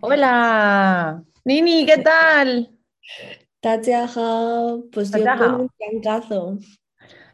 Hola, 0.00 1.24
Nini, 1.44 1.84
¿qué 1.84 1.98
tal? 1.98 2.70
pues 4.92 5.10
yo 5.10 5.24
con 5.36 5.54
un 5.62 5.70
trancazo. 5.76 6.58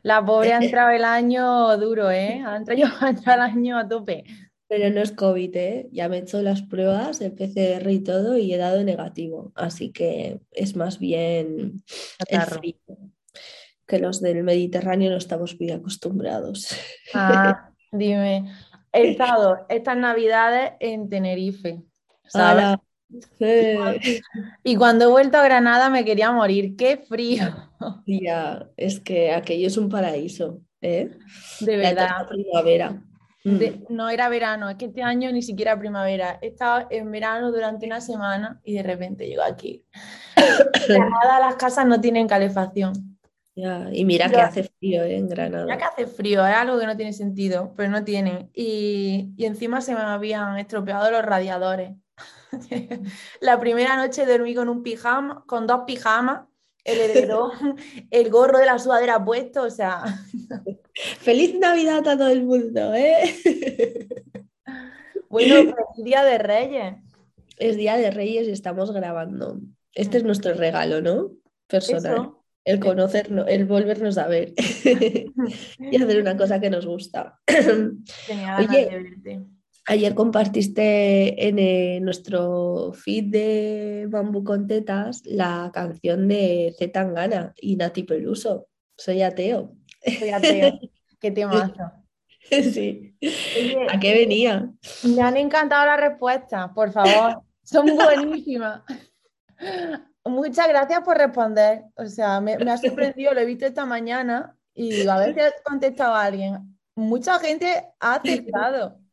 La 0.02 0.24
pobre 0.24 0.54
ha 0.54 0.58
entrado 0.62 0.90
el 0.90 1.04
año 1.04 1.76
duro, 1.76 2.10
¿eh? 2.10 2.42
Ha 2.44 2.56
entrado, 2.56 2.82
ha 3.00 3.10
entrado 3.10 3.44
el 3.44 3.50
año 3.50 3.78
a 3.78 3.86
tope. 3.86 4.24
Pero 4.66 4.88
no 4.90 5.02
es 5.02 5.12
COVID, 5.12 5.56
¿eh? 5.56 5.88
Ya 5.92 6.08
me 6.08 6.16
he 6.16 6.20
hecho 6.20 6.40
las 6.40 6.62
pruebas, 6.62 7.20
el 7.20 7.32
PCR 7.32 7.90
y 7.90 8.02
todo, 8.02 8.38
y 8.38 8.54
he 8.54 8.56
dado 8.56 8.82
negativo. 8.82 9.52
Así 9.54 9.92
que 9.92 10.40
es 10.50 10.74
más 10.74 10.98
bien 10.98 11.82
el 12.28 12.40
frío. 12.40 12.78
Que 13.86 13.98
los 13.98 14.22
del 14.22 14.42
Mediterráneo 14.42 15.10
no 15.10 15.18
estamos 15.18 15.60
muy 15.60 15.70
acostumbrados. 15.70 16.74
Ah, 17.12 17.70
dime. 17.92 18.50
He 18.90 19.10
estado 19.10 19.66
estas 19.68 19.98
navidades 19.98 20.72
en 20.80 21.10
Tenerife. 21.10 21.82
¿Sabes? 22.26 22.78
Y 24.62 24.76
cuando 24.76 25.04
he 25.04 25.08
vuelto 25.08 25.38
a 25.38 25.44
Granada 25.44 25.90
me 25.90 26.04
quería 26.04 26.32
morir. 26.32 26.76
¡Qué 26.76 26.96
frío! 26.96 27.44
Ya, 28.06 28.66
es 28.78 28.98
que 28.98 29.32
aquello 29.32 29.66
es 29.66 29.76
un 29.76 29.90
paraíso, 29.90 30.62
¿eh? 30.80 31.10
De 31.60 31.76
verdad. 31.76 32.26
primavera. 32.26 33.02
Mm. 33.44 33.58
no 33.90 34.08
era 34.08 34.30
verano, 34.30 34.70
es 34.70 34.76
que 34.76 34.86
este 34.86 35.02
año 35.02 35.30
ni 35.30 35.42
siquiera 35.42 35.78
primavera. 35.78 36.38
He 36.40 36.46
estado 36.46 36.86
en 36.88 37.10
verano 37.10 37.52
durante 37.52 37.84
una 37.84 38.00
semana 38.00 38.58
y 38.64 38.72
de 38.72 38.82
repente 38.82 39.26
llego 39.26 39.42
aquí. 39.42 39.84
Granada, 40.88 41.40
las 41.40 41.56
casas 41.56 41.86
no 41.86 42.00
tienen 42.00 42.26
calefacción. 42.26 43.18
Ya, 43.54 43.88
y 43.92 44.06
mira 44.06 44.30
que 44.30 44.40
hace 44.40 44.64
frío 44.64 45.02
¿eh? 45.02 45.16
en 45.16 45.28
Granada. 45.28 45.64
Mira 45.64 45.76
que 45.76 45.84
hace 45.84 46.06
frío, 46.06 46.46
es 46.46 46.56
algo 46.56 46.78
que 46.78 46.86
no 46.86 46.96
tiene 46.96 47.12
sentido, 47.12 47.74
pero 47.76 47.90
no 47.90 48.02
tiene. 48.02 48.48
Y, 48.54 49.34
y 49.36 49.44
encima 49.44 49.82
se 49.82 49.94
me 49.94 50.00
habían 50.00 50.56
estropeado 50.56 51.10
los 51.10 51.22
radiadores. 51.22 51.90
La 53.40 53.60
primera 53.60 53.96
noche 53.96 54.26
dormí 54.26 54.54
con 54.54 54.68
un 54.68 54.82
pijama, 54.82 55.44
con 55.46 55.66
dos 55.66 55.82
pijamas, 55.86 56.46
el 56.84 57.00
heredero, 57.00 57.50
el 58.10 58.30
gorro 58.30 58.58
de 58.58 58.66
la 58.66 58.78
sudadera 58.78 59.24
puesto, 59.24 59.62
o 59.62 59.70
sea. 59.70 60.04
Feliz 61.20 61.58
Navidad 61.58 62.06
a 62.06 62.16
todo 62.16 62.28
el 62.28 62.44
mundo, 62.44 62.94
¿eh? 62.94 64.08
Bueno, 65.28 65.56
es 65.56 66.04
Día 66.04 66.22
de 66.22 66.38
Reyes. 66.38 66.94
Es 67.58 67.76
Día 67.76 67.96
de 67.96 68.10
Reyes 68.10 68.46
y 68.46 68.52
estamos 68.52 68.92
grabando. 68.92 69.58
Este 69.92 70.18
es 70.18 70.24
nuestro 70.24 70.54
regalo, 70.54 71.00
¿no? 71.00 71.32
Personal. 71.66 72.32
El 72.64 72.80
conocernos, 72.80 73.46
el 73.48 73.66
volvernos 73.66 74.16
a 74.16 74.26
ver 74.26 74.54
y 74.56 76.02
hacer 76.02 76.20
una 76.20 76.36
cosa 76.36 76.60
que 76.60 76.70
nos 76.70 76.86
gusta. 76.86 77.38
Oye, 78.58 79.06
Ayer 79.86 80.14
compartiste 80.14 81.46
en 81.46 81.58
eh, 81.58 82.00
nuestro 82.00 82.92
feed 82.94 83.24
de 83.24 84.06
Bambú 84.08 84.42
con 84.42 84.66
Tetas 84.66 85.22
la 85.26 85.70
canción 85.74 86.26
de 86.26 86.74
Z 86.78 86.90
Tangana 86.90 87.52
y 87.56 87.76
Nati 87.76 88.04
Peluso. 88.04 88.68
Soy 88.96 89.20
ateo. 89.20 89.76
Soy 90.18 90.30
ateo. 90.30 90.78
Qué 91.20 91.30
temazo. 91.30 91.92
Sí. 92.50 93.14
¿A 93.90 94.00
qué 94.00 94.14
venía? 94.14 94.72
Me 95.02 95.20
han 95.20 95.36
encantado 95.36 95.84
las 95.84 96.00
respuestas, 96.00 96.70
por 96.74 96.90
favor. 96.90 97.42
Son 97.62 97.86
buenísimas. 97.94 98.82
Muchas 100.24 100.68
gracias 100.68 101.00
por 101.02 101.18
responder. 101.18 101.84
O 101.96 102.06
sea, 102.06 102.40
me, 102.40 102.56
me 102.56 102.70
ha 102.70 102.78
sorprendido, 102.78 103.34
lo 103.34 103.40
he 103.40 103.44
visto 103.44 103.66
esta 103.66 103.84
mañana 103.84 104.56
y 104.74 105.06
a 105.06 105.18
ver 105.18 105.34
si 105.34 105.40
ha 105.40 105.52
contestado 105.62 106.14
a 106.14 106.24
alguien. 106.24 106.78
Mucha 106.96 107.38
gente 107.38 107.84
ha 108.00 108.14
aceptado. 108.14 109.03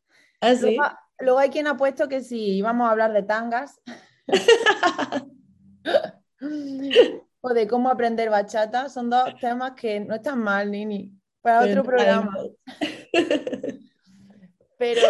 ¿Ah, 0.42 0.98
luego, 1.20 1.38
hay 1.38 1.50
quien 1.50 1.68
ha 1.68 1.76
puesto 1.76 2.08
que 2.08 2.20
si 2.20 2.56
íbamos 2.56 2.88
a 2.88 2.90
hablar 2.90 3.12
de 3.12 3.22
tangas 3.22 3.80
o 7.40 7.54
de 7.54 7.68
cómo 7.68 7.88
aprender 7.88 8.28
bachata, 8.28 8.88
son 8.88 9.08
dos 9.08 9.36
temas 9.40 9.72
que 9.72 10.00
no 10.00 10.16
están 10.16 10.40
mal, 10.40 10.70
Nini, 10.70 11.12
para 11.40 11.64
otro 11.64 11.84
programa. 11.84 12.36
Pero 14.78 15.08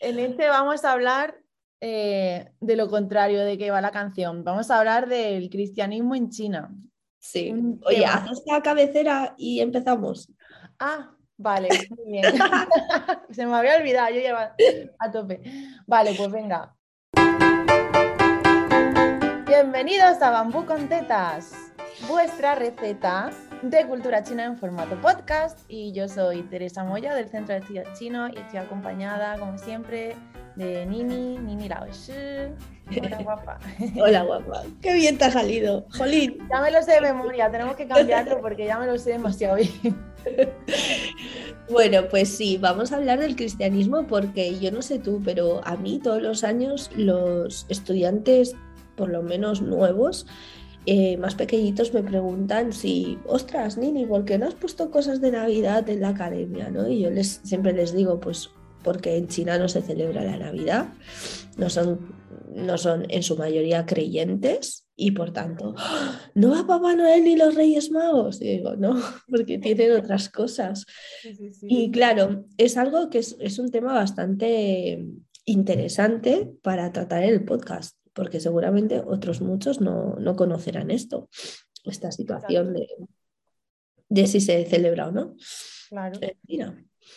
en 0.00 0.18
este 0.18 0.48
vamos 0.48 0.84
a 0.84 0.92
hablar 0.92 1.36
eh, 1.80 2.50
de 2.60 2.76
lo 2.76 2.88
contrario 2.88 3.44
de 3.44 3.56
qué 3.56 3.70
va 3.70 3.80
la 3.80 3.92
canción. 3.92 4.42
Vamos 4.42 4.70
a 4.70 4.78
hablar 4.78 5.08
del 5.08 5.50
cristianismo 5.50 6.16
en 6.16 6.30
China. 6.30 6.74
Sí. 7.20 7.54
Oye, 7.86 8.04
haz 8.04 8.30
esta 8.32 8.60
cabecera 8.60 9.34
y 9.38 9.60
empezamos. 9.60 10.30
Ah, 10.78 11.14
Vale, 11.36 11.68
muy 11.90 12.12
bien. 12.12 12.24
Se 13.30 13.44
me 13.46 13.56
había 13.56 13.76
olvidado, 13.76 14.10
yo 14.10 14.20
llevo 14.20 14.38
a 14.98 15.10
tope. 15.10 15.42
Vale, 15.86 16.14
pues 16.16 16.30
venga. 16.30 16.74
Bienvenidos 19.46 20.22
a 20.22 20.30
Bambú 20.30 20.64
con 20.64 20.88
Tetas, 20.88 21.72
vuestra 22.08 22.54
receta 22.54 23.30
de 23.62 23.86
cultura 23.86 24.22
china 24.22 24.44
en 24.44 24.56
formato 24.56 25.00
podcast. 25.00 25.58
Y 25.68 25.92
yo 25.92 26.08
soy 26.08 26.42
Teresa 26.44 26.84
Moya 26.84 27.14
del 27.14 27.28
Centro 27.28 27.54
de 27.54 27.60
Estudios 27.60 27.98
Chinos 27.98 28.30
y 28.34 28.38
estoy 28.38 28.60
acompañada, 28.60 29.38
como 29.38 29.58
siempre, 29.58 30.16
de 30.54 30.86
Nini, 30.86 31.38
Nini 31.38 31.68
Lao 31.68 31.86
Hola, 32.90 33.22
guapa. 33.22 33.58
Hola, 34.00 34.22
guapa. 34.22 34.62
Qué 34.82 34.94
bien 34.94 35.18
te 35.18 35.24
ha 35.24 35.30
salido. 35.30 35.86
Jolín. 35.96 36.38
Ya 36.50 36.60
me 36.60 36.70
lo 36.70 36.82
sé 36.82 36.92
de 36.92 37.00
memoria, 37.00 37.50
tenemos 37.50 37.76
que 37.76 37.86
cambiarlo 37.86 38.40
porque 38.40 38.66
ya 38.66 38.78
me 38.78 38.86
lo 38.86 38.98
sé 38.98 39.10
demasiado 39.10 39.56
bien. 39.56 39.96
Bueno, 41.70 42.08
pues 42.10 42.28
sí, 42.28 42.58
vamos 42.58 42.92
a 42.92 42.96
hablar 42.96 43.20
del 43.20 43.36
cristianismo 43.36 44.06
porque 44.06 44.58
yo 44.58 44.70
no 44.70 44.82
sé 44.82 44.98
tú, 44.98 45.22
pero 45.24 45.66
a 45.66 45.76
mí 45.76 45.98
todos 45.98 46.20
los 46.20 46.44
años 46.44 46.90
los 46.94 47.64
estudiantes, 47.70 48.54
por 48.96 49.08
lo 49.08 49.22
menos 49.22 49.62
nuevos, 49.62 50.26
eh, 50.84 51.16
más 51.16 51.34
pequeñitos 51.34 51.94
me 51.94 52.02
preguntan 52.02 52.74
si, 52.74 53.18
ostras, 53.26 53.78
Nini, 53.78 54.04
¿por 54.04 54.26
qué 54.26 54.36
no 54.36 54.46
has 54.46 54.54
puesto 54.54 54.90
cosas 54.90 55.22
de 55.22 55.30
Navidad 55.30 55.88
en 55.88 56.02
la 56.02 56.10
academia? 56.10 56.68
¿no? 56.68 56.86
Y 56.86 57.00
yo 57.00 57.10
les, 57.10 57.40
siempre 57.44 57.72
les 57.72 57.94
digo, 57.94 58.20
pues 58.20 58.50
porque 58.82 59.16
en 59.16 59.28
China 59.28 59.58
no 59.58 59.66
se 59.66 59.80
celebra 59.80 60.22
la 60.22 60.36
Navidad, 60.36 60.88
no 61.56 61.70
son, 61.70 61.98
no 62.54 62.78
son 62.78 63.06
en 63.10 63.22
su 63.22 63.36
mayoría 63.36 63.86
creyentes 63.86 64.86
y 64.96 65.10
por 65.10 65.32
tanto, 65.32 65.74
¿no 66.34 66.50
va 66.50 66.66
Papá 66.66 66.94
Noel 66.94 67.24
ni 67.24 67.36
los 67.36 67.54
Reyes 67.54 67.90
Magos? 67.90 68.40
Y 68.40 68.58
digo, 68.58 68.76
no, 68.76 68.94
porque 69.28 69.58
tienen 69.58 69.92
otras 69.92 70.28
cosas. 70.28 70.86
Y 71.62 71.90
claro, 71.90 72.44
es 72.56 72.76
algo 72.76 73.10
que 73.10 73.18
es, 73.18 73.58
un 73.58 73.70
tema 73.70 73.92
bastante 73.92 75.04
interesante 75.44 76.48
para 76.62 76.92
tratar 76.92 77.24
en 77.24 77.30
el 77.30 77.44
podcast, 77.44 77.98
porque 78.12 78.38
seguramente 78.38 79.00
otros 79.00 79.40
muchos 79.40 79.80
no, 79.80 80.16
conocerán 80.36 80.90
esto, 80.90 81.28
esta 81.84 82.12
situación 82.12 82.72
de, 82.72 82.86
de 84.08 84.26
si 84.28 84.40
se 84.40 84.64
celebra 84.64 85.08
o 85.08 85.10
no. 85.10 85.34
Claro. 85.88 86.20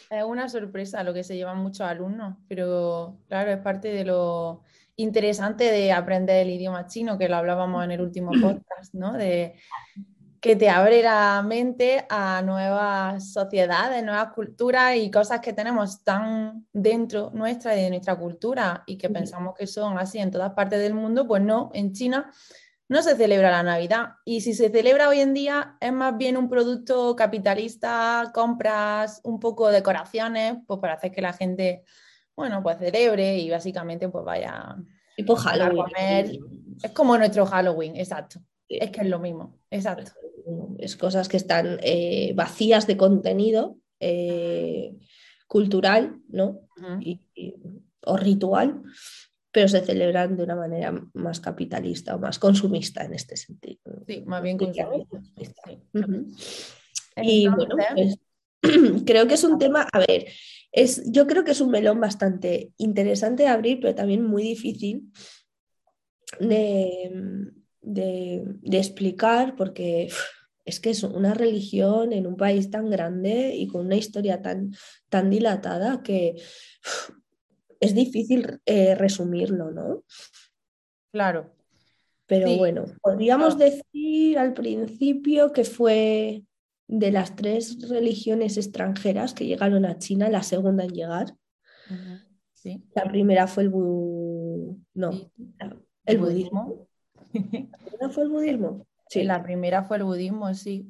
Es 0.09 0.23
una 0.25 0.49
sorpresa 0.49 1.03
lo 1.03 1.13
que 1.13 1.23
se 1.23 1.35
llevan 1.35 1.59
muchos 1.59 1.81
alumnos, 1.81 2.37
pero 2.47 3.19
claro, 3.27 3.51
es 3.51 3.59
parte 3.59 3.89
de 3.89 4.03
lo 4.03 4.63
interesante 4.97 5.71
de 5.71 5.91
aprender 5.91 6.45
el 6.45 6.51
idioma 6.51 6.87
chino, 6.87 7.17
que 7.17 7.29
lo 7.29 7.37
hablábamos 7.37 7.83
en 7.83 7.91
el 7.91 8.01
último 8.01 8.31
podcast, 8.41 8.93
¿no? 8.93 9.13
De 9.13 9.55
que 10.39 10.55
te 10.55 10.69
abre 10.69 11.01
la 11.01 11.41
mente 11.45 12.05
a 12.09 12.41
nuevas 12.43 13.33
sociedades, 13.33 14.03
nuevas 14.03 14.33
culturas 14.33 14.95
y 14.95 15.09
cosas 15.09 15.39
que 15.39 15.53
tenemos 15.53 16.03
tan 16.03 16.67
dentro 16.71 17.31
nuestra 17.33 17.75
y 17.75 17.83
de 17.83 17.89
nuestra 17.89 18.15
cultura 18.15 18.83
y 18.85 18.97
que 18.97 19.09
pensamos 19.09 19.55
que 19.57 19.65
son 19.65 19.97
así 19.97 20.19
en 20.19 20.29
todas 20.29 20.53
partes 20.53 20.79
del 20.79 20.93
mundo, 20.93 21.27
pues 21.27 21.41
no, 21.41 21.71
en 21.73 21.93
China 21.93 22.31
no 22.89 23.01
se 23.01 23.15
celebra 23.15 23.51
la 23.51 23.63
Navidad. 23.63 24.13
Y 24.25 24.41
si 24.41 24.53
se 24.53 24.69
celebra 24.69 25.09
hoy 25.09 25.19
en 25.19 25.33
día, 25.33 25.77
es 25.81 25.91
más 25.91 26.17
bien 26.17 26.37
un 26.37 26.49
producto 26.49 27.15
capitalista, 27.15 28.31
compras 28.33 29.21
un 29.23 29.39
poco 29.39 29.69
decoraciones, 29.69 30.57
pues 30.65 30.79
para 30.79 30.93
hacer 30.93 31.11
que 31.11 31.21
la 31.21 31.33
gente, 31.33 31.83
bueno, 32.37 32.63
pues 32.63 32.77
celebre 32.77 33.37
y 33.37 33.49
básicamente 33.49 34.07
pues 34.07 34.23
vaya 34.23 34.77
tipo 35.15 35.35
Halloween. 35.35 35.81
A 35.81 35.85
comer. 35.85 36.39
Es 36.81 36.91
como 36.91 37.17
nuestro 37.17 37.45
Halloween, 37.45 37.97
exacto. 37.97 38.39
Es 38.69 38.91
que 38.91 39.01
es 39.01 39.07
lo 39.07 39.19
mismo, 39.19 39.59
exacto. 39.69 40.11
Es 40.77 40.95
cosas 40.95 41.27
que 41.27 41.37
están 41.37 41.79
eh, 41.81 42.31
vacías 42.35 42.87
de 42.87 42.95
contenido 42.95 43.77
eh, 43.99 44.95
cultural, 45.47 46.21
¿no? 46.29 46.61
o 48.03 48.15
ritual 48.15 48.83
pero 49.57 49.67
se 49.67 49.81
celebran 49.81 50.37
de 50.37 50.43
una 50.43 50.55
manera 50.55 50.93
más 51.13 51.39
capitalista 51.39 52.15
o 52.15 52.19
más 52.19 52.37
consumista 52.37 53.03
en 53.03 53.15
este 53.15 53.35
sentido. 53.35 54.03
Sí, 54.05 54.21
más 54.23 54.43
bien 54.43 54.55
consumista. 54.55 55.71
Y 57.19 57.47
bueno, 57.47 57.75
pues, 57.95 58.19
creo 59.05 59.27
que 59.27 59.35
es 59.35 59.43
un 59.43 59.57
tema, 59.57 59.87
a 59.91 59.99
ver, 59.99 60.27
es, 60.71 61.03
yo 61.11 61.27
creo 61.27 61.43
que 61.43 61.51
es 61.51 61.61
un 61.61 61.71
melón 61.71 61.99
bastante 61.99 62.71
interesante 62.77 63.43
de 63.43 63.49
abrir, 63.49 63.79
pero 63.79 63.95
también 63.95 64.23
muy 64.23 64.43
difícil 64.43 65.11
de, 66.39 67.11
de, 67.81 68.77
explicar 68.77 69.55
porque 69.55 70.09
es 70.65 70.79
que 70.79 70.89
es 70.89 71.03
una 71.03 71.33
religión 71.33 72.11
en 72.11 72.27
un 72.27 72.35
país 72.35 72.69
tan 72.69 72.89
grande 72.89 73.55
y 73.55 73.67
con 73.67 73.85
una 73.85 73.95
historia 73.95 74.41
tan, 74.41 74.73
tan 75.09 75.29
dilatada 75.29 76.03
que 76.03 76.35
es 77.79 77.95
difícil 77.95 78.59
eh, 78.65 78.95
resumirlo, 78.95 79.71
¿no? 79.71 80.03
Claro. 81.11 81.53
Pero 82.25 82.57
bueno, 82.57 82.85
podríamos 83.01 83.57
decir 83.57 84.37
al 84.37 84.53
principio 84.53 85.53
que 85.53 85.63
fue 85.63 86.43
de 86.87 87.11
las 87.11 87.35
tres 87.35 87.89
religiones 87.89 88.57
extranjeras 88.57 89.33
que 89.33 89.45
llegaron 89.45 89.85
a 89.85 89.97
China, 89.97 90.29
la 90.29 90.43
segunda 90.43 90.85
en 90.85 90.91
llegar. 90.91 91.35
sí. 92.53 92.83
La 92.95 93.03
primera 93.03 93.47
fue 93.47 93.63
el 93.63 93.71
no, 94.93 95.11
el, 96.05 96.17
budismo. 96.17 96.87
¿La 97.33 97.77
primera 97.77 98.09
fue 98.09 98.23
el 98.23 98.29
budismo? 98.29 98.87
Sí. 99.09 99.23
La 99.23 99.43
primera 99.43 99.83
fue 99.83 99.97
el 99.97 100.03
budismo, 100.03 100.53
sí. 100.53 100.87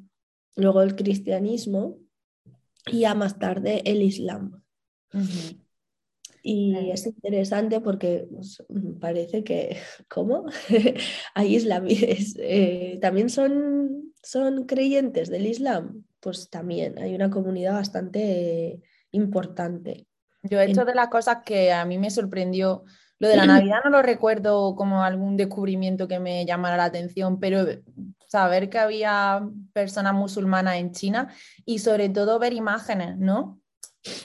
Luego 0.56 0.82
el 0.82 0.96
cristianismo 0.96 1.98
y 2.92 3.02
ya 3.02 3.16
más 3.16 3.38
tarde 3.38 3.82
el 3.86 4.02
islam. 4.02 4.64
Y 6.50 6.92
es 6.92 7.06
interesante 7.06 7.82
porque 7.82 8.26
pues, 8.32 8.64
parece 9.02 9.44
que, 9.44 9.78
¿cómo? 10.08 10.46
Hay 11.36 11.56
islamíes, 11.56 12.38
eh, 12.40 13.00
también 13.02 13.30
son, 13.30 14.14
son 14.24 14.66
creyentes 14.66 15.30
del 15.30 15.46
Islam. 15.46 16.06
Pues 16.22 16.50
también 16.50 16.98
hay 16.98 17.14
una 17.14 17.30
comunidad 17.30 17.74
bastante 17.74 18.82
importante. 19.12 20.08
Yo, 20.42 20.60
hecho 20.60 20.84
de 20.84 20.96
las 20.96 21.10
cosas 21.10 21.40
que 21.46 21.72
a 21.72 21.86
mí 21.86 22.00
me 22.00 22.10
sorprendió, 22.10 22.86
lo 23.20 23.28
de 23.28 23.36
la 23.36 23.46
Navidad 23.46 23.80
no 23.84 23.92
lo 23.92 24.02
recuerdo 24.02 24.76
como 24.76 25.04
algún 25.04 25.38
descubrimiento 25.38 26.08
que 26.08 26.20
me 26.20 26.46
llamara 26.46 26.76
la 26.76 26.86
atención, 26.86 27.40
pero 27.40 27.66
saber 28.26 28.70
que 28.70 28.80
había 28.80 29.48
personas 29.74 30.16
musulmanas 30.16 30.78
en 30.78 30.92
China 30.92 31.32
y 31.66 31.80
sobre 31.80 32.10
todo 32.10 32.40
ver 32.40 32.54
imágenes, 32.54 33.16
¿no? 33.18 33.62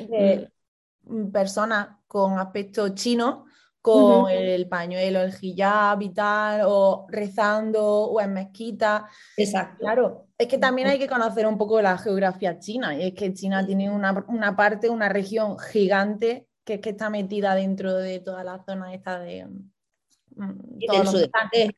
De 0.09 0.49
mm. 0.49 0.62
Personas 1.33 1.89
con 2.07 2.39
aspecto 2.39 2.89
chino, 2.91 3.47
con 3.81 4.31
el 4.31 4.69
pañuelo, 4.69 5.23
el 5.23 5.35
hijab 5.41 6.03
y 6.03 6.11
tal, 6.11 6.63
o 6.67 7.07
rezando 7.09 7.85
o 7.85 8.21
en 8.21 8.33
mezquita. 8.33 9.09
Exacto. 9.37 9.79
Claro, 9.81 10.27
es 10.39 10.47
que 10.47 10.59
también 10.59 10.89
hay 10.89 10.99
que 10.99 11.09
conocer 11.09 11.47
un 11.47 11.59
poco 11.59 11.83
la 11.83 11.99
geografía 11.99 12.59
china, 12.59 12.97
y 12.97 13.03
es 13.09 13.15
que 13.15 13.35
China 13.35 13.67
tiene 13.67 13.91
una, 13.91 14.25
una 14.29 14.55
parte, 14.55 14.89
una 14.89 15.09
región 15.09 15.59
gigante 15.59 16.47
que 16.65 16.75
es 16.75 16.81
que 16.81 16.91
está 16.91 17.11
metida 17.11 17.55
dentro 17.55 17.95
de 17.95 18.21
toda 18.21 18.45
la 18.45 18.63
zona 18.65 18.95
esta 18.95 19.19
de... 19.19 19.47
Mm, 20.37 20.79
y 20.79 20.87
del 20.87 21.07
sudeste, 21.07 21.77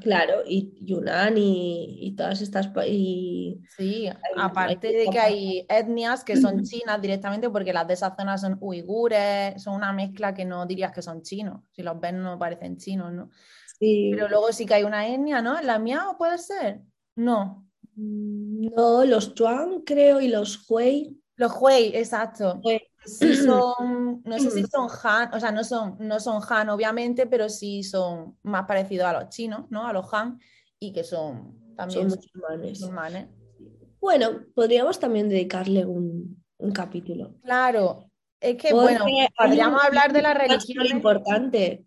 claro, 0.00 0.42
y 0.46 0.74
Yunnan 0.84 1.34
y, 1.36 2.14
todas 2.16 2.40
estas... 2.40 2.70
Y... 2.86 3.60
Sí, 3.76 4.08
aparte 4.36 4.88
de 4.88 5.06
que 5.10 5.18
hay 5.18 5.66
etnias 5.68 6.24
que 6.24 6.36
son 6.36 6.62
chinas 6.62 7.00
directamente 7.00 7.50
porque 7.50 7.72
las 7.72 7.86
de 7.86 7.94
esa 7.94 8.14
zona 8.16 8.38
son 8.38 8.58
uigures, 8.60 9.62
son 9.62 9.74
una 9.74 9.92
mezcla 9.92 10.34
que 10.34 10.44
no 10.44 10.66
dirías 10.66 10.92
que 10.92 11.02
son 11.02 11.22
chinos, 11.22 11.60
si 11.72 11.82
los 11.82 11.98
ven 12.00 12.22
no 12.22 12.38
parecen 12.38 12.76
chinos, 12.76 13.12
¿no? 13.12 13.30
Sí. 13.78 14.10
Pero 14.14 14.28
luego 14.28 14.52
sí 14.52 14.66
que 14.66 14.74
hay 14.74 14.84
una 14.84 15.08
etnia, 15.08 15.42
¿no? 15.42 15.60
¿La 15.60 15.78
Miao 15.78 16.16
puede 16.16 16.38
ser? 16.38 16.80
No. 17.16 17.68
Mm, 17.96 18.74
no, 18.74 19.04
los 19.04 19.34
Chuan 19.34 19.80
creo 19.80 20.20
y 20.20 20.28
los 20.28 20.64
Hui. 20.70 21.20
Los 21.36 21.52
Hui, 21.60 21.90
exacto 21.94 22.60
sí 23.04 23.36
son, 23.36 24.22
no 24.24 24.38
sé 24.38 24.50
si 24.50 24.64
son 24.64 24.88
Han, 25.02 25.34
o 25.34 25.40
sea, 25.40 25.52
no 25.52 25.64
son, 25.64 25.96
no 25.98 26.20
son 26.20 26.42
Han 26.48 26.70
obviamente, 26.70 27.26
pero 27.26 27.48
sí 27.48 27.82
son 27.82 28.36
más 28.42 28.66
parecidos 28.66 29.06
a 29.06 29.12
los 29.12 29.28
chinos, 29.28 29.66
¿no? 29.70 29.86
A 29.86 29.92
los 29.92 30.12
Han, 30.12 30.40
y 30.78 30.92
que 30.92 31.04
son 31.04 31.74
también 31.76 32.08
musulmanes. 32.08 32.82
Bueno, 34.00 34.44
podríamos 34.54 34.98
también 34.98 35.28
dedicarle 35.28 35.84
un, 35.84 36.42
capítulo. 36.72 37.34
Claro, 37.42 38.10
es 38.40 38.56
que, 38.56 38.72
bueno, 38.72 39.04
podríamos 39.36 39.84
hablar 39.84 40.12
de 40.12 40.22
la 40.22 40.34
religión. 40.34 40.86
importante. 40.86 41.84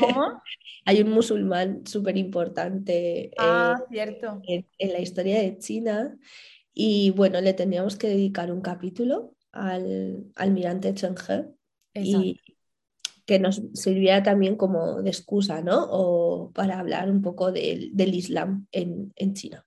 ¿Cómo? 0.00 0.42
hay 0.84 1.00
un 1.00 1.10
musulmán 1.10 1.86
súper 1.86 2.16
importante 2.16 3.30
ah, 3.38 3.82
cierto. 3.90 4.42
En, 4.46 4.66
en, 4.78 4.92
la 4.92 5.00
historia 5.00 5.38
de 5.38 5.56
China. 5.58 6.18
Y 6.74 7.10
bueno, 7.10 7.40
le 7.40 7.54
tendríamos 7.54 7.96
que 7.96 8.08
dedicar 8.08 8.50
un 8.50 8.60
capítulo 8.60 9.33
al 9.54 10.32
almirante 10.36 10.94
Chen 10.94 11.14
y 11.94 12.40
que 13.24 13.38
nos 13.38 13.62
sirviera 13.72 14.22
también 14.22 14.56
como 14.56 15.00
de 15.00 15.10
excusa, 15.10 15.62
¿no? 15.62 15.86
O 15.90 16.50
para 16.52 16.78
hablar 16.78 17.10
un 17.10 17.22
poco 17.22 17.52
del, 17.52 17.92
Islam 18.14 18.66
en, 18.70 19.12
en 19.16 19.34
China. 19.34 19.66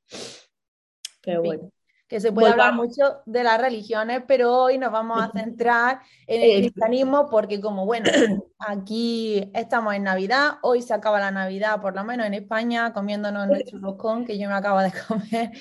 Pero 1.21 1.41
bueno 1.41 1.71
que 2.07 2.21
se 2.21 2.31
puede 2.31 2.49
hablar 2.51 2.73
mucho 2.73 3.21
de 3.25 3.43
las 3.43 3.59
religiones, 3.59 4.21
pero 4.25 4.53
hoy 4.53 4.77
nos 4.77 4.91
vamos 4.91 5.21
a 5.21 5.31
centrar 5.31 5.99
en 6.25 6.41
el 6.41 6.61
cristianismo 6.61 7.27
porque 7.29 7.59
como 7.59 7.85
bueno, 7.85 8.05
aquí 8.59 9.51
estamos 9.53 9.93
en 9.93 10.03
Navidad, 10.03 10.57
hoy 10.61 10.81
se 10.81 10.93
acaba 10.93 11.19
la 11.19 11.31
Navidad, 11.31 11.81
por 11.81 11.95
lo 11.95 12.03
menos 12.05 12.25
en 12.25 12.33
España, 12.33 12.93
comiéndonos 12.93 13.47
nuestro 13.47 13.79
roscón, 13.79 14.25
que 14.25 14.37
yo 14.37 14.47
me 14.47 14.55
acabo 14.55 14.79
de 14.79 14.91
comer 15.07 15.51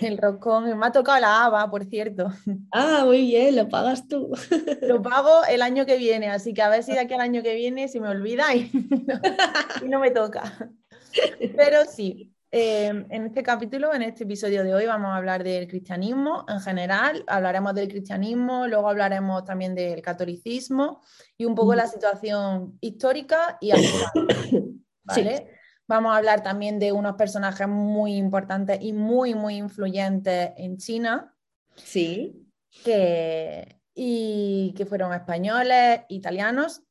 el 0.00 0.18
roscón, 0.18 0.76
me 0.76 0.86
ha 0.86 0.90
tocado 0.90 1.20
la 1.20 1.44
haba, 1.44 1.70
por 1.70 1.84
cierto. 1.84 2.28
Ah, 2.72 3.02
muy 3.04 3.22
bien, 3.22 3.54
lo 3.54 3.68
pagas 3.68 4.08
tú. 4.08 4.32
Lo 4.82 5.00
pago 5.02 5.44
el 5.48 5.62
año 5.62 5.86
que 5.86 5.96
viene, 5.96 6.28
así 6.28 6.54
que 6.54 6.62
a 6.62 6.68
ver 6.68 6.82
si 6.82 6.92
de 6.92 7.00
aquí 7.00 7.14
al 7.14 7.20
año 7.20 7.42
que 7.42 7.54
viene 7.54 7.86
se 7.86 8.00
me 8.00 8.08
olvida 8.08 8.52
y 8.54 8.70
y 9.84 9.88
no 9.88 10.00
me 10.00 10.10
toca. 10.10 10.70
Pero 11.56 11.84
sí, 11.84 12.34
Em, 12.50 13.04
en 13.10 13.26
este 13.26 13.42
capítulo, 13.42 13.92
en 13.94 14.00
este 14.00 14.24
episodio 14.24 14.64
de 14.64 14.74
hoy, 14.74 14.86
vamos 14.86 15.10
a 15.10 15.16
hablar 15.16 15.44
del 15.44 15.68
cristianismo 15.68 16.46
en 16.48 16.60
general, 16.60 17.22
hablaremos 17.26 17.74
del 17.74 17.88
cristianismo, 17.88 18.66
luego 18.66 18.88
hablaremos 18.88 19.44
también 19.44 19.74
del 19.74 20.00
catolicismo 20.00 21.02
y 21.36 21.44
un 21.44 21.54
poco 21.54 21.74
la 21.74 21.86
situación 21.86 22.78
histórica 22.80 23.58
y 23.60 23.72
actual. 23.72 24.34
Vamos 25.86 26.12
a 26.12 26.18
hablar 26.18 26.42
también 26.42 26.78
de 26.78 26.92
unos 26.92 27.14
personajes 27.14 27.66
muy 27.66 28.16
importantes 28.16 28.78
y 28.80 28.92
muy, 28.92 29.34
muy 29.34 29.56
influyentes 29.56 30.50
en 30.58 30.76
China. 30.76 31.34
Sí. 31.76 32.46
Que, 32.84 33.80
y 33.94 34.74
que 34.76 34.84
fueron 34.84 35.14
españoles, 35.14 36.00
italianos, 36.10 36.82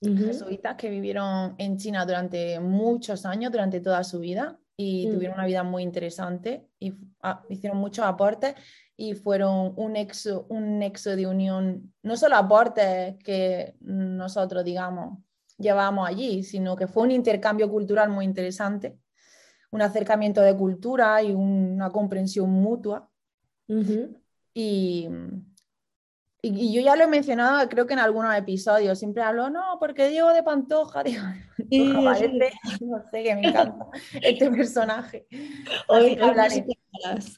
jesuitas 0.00 0.74
que 0.74 0.90
vivieron 0.90 1.54
en 1.58 1.76
China 1.76 2.04
durante 2.04 2.58
muchos 2.58 3.24
años, 3.24 3.52
durante 3.52 3.80
toda 3.80 4.02
su 4.02 4.18
vida 4.18 4.59
y 4.82 5.06
mm. 5.06 5.12
tuvieron 5.12 5.36
una 5.36 5.46
vida 5.46 5.62
muy 5.62 5.82
interesante 5.82 6.66
y 6.78 6.94
ah, 7.22 7.44
hicieron 7.50 7.76
muchos 7.78 8.06
aportes 8.06 8.54
y 8.96 9.14
fueron 9.14 9.74
un 9.76 9.92
nexo, 9.92 10.46
un 10.48 10.78
nexo 10.78 11.14
de 11.16 11.26
unión, 11.26 11.92
no 12.02 12.16
solo 12.16 12.36
aportes 12.36 13.16
que 13.22 13.74
nosotros, 13.80 14.64
digamos, 14.64 15.18
llevamos 15.58 16.08
allí, 16.08 16.42
sino 16.42 16.76
que 16.76 16.86
fue 16.86 17.02
un 17.02 17.10
intercambio 17.10 17.70
cultural 17.70 18.08
muy 18.08 18.24
interesante, 18.24 18.98
un 19.70 19.82
acercamiento 19.82 20.40
de 20.40 20.56
cultura 20.56 21.22
y 21.22 21.32
una 21.32 21.90
comprensión 21.90 22.48
mutua. 22.50 23.08
Y 24.52 25.08
y, 26.42 26.72
yo 26.72 26.80
ya 26.80 26.96
lo 26.96 27.04
he 27.04 27.06
mencionado, 27.06 27.68
creo 27.68 27.86
que 27.86 27.92
en 27.92 27.98
algunos 27.98 28.34
episodios, 28.34 28.98
siempre 28.98 29.22
hablo, 29.22 29.50
no, 29.50 29.76
porque 29.78 30.08
Diego 30.08 30.32
de 30.32 30.42
Pantoja, 30.42 31.02
Diego 31.58 32.10
de 32.12 32.52
no 32.80 33.02
sé, 33.10 33.22
que 33.22 33.34
me 33.34 33.48
encanta 33.48 33.86
este 34.22 34.50
personaje. 34.50 35.26
Hoy 35.88 36.18
hablaré, 36.20 36.66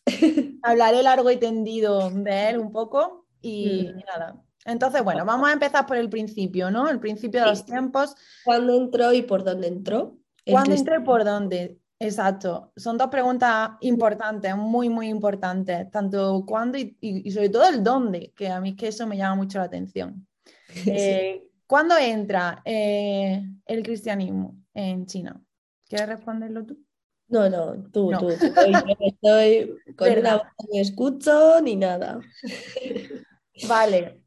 hablaré, 0.63 1.03
largo 1.03 1.31
y 1.31 1.37
tendido 1.37 2.11
de 2.11 2.51
él 2.51 2.59
un 2.59 2.73
poco 2.73 3.27
y, 3.41 3.89
mm. 3.93 3.99
nada. 4.07 4.43
Entonces, 4.65 5.03
bueno, 5.03 5.25
vamos 5.25 5.49
a 5.49 5.53
empezar 5.53 5.87
por 5.87 5.97
el 5.97 6.09
principio, 6.09 6.71
¿no? 6.71 6.89
El 6.89 7.01
principio 7.01 7.41
de 7.41 7.47
los 7.47 7.65
tiempos. 7.67 8.15
¿Cuándo 8.45 8.77
entró 8.77 9.13
y 9.13 9.23
por 9.23 9.43
dónde 9.43 9.67
entró? 9.67 10.17
¿Cuándo 10.47 10.75
entró 10.75 11.01
y 11.01 11.03
por 11.03 11.25
dónde? 11.25 11.82
Exacto, 12.03 12.73
son 12.77 12.99
dos 12.99 13.09
preguntas 13.09 13.71
importantes, 13.81 14.57
muy, 14.57 14.89
muy 14.89 15.09
importantes, 15.09 15.91
tanto 15.91 16.45
cuándo 16.45 16.77
y, 16.79 17.31
sobre 17.31 17.49
todo 17.49 17.69
el 17.69 17.85
dónde, 17.85 18.33
que 18.37 18.49
a 18.49 18.61
mí 18.61 18.71
es 18.71 18.77
que 18.77 18.89
eso 18.89 19.07
me 19.07 19.17
llama 19.17 19.37
mucho 19.37 19.59
la 19.59 19.65
atención. 19.65 20.27
Eh, 20.87 21.51
¿Cuándo 21.67 21.99
entra 21.99 22.63
eh, 22.65 23.43
el 23.67 23.83
cristianismo 23.83 24.57
en 24.73 25.05
China? 25.05 25.39
¿Quieres 25.87 26.09
responderlo 26.09 26.65
tú? 26.65 26.83
No, 27.29 27.49
no, 27.49 27.75
tú, 27.91 28.11
tú. 28.19 28.31
Estoy, 28.31 28.75
estoy 29.01 29.75
con 29.97 30.19
una 30.19 30.37
voz 30.37 30.47
ni 30.71 30.81
escucho 30.81 31.61
ni 31.61 31.77
nada. 31.77 32.21
Vale, 33.69 34.23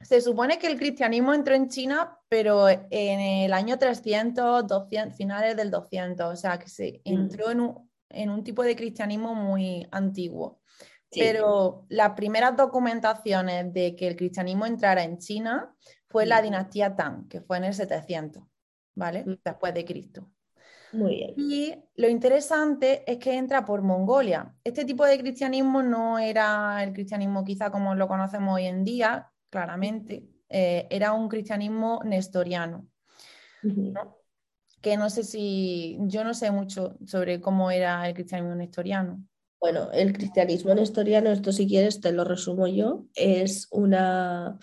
se 0.00 0.20
supone 0.20 0.58
que 0.58 0.66
el 0.66 0.78
cristianismo 0.78 1.34
entró 1.34 1.54
en 1.54 1.68
China, 1.68 2.18
pero 2.30 2.68
en 2.68 3.20
el 3.20 3.52
año 3.52 3.76
300, 3.76 4.64
200, 4.64 5.16
finales 5.16 5.56
del 5.56 5.68
200, 5.72 6.32
o 6.32 6.36
sea 6.36 6.60
que 6.60 6.68
se 6.68 7.02
mm. 7.04 7.12
entró 7.12 7.50
en 7.50 8.30
un, 8.30 8.44
tipo 8.44 8.62
de 8.62 8.76
cristianismo 8.76 9.34
muy 9.34 9.86
antiguo. 9.90 10.60
Pero 11.10 11.86
las 11.88 12.12
primeras 12.12 12.56
documentaciones 12.56 13.74
de 13.74 13.96
que 13.96 14.06
el 14.06 14.14
cristianismo 14.14 14.64
entrara 14.64 15.02
en 15.02 15.18
China 15.18 15.74
fue 16.06 16.24
la 16.24 16.40
mm. 16.40 16.44
dinastía 16.44 16.94
Tang, 16.94 17.28
que 17.28 17.40
fue 17.40 17.56
en 17.56 17.64
el 17.64 17.74
700, 17.74 18.44
¿vale? 18.94 19.24
Mm. 19.24 19.38
Después 19.44 19.74
de 19.74 19.84
Cristo. 19.84 20.30
Muy 20.92 21.16
bien. 21.16 21.34
Y 21.36 21.74
lo 21.96 22.08
interesante 22.08 23.02
es 23.10 23.18
que 23.18 23.36
entra 23.36 23.64
por 23.64 23.82
Mongolia. 23.82 24.54
Este 24.62 24.84
tipo 24.84 25.04
de 25.04 25.18
cristianismo 25.18 25.82
no 25.82 26.16
era 26.20 26.80
el 26.84 26.92
cristianismo 26.92 27.44
quizá 27.44 27.72
como 27.72 27.96
lo 27.96 28.06
conocemos 28.06 28.54
hoy 28.54 28.66
en 28.66 28.84
día, 28.84 29.32
claramente, 29.50 30.28
eh, 30.50 30.86
era 30.90 31.12
un 31.12 31.28
cristianismo 31.28 32.00
nestoriano. 32.04 32.86
que 34.80 34.96
no 34.96 35.10
sé 35.10 35.24
si, 35.24 35.98
yo 36.00 36.24
no 36.24 36.34
sé 36.34 36.50
mucho 36.50 36.96
sobre 37.06 37.40
cómo 37.40 37.70
era 37.70 38.08
el 38.08 38.14
cristianismo 38.14 38.54
nestoriano. 38.54 39.22
Bueno, 39.60 39.92
el 39.92 40.14
cristianismo 40.14 40.74
nestoriano, 40.74 41.30
esto 41.30 41.52
si 41.52 41.66
quieres 41.66 42.00
te 42.00 42.12
lo 42.12 42.24
resumo 42.24 42.66
yo, 42.66 43.04
es 43.14 43.68
una, 43.70 44.58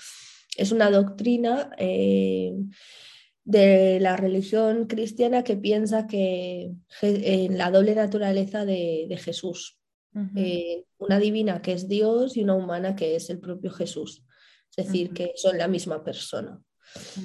es 0.57 0.71
una 0.71 0.89
doctrina 0.89 1.69
eh, 1.77 2.53
de 3.43 3.99
la 3.99 4.17
religión 4.17 4.87
cristiana 4.87 5.43
que 5.43 5.55
piensa 5.55 6.07
que 6.07 6.73
en 7.01 7.57
la 7.59 7.69
doble 7.69 7.93
naturaleza 7.93 8.65
de, 8.65 9.15
Jesús, 9.23 9.79
eh, 10.35 10.83
una 10.97 11.19
divina 11.19 11.61
que 11.61 11.73
es 11.73 11.87
Dios 11.87 12.35
y 12.35 12.43
una 12.43 12.55
humana 12.55 12.95
que 12.95 13.15
es 13.15 13.29
el 13.29 13.39
propio 13.39 13.69
Jesús, 13.69 14.25
es 14.77 14.85
decir, 14.85 15.11
que 15.11 15.33
son 15.35 15.57
la 15.57 15.67
misma 15.67 16.03
persona. 16.03 16.61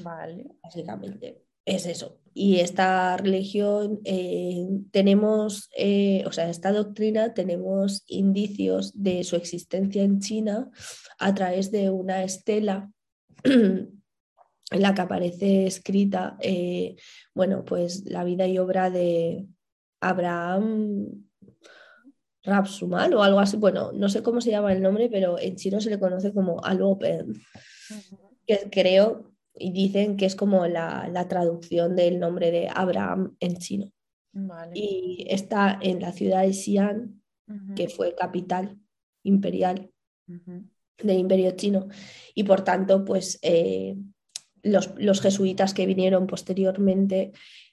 Vale. 0.02 0.46
Básicamente 0.62 1.44
es 1.64 1.86
eso. 1.86 2.18
Y 2.34 2.60
esta 2.60 3.16
religión 3.18 4.00
eh, 4.04 4.66
tenemos, 4.90 5.68
eh, 5.76 6.24
o 6.26 6.32
sea, 6.32 6.48
esta 6.48 6.72
doctrina 6.72 7.34
tenemos 7.34 8.04
indicios 8.06 8.92
de 9.00 9.22
su 9.22 9.36
existencia 9.36 10.02
en 10.02 10.20
China 10.20 10.70
a 11.18 11.34
través 11.34 11.70
de 11.70 11.90
una 11.90 12.24
estela 12.24 12.90
en 13.44 13.92
la 14.70 14.94
que 14.94 15.00
aparece 15.02 15.66
escrita, 15.66 16.36
eh, 16.40 16.96
bueno, 17.34 17.64
pues 17.64 18.04
la 18.06 18.24
vida 18.24 18.46
y 18.46 18.58
obra 18.58 18.90
de 18.90 19.46
Abraham 20.00 21.26
Rapsumal 22.44 23.14
o 23.14 23.22
algo 23.22 23.38
así, 23.38 23.56
bueno, 23.56 23.92
no 23.92 24.08
sé 24.08 24.22
cómo 24.22 24.40
se 24.40 24.50
llama 24.50 24.72
el 24.72 24.82
nombre, 24.82 25.08
pero 25.08 25.38
en 25.38 25.56
chino 25.56 25.80
se 25.80 25.90
le 25.90 25.98
conoce 25.98 26.32
como 26.32 26.64
Alopen, 26.64 27.40
que 28.46 28.68
creo 28.70 29.32
y 29.54 29.70
dicen 29.70 30.16
que 30.16 30.26
es 30.26 30.34
como 30.34 30.66
la, 30.66 31.26
traducción 31.28 31.94
del 31.94 32.18
nombre 32.18 32.50
de 32.50 32.68
Abraham 32.68 33.36
en 33.38 33.56
chino. 33.56 33.92
Y 34.74 35.26
está 35.28 35.78
en 35.80 36.00
la 36.00 36.12
ciudad 36.12 36.42
de 36.42 36.52
Xi'an, 36.52 37.22
que 37.76 37.88
fue 37.88 38.14
capital 38.14 38.78
imperial 39.22 39.90
del 40.26 41.18
imperio 41.18 41.50
chino. 41.52 41.88
Y 42.34 42.44
por 42.44 42.62
tanto, 42.62 43.04
pues 43.04 43.38
eh, 43.42 43.96
los, 44.62 45.20
jesuitas 45.20 45.74
que 45.74 45.86
vinieron 45.86 46.26
posteriormente 46.26 47.32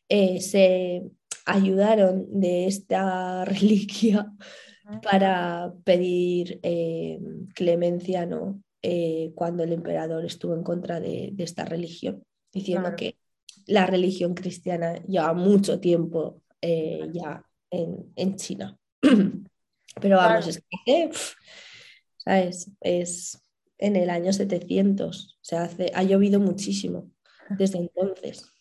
eh, 0.09 0.41
se 0.41 1.09
ayudaron 1.45 2.27
de 2.39 2.67
esta 2.67 3.45
reliquia 3.45 4.31
para 5.03 5.71
pedir 5.83 6.59
eh, 6.63 7.19
clemencia 7.53 8.25
¿no? 8.25 8.61
Eh, 8.81 9.31
cuando 9.35 9.63
el 9.63 9.73
emperador 9.73 10.25
estuvo 10.25 10.55
en 10.55 10.63
contra 10.63 10.99
de, 10.99 11.33
esta 11.37 11.65
religión, 11.65 12.23
diciendo 12.51 12.95
que 12.95 13.17
la 13.65 13.85
religión 13.85 14.33
cristiana 14.33 14.95
lleva 15.05 15.33
mucho 15.33 15.79
tiempo 15.79 16.41
eh, 16.61 17.09
ya 17.11 17.43
en, 17.69 18.35
China. 18.37 18.77
Pero 20.01 20.17
vamos, 20.17 20.47
es 20.47 20.63
que, 20.85 21.11
¿sabes? 22.17 22.71
Es 22.79 23.41
en 23.77 23.95
el 23.95 24.09
año 24.09 24.31
700, 24.31 25.37
se 25.41 25.57
hace, 25.57 25.91
ha 25.93 26.03
llovido 26.03 26.39
muchísimo 26.39 27.11
desde 27.57 27.79
entonces. 27.79 28.51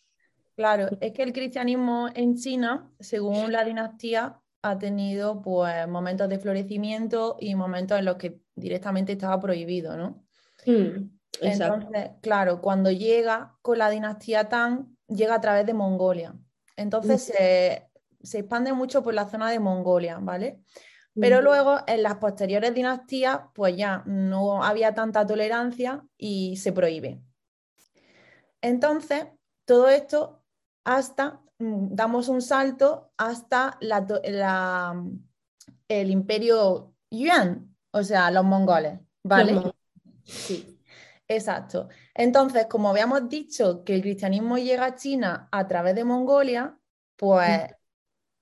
Claro, 0.59 0.89
es 1.01 1.13
que 1.13 1.23
el 1.23 1.33
cristianismo 1.33 2.09
en 2.13 2.35
China, 2.35 2.91
según 2.99 3.53
la 3.53 3.63
dinastía, 3.63 4.41
ha 4.61 4.77
tenido 4.77 5.41
pues 5.41 5.87
momentos 5.87 6.29
de 6.29 6.41
florecimiento 6.41 7.37
y 7.39 7.55
momentos 7.55 7.97
en 7.97 8.05
los 8.05 8.17
que 8.17 8.41
directamente 8.57 9.13
estaba 9.13 9.39
prohibido, 9.39 9.97
¿no? 9.97 10.25
Hmm, 10.67 11.11
Entonces, 11.41 12.11
claro, 12.23 12.61
cuando 12.61 12.91
llega 12.91 13.57
con 13.63 13.79
la 13.79 13.89
dinastía 13.89 14.49
Tang, 14.49 14.97
llega 15.07 15.37
a 15.37 15.41
través 15.41 15.65
de 15.65 15.75
Mongolia. 15.75 16.35
Entonces 16.75 17.23
se, 17.23 17.89
expande 18.37 18.73
mucho 18.73 19.05
por 19.05 19.15
la 19.15 19.29
zona 19.29 19.53
de 19.53 19.61
Mongolia, 19.61 20.19
¿vale? 20.21 20.59
Pero 21.15 21.41
luego 21.41 21.79
en 21.87 22.03
las 22.03 22.17
posteriores 22.17 22.75
dinastías, 22.75 23.43
pues 23.55 23.77
ya 23.77 24.03
no 24.07 24.65
había 24.65 24.93
tanta 24.93 25.25
tolerancia 25.25 26.05
y 26.17 26.57
se 26.57 26.73
prohíbe. 26.73 27.23
Entonces, 28.61 29.29
todo 29.65 29.89
esto 29.89 30.38
hasta 30.97 31.41
Mm, 31.59 31.95
damos 31.95 32.29
un 32.29 32.41
salto 32.41 33.13
hasta 33.17 33.79
el 35.89 36.11
imperio 36.11 36.95
Yuan, 37.11 37.75
o 37.91 38.03
sea, 38.03 38.31
los 38.31 38.45
mongoles, 38.45 39.01
¿vale? 39.25 39.61
Sí, 40.25 40.81
exacto. 41.27 41.89
Entonces, 42.15 42.67
como 42.67 42.91
habíamos 42.91 43.29
dicho 43.29 43.83
que 43.83 43.97
el 43.97 44.03
cristianismo 44.03 44.57
llega 44.57 44.87
a 44.87 44.95
China 44.95 45.49
a 45.51 45.67
través 45.67 45.97
de 45.97 46.05
Mongolia, 46.05 46.79
pues 47.17 47.73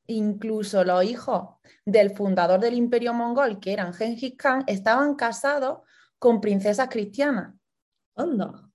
incluso 0.08 0.84
los 0.84 1.02
hijos 1.04 1.56
del 1.86 2.10
fundador 2.10 2.60
del 2.60 2.74
imperio 2.74 3.14
mongol, 3.14 3.58
que 3.60 3.72
eran 3.72 3.94
Genghis 3.94 4.34
Khan, 4.36 4.62
estaban 4.66 5.14
casados 5.14 5.80
con 6.18 6.40
princesas 6.40 6.88
cristianas. 6.88 7.54
Anda. 8.14 8.65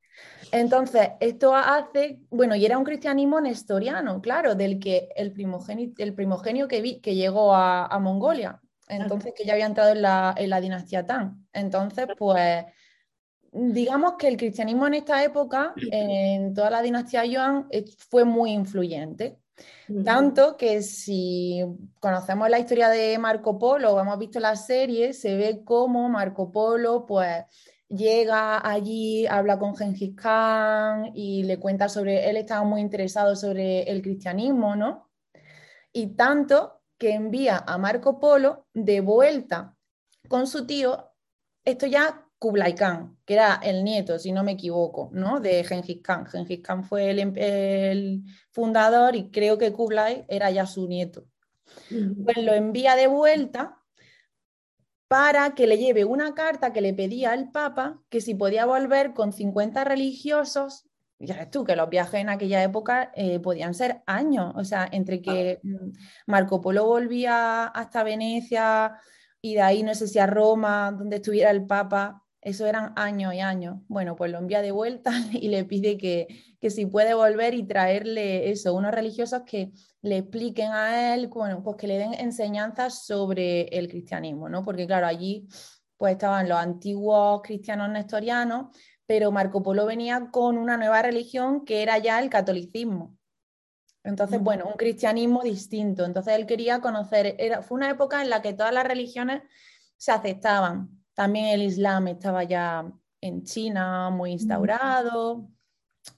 Entonces, 0.51 1.11
esto 1.19 1.55
hace, 1.55 2.19
bueno, 2.29 2.55
y 2.55 2.65
era 2.65 2.77
un 2.77 2.83
cristianismo 2.83 3.39
nestoriano, 3.39 4.21
claro, 4.21 4.55
del 4.55 4.79
que 4.79 5.09
el, 5.15 5.31
primogenio, 5.31 5.91
el 5.97 6.13
primogenio 6.13 6.67
que, 6.67 6.81
vi, 6.81 6.99
que 6.99 7.15
llegó 7.15 7.53
a, 7.55 7.97
Mongolia, 7.99 8.61
entonces 8.87 9.33
que 9.35 9.45
ya 9.45 9.53
había 9.53 9.65
entrado 9.65 9.91
en 9.91 10.01
la, 10.01 10.61
dinastía 10.61 11.05
Tang. 11.05 11.45
Entonces, 11.53 12.07
pues, 12.17 12.65
digamos 13.51 14.13
que 14.17 14.27
el 14.27 14.37
cristianismo 14.37 14.87
en 14.87 14.95
esta 14.95 15.23
época, 15.23 15.73
en 15.91 16.53
toda 16.53 16.69
la 16.69 16.81
dinastía 16.81 17.25
Yuan, 17.25 17.67
eh, 17.71 17.85
fue 18.09 18.25
muy 18.25 18.51
influyente. 18.51 19.37
Tanto 20.03 20.57
que 20.57 20.81
si 20.81 21.61
conocemos 21.99 22.49
la 22.49 22.59
historia 22.59 22.89
de 22.89 23.17
Marco 23.19 23.59
Polo 23.59 23.93
o 23.93 23.99
hemos 23.99 24.17
visto 24.17 24.39
la 24.39 24.55
serie, 24.55 25.13
se 25.13 25.35
ve 25.35 25.61
cómo 25.63 26.09
Marco 26.09 26.51
Polo, 26.51 27.05
pues, 27.05 27.45
llega 27.91 28.67
allí, 28.67 29.27
habla 29.27 29.59
con 29.59 29.75
Gengis 29.75 30.15
Khan 30.15 31.11
y 31.13 31.43
le 31.43 31.59
cuenta 31.59 31.89
sobre, 31.89 32.29
él 32.29 32.37
estaba 32.37 32.63
muy 32.63 32.81
interesado 32.81 33.35
sobre 33.35 33.83
el 33.83 34.01
cristianismo, 34.01 34.75
¿no? 34.75 35.11
Y 35.91 36.15
tanto 36.15 36.81
que 36.97 37.13
envía 37.13 37.63
a 37.65 37.77
Marco 37.77 38.19
Polo 38.19 38.67
de 38.73 39.01
vuelta 39.01 39.75
con 40.27 40.47
su 40.47 40.65
tío, 40.65 41.13
esto 41.65 41.85
ya 41.85 42.27
Kublai 42.39 42.73
Khan, 42.73 43.17
que 43.25 43.33
era 43.33 43.59
el 43.61 43.83
nieto, 43.83 44.17
si 44.17 44.31
no 44.31 44.43
me 44.43 44.53
equivoco, 44.53 45.09
¿no? 45.11 45.39
De 45.39 45.63
Gengis 45.63 46.01
Khan. 46.01 46.25
Gengis 46.25 46.61
Khan 46.61 46.83
fue 46.83 47.11
el, 47.11 47.19
em, 47.19 47.33
el 47.35 48.23
fundador 48.51 49.15
y 49.15 49.29
creo 49.29 49.57
que 49.57 49.73
Kublai 49.73 50.25
era 50.27 50.49
ya 50.49 50.65
su 50.65 50.87
nieto. 50.87 51.25
Pues 51.89 52.37
lo 52.37 52.53
envía 52.53 52.95
de 52.95 53.07
vuelta 53.07 53.80
para 55.11 55.55
que 55.55 55.67
le 55.67 55.77
lleve 55.77 56.05
una 56.05 56.33
carta 56.35 56.71
que 56.71 56.79
le 56.79 56.93
pedía 56.93 57.33
al 57.33 57.51
Papa 57.51 57.99
que 58.07 58.21
si 58.21 58.33
podía 58.33 58.65
volver 58.65 59.13
con 59.13 59.33
50 59.33 59.83
religiosos, 59.83 60.85
ya 61.19 61.35
ves 61.35 61.51
tú 61.51 61.65
que 61.65 61.75
los 61.75 61.89
viajes 61.89 62.21
en 62.21 62.29
aquella 62.29 62.63
época 62.63 63.11
eh, 63.13 63.41
podían 63.41 63.73
ser 63.73 64.03
años, 64.05 64.53
o 64.55 64.63
sea, 64.63 64.87
entre 64.89 65.21
que 65.21 65.59
mm, 65.63 65.89
Marco 66.27 66.61
Polo 66.61 66.85
volvía 66.85 67.65
hasta 67.65 68.03
Venecia 68.03 69.01
y 69.41 69.55
de 69.55 69.61
ahí 69.61 69.83
no 69.83 69.93
sé 69.95 70.07
si 70.07 70.17
a 70.17 70.27
Roma, 70.27 70.93
donde 70.97 71.17
estuviera 71.17 71.51
el 71.51 71.67
Papa, 71.67 72.20
eso 72.41 72.65
eran 72.65 72.93
años 72.95 73.33
y 73.33 73.39
años. 73.39 73.77
Bueno, 73.87 74.15
pues 74.15 74.31
lo 74.31 74.39
envía 74.39 74.61
de 74.61 74.71
vuelta 74.71 75.11
y 75.31 75.49
le 75.49 75.63
pide 75.63 75.97
que, 75.97 76.27
si 76.69 76.85
puede 76.85 77.13
volver 77.13 77.53
y 77.53 77.63
traerle 77.63 78.49
eso, 78.49 78.73
unos 78.73 78.91
religiosos 78.91 79.43
que 79.45 79.71
le 80.01 80.17
expliquen 80.17 80.71
a 80.71 81.13
él, 81.13 81.27
bueno, 81.27 81.61
pues 81.63 81.77
que 81.77 81.87
le 81.87 81.97
den 81.97 82.13
enseñanzas 82.15 83.05
sobre 83.05 83.63
el 83.77 83.87
cristianismo, 83.87 84.49
¿no? 84.49 84.63
Porque 84.63 84.87
claro, 84.87 85.05
allí 85.05 85.47
pues 85.97 86.13
estaban 86.13 86.49
los 86.49 86.57
antiguos 86.57 87.41
cristianos 87.43 87.89
nestorianos, 87.89 88.75
pero 89.05 89.31
Marco 89.31 89.61
Polo 89.61 89.85
venía 89.85 90.29
con 90.31 90.57
una 90.57 90.77
nueva 90.77 91.03
religión 91.03 91.63
que 91.63 91.83
era 91.83 91.99
ya 91.99 92.19
el 92.19 92.29
catolicismo. 92.31 93.15
Entonces, 94.03 94.41
bueno, 94.41 94.65
un 94.65 94.73
cristianismo 94.73 95.43
distinto. 95.43 96.05
Entonces 96.05 96.33
él 96.33 96.47
quería 96.47 96.81
conocer, 96.81 97.35
era, 97.37 97.61
fue 97.61 97.75
una 97.75 97.91
época 97.91 98.23
en 98.23 98.31
la 98.31 98.41
que 98.41 98.53
todas 98.53 98.73
las 98.73 98.83
religiones 98.83 99.43
se 99.97 100.11
aceptaban, 100.11 101.00
también 101.13 101.47
el 101.47 101.61
Islam 101.63 102.07
estaba 102.07 102.43
ya 102.43 102.91
en 103.21 103.43
China 103.43 104.09
muy 104.09 104.31
instaurado 104.31 105.47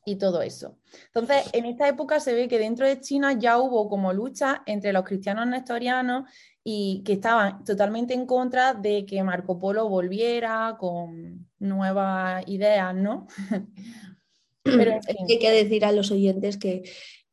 y 0.06 0.16
todo 0.16 0.42
eso. 0.42 0.78
Entonces, 1.08 1.50
en 1.54 1.66
esta 1.66 1.88
época 1.88 2.20
se 2.20 2.34
ve 2.34 2.48
que 2.48 2.60
dentro 2.60 2.88
de 2.88 3.00
China 3.02 3.34
ya 3.34 3.58
hubo 3.58 3.90
como 3.90 4.14
lucha 4.14 4.64
entre 4.66 4.94
los 4.94 5.04
cristianos 5.04 5.48
nestorianos 5.48 6.30
y 6.64 7.04
que 7.06 7.14
estaban 7.14 7.64
totalmente 7.64 8.14
en 8.14 8.26
contra 8.26 8.74
de 8.74 9.06
que 9.06 9.24
Marco 9.24 9.60
Polo 9.60 9.90
volviera 9.90 10.78
con 10.80 11.50
nuevas 11.60 12.44
ideas, 12.48 12.96
¿no? 12.96 13.28
Pero 14.64 14.94
Hay 15.30 15.40
que 15.40 15.52
decir 15.52 15.84
a 15.84 15.92
los 15.92 16.10
oyentes 16.12 16.58
que 16.58 16.84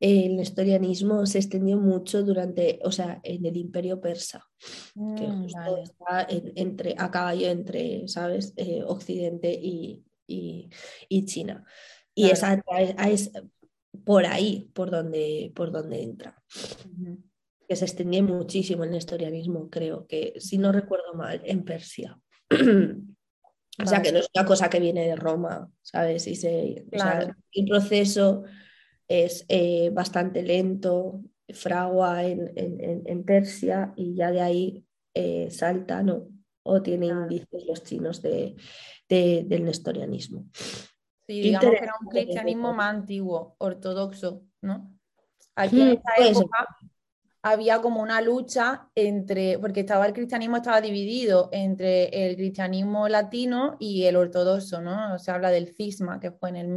el 0.00 0.36
nestorianismo 0.36 1.26
se 1.26 1.38
extendió 1.38 1.76
mucho 1.76 2.22
durante, 2.22 2.80
o 2.82 2.90
sea, 2.90 3.20
en 3.22 3.44
el 3.44 3.56
imperio 3.58 4.00
persa, 4.00 4.42
que 4.94 5.28
mm, 5.28 5.42
justo 5.42 5.76
está 5.82 6.26
entre, 6.30 6.94
a 6.96 7.10
caballo 7.10 7.48
entre, 7.48 8.08
¿sabes?, 8.08 8.54
eh, 8.56 8.82
Occidente 8.84 9.52
y, 9.52 10.02
China. 11.26 11.64
Y 12.14 12.30
esa, 12.30 12.62
por 14.04 14.24
ahí, 14.24 14.70
por 14.72 14.90
donde, 14.90 15.52
por 15.54 15.70
donde 15.70 16.02
entra. 16.02 16.42
Que 17.68 17.76
se 17.76 17.84
extendía 17.84 18.22
muchísimo 18.22 18.84
el 18.84 18.92
nestorianismo, 18.92 19.68
creo 19.68 20.06
que, 20.06 20.34
si 20.38 20.56
no 20.56 20.72
recuerdo 20.72 21.12
mal, 21.14 21.42
en 21.44 21.62
Persia. 21.64 22.18
o 22.50 23.86
sea, 23.86 24.02
que 24.02 24.12
no 24.12 24.18
es 24.18 24.28
una 24.34 24.46
cosa 24.46 24.70
que 24.70 24.80
viene 24.80 25.06
de 25.06 25.16
Roma, 25.16 25.70
¿sabes? 25.82 26.26
Y 26.26 26.36
se, 26.36 26.86
el 27.52 27.64
proceso 27.68 28.44
es 29.10 29.44
eh, 29.48 29.90
bastante 29.92 30.40
lento, 30.40 31.20
fragua 31.52 32.22
en, 32.22 33.24
Persia 33.24 33.92
y 33.96 34.14
ya 34.14 34.30
de 34.30 34.40
ahí 34.40 34.86
eh, 35.14 35.50
salta, 35.50 36.00
¿no? 36.04 36.28
O 36.62 36.80
tiene 36.80 37.06
indicios 37.06 37.64
los 37.66 37.82
chinos 37.82 38.22
de, 38.22 38.54
del 39.08 39.64
nestorianismo. 39.64 40.46
Sí, 41.26 41.40
digamos 41.40 41.70
que 41.70 41.84
era 41.84 41.94
un 42.00 42.06
cristianismo 42.06 42.72
más 42.72 42.94
antiguo, 42.94 43.56
ortodoxo, 43.58 44.44
¿no? 44.62 44.96
Aquí 45.56 45.80
en 45.80 45.88
esta 45.88 46.12
época 46.18 46.68
había 47.42 47.80
como 47.80 48.02
una 48.02 48.20
lucha 48.20 48.90
entre, 48.94 49.58
porque 49.58 49.80
estaba 49.80 50.06
el 50.06 50.12
cristianismo 50.12 50.58
estaba 50.58 50.80
dividido 50.80 51.48
entre 51.50 52.26
el 52.26 52.36
cristianismo 52.36 53.08
latino 53.08 53.76
y 53.80 54.04
el 54.04 54.14
ortodoxo, 54.14 54.80
¿no? 54.80 55.18
Se 55.18 55.32
habla 55.32 55.50
del 55.50 55.74
cisma, 55.74 56.20
que 56.20 56.30
fue 56.30 56.50
en 56.50 56.56
el 56.56 56.68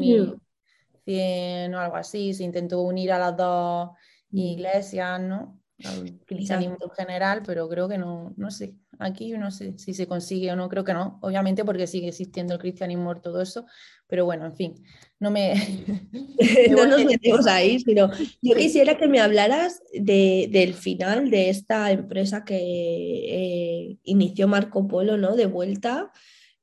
1100 1.06 1.76
o 1.76 1.80
algo 1.80 1.96
así, 1.96 2.34
se 2.34 2.44
intentó 2.44 2.82
unir 2.82 3.12
a 3.12 3.20
las 3.20 3.38
dos 3.38 3.92
iglesias, 4.32 5.20
¿no? 5.22 5.60
Al 5.84 6.20
cristianismo 6.26 6.78
en 6.82 6.90
general, 6.92 7.42
pero 7.46 7.68
creo 7.68 7.90
que 7.90 7.98
no, 7.98 8.34
no 8.38 8.52
sé, 8.52 8.76
aquí 9.00 9.32
no 9.32 9.52
sé 9.52 9.78
si 9.78 9.94
se 9.94 10.08
consigue 10.08 10.52
o 10.52 10.56
no, 10.56 10.70
creo 10.70 10.84
que 10.84 10.94
no, 10.94 11.20
obviamente 11.22 11.66
porque 11.66 11.88
sigue 11.88 12.10
existiendo 12.10 12.54
el 12.54 12.60
cristianismo 12.60 13.10
ortodoxo, 13.10 13.66
pero 14.08 14.24
bueno, 14.24 14.46
en 14.46 14.56
fin, 14.56 14.76
no 15.20 15.32
me... 15.32 15.54
no 16.72 16.86
nos 16.86 17.04
metemos 17.04 17.48
ahí, 17.48 17.80
sino 17.80 18.12
yo 18.42 18.56
quisiera 18.56 18.98
que 18.98 19.08
me 19.08 19.20
hablaras 19.20 19.82
del 19.94 20.74
final 20.74 21.30
de 21.30 21.50
esta 21.50 21.92
empresa 21.92 22.46
que 22.46 22.56
eh, 22.56 23.98
inició 24.04 24.48
Marco 24.48 24.88
Polo, 24.88 25.18
¿no? 25.18 25.36
De 25.36 25.48
vuelta 25.48 26.12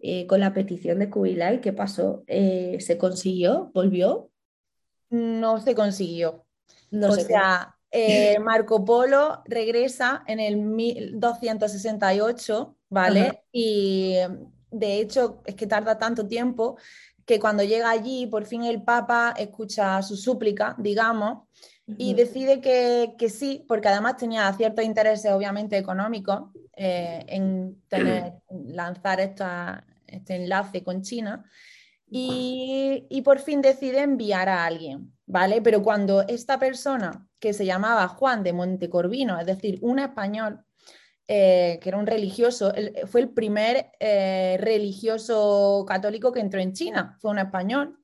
eh, 0.01 0.27
con 0.27 0.41
la 0.41 0.53
petición 0.53 0.99
de 0.99 1.11
Kubilai, 1.11 1.61
¿qué 1.61 1.73
pasó? 1.73 2.25
Eh, 2.27 2.79
¿Se 2.81 2.99
consiguió? 2.99 3.71
¿Volvió? 3.75 4.31
No 5.11 5.61
se 5.61 5.75
consiguió. 5.75 6.47
No 6.91 7.11
o 7.11 7.13
sea, 7.13 7.77
Marco 8.41 8.85
Polo 8.85 9.43
regresa 9.47 10.25
en 10.27 10.41
el 10.41 10.57
1268, 10.57 12.77
¿vale? 12.89 13.43
Y 13.53 14.17
de 14.71 15.01
hecho 15.01 15.43
es 15.45 15.55
que 15.55 15.67
tarda 15.67 15.99
tanto 15.99 16.27
tiempo 16.27 16.77
que 17.31 17.39
cuando 17.39 17.63
llega 17.63 17.91
allí, 17.91 18.27
por 18.27 18.45
fin 18.45 18.65
el 18.65 18.83
Papa 18.83 19.33
escucha 19.39 20.03
su 20.03 20.17
súplica, 20.17 20.75
digamos, 20.79 21.45
y 21.97 22.15
decide 22.15 22.61
que, 22.61 23.29
sí, 23.29 23.65
porque 23.69 23.89
además 23.89 24.17
tenía 24.17 24.53
ciertos 24.53 24.85
intereses, 24.85 25.31
obviamente, 25.33 25.77
económicos 25.77 26.51
eh, 26.77 27.25
en 27.29 27.81
tener, 27.89 28.35
lanzar 28.51 29.21
esta, 29.21 29.85
este 30.11 30.37
enlace 30.37 30.83
con 30.83 31.03
China. 31.03 31.45
Y, 32.13 33.07
y, 33.09 33.23
por 33.23 33.39
fin 33.39 33.63
decide 33.63 34.01
enviar 34.01 34.49
a 34.49 34.65
alguien, 34.65 35.13
¿vale? 35.27 35.63
Pero 35.63 35.81
cuando 35.81 36.23
esta 36.27 36.59
persona, 36.59 37.29
que 37.39 37.53
se 37.53 37.65
llamaba 37.65 38.09
Juan 38.09 38.43
de 38.43 38.53
Montecorvino, 38.53 39.39
es 39.39 39.47
decir, 39.47 39.79
un 39.81 40.01
español, 40.01 40.65
eh, 41.33 41.79
que 41.81 41.89
era 41.91 41.99
un 41.99 42.09
religioso, 42.09 42.73
fue 43.07 43.21
el 43.21 43.29
primer 43.29 43.93
eh, 44.01 44.57
religioso 44.59 45.85
católico 45.87 46.33
que 46.33 46.41
entró 46.41 46.59
en 46.61 46.73
China, 46.73 47.17
fue 47.21 47.31
un 47.31 47.39
español. 47.39 47.97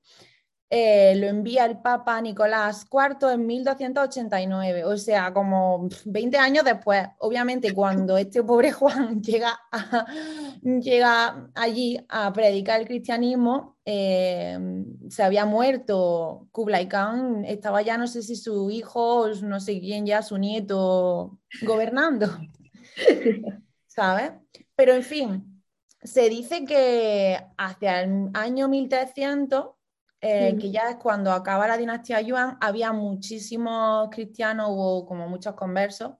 Eh, 0.68 1.14
lo 1.16 1.28
envía 1.28 1.64
el 1.64 1.78
Papa 1.78 2.20
Nicolás 2.20 2.87
IV 2.90 3.32
en 3.32 3.46
1289, 3.46 4.85
o 4.85 4.96
sea, 4.96 5.32
como 5.32 5.88
20 6.04 6.37
años 6.38 6.64
después. 6.64 7.06
Obviamente, 7.18 7.73
cuando 7.73 8.16
este 8.16 8.42
pobre 8.42 8.73
Juan 8.73 9.22
llega, 9.22 9.59
llega 10.62 11.48
allí 11.55 11.98
a 12.09 12.33
predicar 12.33 12.81
el 12.81 12.87
cristianismo, 12.87 13.76
se 13.85 15.22
había 15.22 15.44
muerto 15.44 16.48
Kublai 16.50 16.88
Khan, 16.88 17.44
estaba 17.44 17.83
ya 17.83 17.96
no 17.96 18.09
sé 18.09 18.22
si 18.22 18.35
su 18.35 18.68
hijo, 18.70 19.29
no 19.42 19.61
sé 19.61 19.79
quién 19.79 20.07
ya, 20.07 20.22
su 20.22 20.38
nieto 20.38 21.38
gobernando. 21.62 22.26
¿sabes? 23.96 24.33
Pero 24.74 24.92
en 24.92 25.02
fin, 25.02 25.62
se 26.02 26.29
dice 26.29 26.64
que 26.66 27.40
hacia 27.57 28.02
el 28.02 28.31
año 28.35 28.68
1300, 28.68 29.70
eh, 30.20 30.57
que 30.59 30.70
ya 30.70 30.90
es 30.90 30.96
cuando 30.96 31.31
acaba 31.31 31.68
la 31.68 31.76
dinastía 31.76 32.20
Yuan, 32.20 32.57
había 32.61 32.92
muchísimos 32.92 34.09
cristianos, 34.11 34.68
hubo 34.70 35.07
como 35.07 35.29
muchos 35.29 35.55
conversos 35.55 36.12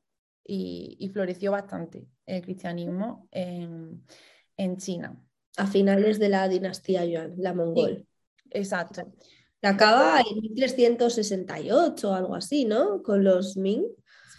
y, 0.44 1.11
floreció 1.12 1.52
bastante 1.52 2.06
el 2.26 2.42
cristianismo 2.42 3.28
en, 3.30 4.04
China. 4.76 5.16
A 5.56 5.66
finales 5.66 6.18
de 6.18 6.28
la 6.28 6.48
dinastía 6.48 7.04
Yuan, 7.04 7.35
la 7.38 7.54
mongol. 7.54 8.06
exacto. 8.50 9.12
acaba 9.62 10.20
en 10.20 10.40
1368 10.40 12.11
o 12.11 12.14
algo 12.14 12.35
así, 12.35 12.64
¿no? 12.64 13.02
Con 13.02 13.24
los 13.24 13.56
Ming. 13.56 13.85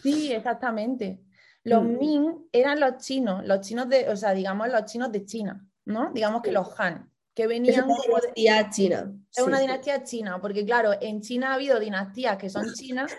Sí, 0.04 0.32
exactamente. 0.32 1.22
Los 1.63 1.84
mm. 1.84 1.98
Ming 1.98 2.48
eran 2.52 2.80
los 2.80 2.98
chinos, 2.98 3.46
los 3.46 3.62
chinos 3.62 3.89
de, 3.89 4.08
o 4.10 4.15
sea, 4.15 4.34
digamos 4.34 4.70
los 4.70 4.86
chinos 4.86 5.12
de 5.12 5.26
China, 5.26 5.67
¿no? 5.86 6.12
Digamos 6.13 6.41
que 6.41 6.52
los 6.52 6.80
Han, 6.80 7.12
que 7.38 7.45
venían... 7.45 7.76
Es 7.76 7.86
una 7.86 8.02
dinastía 8.02 8.69
china. 8.71 9.13
Es 9.32 9.43
una 9.43 9.60
dinastía 9.60 10.04
china, 10.04 10.41
porque 10.41 10.65
claro, 10.65 10.93
en 11.00 11.21
China 11.21 11.52
ha 11.52 11.54
habido 11.54 11.80
dinastías 11.80 12.36
que 12.36 12.50
son 12.50 12.73
chinas 12.73 13.15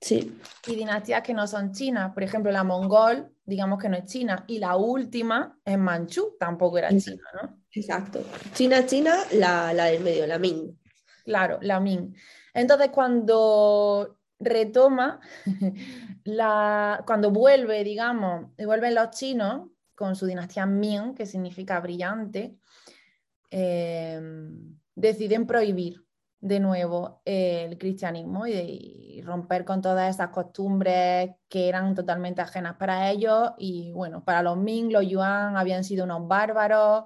sí. 0.00 0.38
y 0.68 0.76
dinastías 0.76 1.20
que 1.20 1.34
no 1.34 1.48
son 1.48 1.72
chinas. 1.72 2.14
Por 2.14 2.22
ejemplo, 2.22 2.52
la 2.52 2.62
mongol, 2.62 3.34
digamos 3.44 3.80
que 3.80 3.88
no 3.88 3.96
es 3.96 4.04
china, 4.04 4.44
y 4.46 4.60
la 4.60 4.76
última 4.76 5.58
es 5.64 5.76
manchú, 5.76 6.36
tampoco 6.38 6.78
era 6.78 6.96
china, 6.96 7.24
¿no? 7.34 7.60
Exacto. 7.72 8.22
China, 8.54 8.86
China, 8.86 9.16
la, 9.32 9.72
la 9.72 9.86
del 9.86 10.04
medio, 10.04 10.24
la 10.28 10.38
Ming. 10.38 10.78
Claro, 11.24 11.58
la 11.62 11.80
Ming. 11.80 12.14
Entonces, 12.54 12.90
cuando 12.90 14.18
retoma 14.38 15.18
la, 16.24 17.02
cuando 17.04 17.32
vuelve, 17.32 17.82
digamos, 17.82 18.54
vuelven 18.56 18.94
los 18.94 19.10
chinos 19.10 19.68
con 19.96 20.14
su 20.14 20.26
dinastía 20.26 20.64
Ming, 20.64 21.16
que 21.16 21.26
significa 21.26 21.80
brillante, 21.80 22.56
em, 23.50 24.78
deciden 24.94 25.46
prohibir 25.46 26.04
de 26.40 26.58
nuevo 26.58 27.20
el 27.24 27.76
cristianismo 27.78 28.46
y, 28.46 29.22
romper 29.22 29.66
con 29.66 29.82
todas 29.82 30.14
esas 30.14 30.30
costumbres 30.30 31.32
que 31.46 31.68
eran 31.68 31.94
totalmente 31.94 32.40
ajenas 32.40 32.76
para 32.76 33.10
ellos. 33.10 33.50
Y 33.58 33.92
bueno, 33.92 34.24
para 34.24 34.42
los 34.42 34.56
Ming, 34.56 34.90
los 34.90 35.06
Yuan 35.06 35.58
habían 35.58 35.84
sido 35.84 36.04
unos 36.04 36.26
bárbaros, 36.26 37.04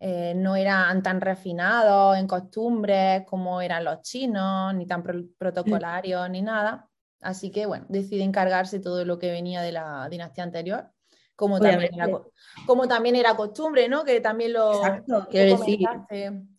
eh, 0.00 0.34
no 0.34 0.56
eran 0.56 1.02
tan 1.02 1.20
refinados 1.20 2.18
en 2.18 2.26
costumbres 2.26 3.24
como 3.26 3.60
eran 3.60 3.84
los 3.84 4.02
chinos, 4.02 4.74
ni 4.74 4.86
tan 4.86 5.04
protocolarios, 5.38 6.28
ni 6.30 6.42
nada. 6.42 6.90
Así 7.22 7.50
que, 7.50 7.66
bueno, 7.66 7.86
decide 7.88 8.24
encargarse 8.24 8.80
todo 8.80 9.04
lo 9.04 9.18
que 9.18 9.30
venía 9.30 9.62
de 9.62 9.72
la 9.72 10.08
dinastía 10.10 10.44
anterior, 10.44 10.90
como, 11.36 11.60
también 11.60 11.94
era, 11.94 12.08
como 12.66 12.88
también 12.88 13.16
era, 13.16 13.36
costumbre, 13.36 13.88
¿no? 13.88 14.04
Que 14.04 14.20
también 14.20 14.54
lo... 14.54 14.74
Exacto, 14.74 15.26
quiero 15.30 15.58
decir, 15.58 15.80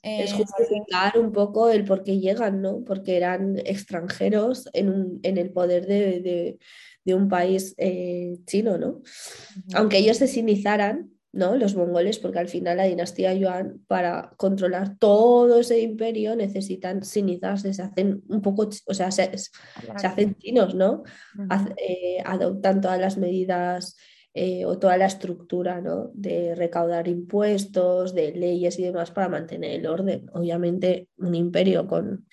es 0.03 0.33
justificar 0.33 1.17
un 1.17 1.31
poco 1.31 1.69
el 1.69 1.83
por 1.83 2.03
qué 2.03 2.19
llegan, 2.19 2.61
¿no? 2.61 2.83
Porque 2.85 3.17
eran 3.17 3.57
extranjeros 3.57 4.69
en, 4.73 5.19
el 5.23 5.51
poder 5.51 5.87
de, 5.87 6.59
un 7.05 7.27
país 7.27 7.73
eh, 7.77 8.37
chino, 8.45 8.77
¿no? 8.77 9.01
Aunque 9.73 9.97
ellos 9.97 10.17
se 10.17 10.27
sinizaran, 10.27 11.11
¿no? 11.31 11.55
Los 11.55 11.75
mongoles, 11.75 12.19
porque 12.19 12.39
al 12.39 12.49
final 12.49 12.77
la 12.77 12.83
dinastía 12.83 13.33
Yuan, 13.33 13.83
para 13.87 14.31
controlar 14.37 14.97
todo 14.97 15.59
ese 15.59 15.79
imperio, 15.79 16.35
necesitan 16.35 17.03
sinizarse, 17.03 17.73
se 17.73 17.81
hacen 17.81 18.23
un 18.27 18.41
poco, 18.41 18.69
o 18.85 18.93
sea, 18.93 19.11
se, 19.11 19.31
hacen 20.03 20.35
chinos, 20.35 20.75
¿no? 20.75 21.03
Eh, 21.77 22.17
adoptan 22.25 22.81
todas 22.81 22.99
las 22.99 23.17
medidas 23.17 23.97
eh, 24.39 24.65
o 24.65 24.77
toda 24.77 24.97
la 24.97 25.07
estructura, 25.07 25.81
¿no? 25.81 26.11
De 26.13 26.53
recaudar 26.53 27.07
impuestos, 27.07 28.13
de 28.13 28.33
leyes 28.33 28.77
y 28.77 28.83
demás 28.83 29.09
para 29.09 29.29
mantener 29.29 29.71
el 29.71 29.87
orden. 29.87 30.29
Obviamente, 30.31 31.09
un 31.17 31.33
imperio 31.33 31.87
con 31.87 32.27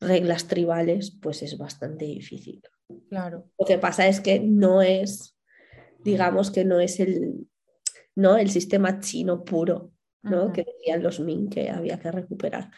reglas 0.00 0.46
tribales, 0.46 1.18
pues 1.20 1.42
es 1.42 1.58
bastante 1.58 2.06
difícil. 2.06 2.62
Claro. 3.10 3.44
Lo 3.58 3.66
que 3.66 3.76
pasa 3.76 4.08
es 4.08 4.22
que 4.22 4.40
no 4.40 4.80
es, 4.80 5.36
digamos 6.02 6.50
que 6.50 6.64
no 6.64 6.80
es 6.80 6.98
el, 6.98 7.46
¿no? 8.14 8.38
El 8.38 8.48
sistema 8.48 8.98
chino 8.98 9.44
puro, 9.44 9.92
¿no? 10.22 10.54
Que 10.54 10.64
decían 10.64 11.02
los 11.02 11.20
Ming 11.20 11.50
que 11.50 11.68
había 11.68 11.98
que 11.98 12.10
recuperar. 12.10 12.70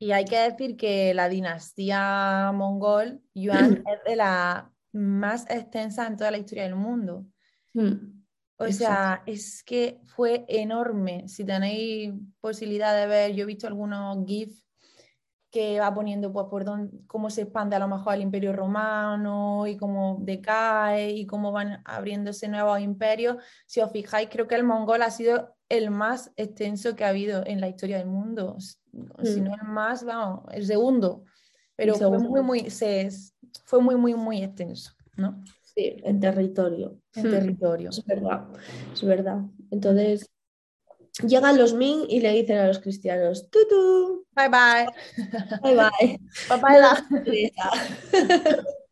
Y 0.00 0.10
hay 0.10 0.24
que 0.24 0.38
decir 0.38 0.76
que 0.76 1.14
la 1.14 1.28
dinastía 1.28 2.50
mongol, 2.52 3.22
Yuan, 3.34 3.84
es 3.86 4.04
de 4.04 4.16
la 4.16 4.72
más 4.90 5.48
extensa 5.48 6.08
en 6.08 6.16
toda 6.16 6.32
la 6.32 6.38
historia 6.38 6.64
del 6.64 6.74
mundo. 6.74 7.24
Mm, 7.74 8.22
o 8.56 8.72
sea, 8.72 9.22
es 9.26 9.62
que 9.64 10.00
fue 10.04 10.44
enorme. 10.48 11.28
Si 11.28 11.44
tenéis 11.44 12.12
posibilidad 12.40 12.94
de 12.96 13.06
ver, 13.06 13.34
yo 13.34 13.42
he 13.42 13.46
visto 13.46 13.66
algunos 13.66 14.24
GIFs 14.26 14.62
que 15.50 15.78
va 15.78 15.92
poniendo 15.92 16.32
pues, 16.32 16.46
por 16.48 16.64
dónde, 16.64 16.96
cómo 17.06 17.28
se 17.28 17.42
expande 17.42 17.76
a 17.76 17.78
lo 17.78 17.86
mejor 17.86 18.14
el 18.14 18.22
imperio 18.22 18.54
romano 18.54 19.66
y 19.66 19.76
cómo 19.76 20.18
decae 20.22 21.10
y 21.10 21.26
cómo 21.26 21.52
van 21.52 21.82
abriéndose 21.84 22.48
nuevos 22.48 22.80
imperios. 22.80 23.36
Si 23.66 23.80
os 23.80 23.92
fijáis, 23.92 24.30
creo 24.30 24.48
que 24.48 24.54
el 24.54 24.64
mongol 24.64 25.02
ha 25.02 25.10
sido 25.10 25.54
el 25.68 25.90
más 25.90 26.32
extenso 26.36 26.96
que 26.96 27.04
ha 27.04 27.08
habido 27.08 27.44
en 27.46 27.60
la 27.60 27.68
historia 27.68 27.98
del 27.98 28.06
mundo. 28.06 28.56
Si 28.60 29.40
no 29.42 29.50
mm. 29.50 29.60
el 29.60 29.68
más, 29.68 30.04
vamos, 30.04 30.44
el 30.52 30.66
segundo. 30.66 31.24
Pero 31.76 31.96
fue 31.96 32.18
muy, 32.18 32.42
muy, 32.42 32.70
se, 32.70 33.10
fue 33.64 33.80
muy, 33.82 33.96
muy, 33.96 34.14
muy 34.14 34.42
extenso, 34.42 34.92
¿no? 35.16 35.42
Sí, 35.74 35.96
en 36.04 36.20
territorio. 36.20 36.98
En 37.14 37.30
territorio. 37.30 37.90
Es 37.90 38.04
verdad, 38.04 38.46
es 38.92 39.04
verdad. 39.04 39.38
Entonces, 39.70 40.30
llegan 41.26 41.58
los 41.58 41.74
Ming 41.74 42.06
y 42.08 42.20
le 42.20 42.32
dicen 42.32 42.58
a 42.58 42.66
los 42.66 42.78
cristianos, 42.78 43.48
tutu, 43.50 44.26
bye 44.34 44.48
bye, 44.48 44.86
bye 45.62 45.76
bye, 45.76 46.20
bye, 47.22 47.52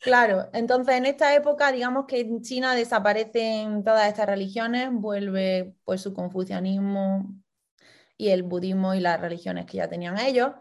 Claro, 0.00 0.48
entonces 0.52 0.94
en 0.94 1.06
esta 1.06 1.34
época, 1.34 1.72
digamos 1.72 2.06
que 2.06 2.20
en 2.20 2.40
China 2.40 2.74
desaparecen 2.74 3.82
todas 3.82 4.06
estas 4.06 4.26
religiones, 4.26 4.90
vuelve 4.92 5.74
pues 5.84 6.00
su 6.00 6.14
confucianismo 6.14 7.34
y 8.16 8.28
el 8.28 8.44
budismo 8.44 8.94
y 8.94 9.00
las 9.00 9.20
religiones 9.20 9.66
que 9.66 9.78
ya 9.78 9.88
tenían 9.88 10.18
ellos. 10.18 10.52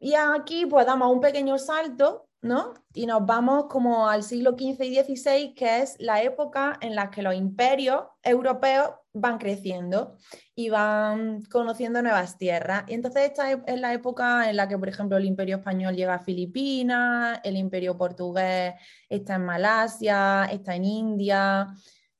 Y 0.00 0.14
aquí 0.14 0.66
pues 0.66 0.84
damos 0.84 1.12
un 1.12 1.20
pequeño 1.20 1.58
salto 1.58 2.28
¿no? 2.44 2.74
Y 2.92 3.06
nos 3.06 3.24
vamos 3.24 3.64
como 3.70 4.06
al 4.06 4.22
siglo 4.22 4.50
XV 4.50 4.84
y 4.84 5.02
XVI, 5.02 5.54
que 5.54 5.80
es 5.80 5.96
la 5.98 6.22
época 6.22 6.78
en 6.82 6.94
la 6.94 7.10
que 7.10 7.22
los 7.22 7.34
imperios 7.34 8.02
europeos 8.22 8.90
van 9.14 9.38
creciendo 9.38 10.18
y 10.54 10.68
van 10.68 11.42
conociendo 11.50 12.02
nuevas 12.02 12.36
tierras. 12.36 12.84
Y 12.86 12.94
entonces 12.94 13.30
esta 13.30 13.50
es 13.50 13.80
la 13.80 13.94
época 13.94 14.50
en 14.50 14.56
la 14.56 14.68
que, 14.68 14.76
por 14.76 14.90
ejemplo, 14.90 15.16
el 15.16 15.24
imperio 15.24 15.56
español 15.56 15.96
llega 15.96 16.14
a 16.14 16.18
Filipinas, 16.18 17.40
el 17.44 17.56
imperio 17.56 17.96
portugués 17.96 18.74
está 19.08 19.36
en 19.36 19.46
Malasia, 19.46 20.44
está 20.52 20.74
en 20.74 20.84
India, 20.84 21.68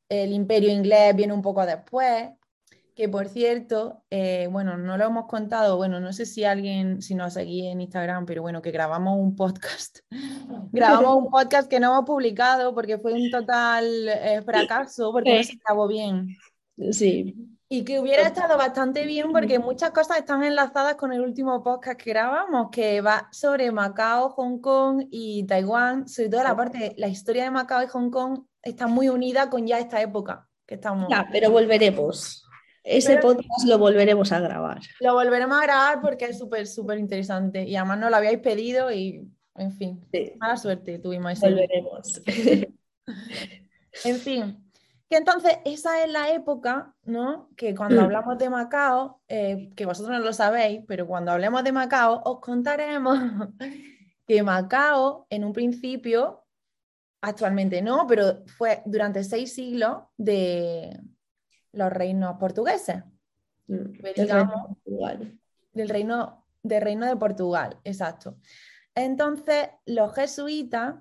el 0.09 0.33
imperio 0.33 0.71
inglés 0.71 1.15
viene 1.15 1.35
un 1.35 1.43
poco 1.43 1.67
después 1.67 2.31
que 2.95 3.09
por 3.09 3.29
cierto, 3.29 4.05
eh, 4.11 4.49
bueno, 4.51 4.77
no 4.77 4.97
lo 4.97 5.05
hemos 5.05 5.27
contado, 5.27 5.77
bueno, 5.77 5.99
no 5.99 6.13
sé 6.13 6.27
si 6.27 6.45
alguien, 6.45 7.03
si 7.03 7.15
nos 7.15 7.35
seguí 7.35 7.67
en 7.67 7.81
Instagram, 7.81 8.25
pero 8.25 8.43
bueno, 8.43 8.63
que 8.63 8.71
grabamos 8.71 9.19
un 9.19 9.35
podcast. 9.35 9.99
grabamos 10.73 11.25
un 11.25 11.31
podcast 11.31 11.69
que 11.69 11.81
no 11.81 11.93
hemos 11.93 12.05
publicado 12.05 12.73
porque 12.75 12.99
fue 12.99 13.13
un 13.13 13.31
total 13.31 14.09
eh, 14.09 14.43
fracaso, 14.45 15.11
porque 15.13 15.39
no 15.39 15.43
se 15.43 15.59
acabó 15.61 15.89
bien. 15.89 16.37
Sí. 16.93 17.35
Y 17.69 17.83
que 17.83 17.99
hubiera 17.99 18.23
estado 18.23 18.57
bastante 18.57 19.05
bien 19.05 19.33
porque 19.33 19.59
muchas 19.59 19.91
cosas 19.91 20.19
están 20.19 20.45
enlazadas 20.45 20.95
con 20.95 21.13
el 21.13 21.21
último 21.21 21.63
podcast 21.65 22.01
que 22.01 22.11
grabamos, 22.11 22.69
que 22.71 23.01
va 23.01 23.29
sobre 23.33 23.73
Macao, 23.73 24.31
Hong 24.31 24.61
Kong 24.61 25.07
y 25.11 25.45
Taiwán, 25.47 26.07
sobre 26.07 26.29
todo 26.29 26.45
la 26.45 26.55
parte, 26.55 26.95
la 26.97 27.09
historia 27.09 27.45
de 27.45 27.51
Macao 27.51 27.83
y 27.83 27.89
Hong 27.89 28.11
Kong 28.11 28.45
está 28.63 28.87
muy 28.87 29.09
unida 29.09 29.51
con 29.51 29.67
ya 29.67 29.81
esta 29.81 30.01
época 30.01 30.49
que 30.67 30.77
estamos. 30.77 31.09
Ya, 31.11 31.27
pero 31.33 31.51
volveremos. 31.51 32.44
Ese 32.85 33.17
podcast 33.17 33.67
lo 33.67 33.79
volveremos 33.79 34.31
a 34.31 34.41
grabar. 34.41 34.81
Lo 35.01 35.15
volveremos 35.15 35.57
a 35.59 35.63
grabar 35.63 36.01
porque 36.03 36.27
es 36.27 36.39
súper, 36.39 36.67
súper 36.67 36.99
interesante. 36.99 37.65
Y 37.65 37.77
además 37.77 37.99
no 37.99 38.11
lo 38.11 38.17
habíais 38.17 38.41
pedido 38.41 38.93
y, 38.93 39.27
en 39.57 39.73
fin, 39.73 40.07
mala 40.39 40.59
suerte 40.59 40.99
tuvimos. 40.99 41.41
Volveremos. 41.41 42.21
en 44.05 44.17
fin, 44.17 44.71
que 45.09 45.17
entonces 45.17 45.59
esa 45.65 46.05
es 46.05 46.13
la 46.13 46.31
época, 46.33 46.95
¿no? 47.05 47.49
Que 47.57 47.75
cuando 47.75 48.03
mm. 48.03 48.05
hablamos 48.05 48.39
de 48.39 48.51
Macao, 48.51 49.23
eh, 49.29 49.71
que 49.75 49.87
vosotros 49.87 50.19
no 50.19 50.23
lo 50.23 50.33
sabéis, 50.35 50.83
pero 50.87 51.07
cuando 51.07 51.33
hablemos 51.33 51.65
de 51.65 51.73
Macao, 51.73 52.21
os 52.23 52.41
contaremos 52.41 53.19
que 54.27 54.43
Macao 54.43 55.27
en 55.31 55.45
un 55.45 55.55
principio, 55.55 56.45
actualmente 57.23 57.81
no, 57.81 58.07
pero 58.07 58.45
fue 58.59 58.83
durante 58.85 59.25
seis 59.25 59.55
siglos 59.55 60.03
de 60.19 61.01
los 61.75 61.93
reinos 61.93 62.37
portugueses. 62.39 63.03
Mm, 63.67 63.93
del, 64.15 64.29
reino 64.29 64.79
del 65.73 65.89
reino, 65.89 66.47
del 66.63 66.83
reino 66.83 67.07
de 67.07 67.17
Portugal, 67.17 67.79
exacto. 67.85 68.37
Entonces, 68.95 69.69
los 69.87 70.15
jesuitas, 70.15 70.97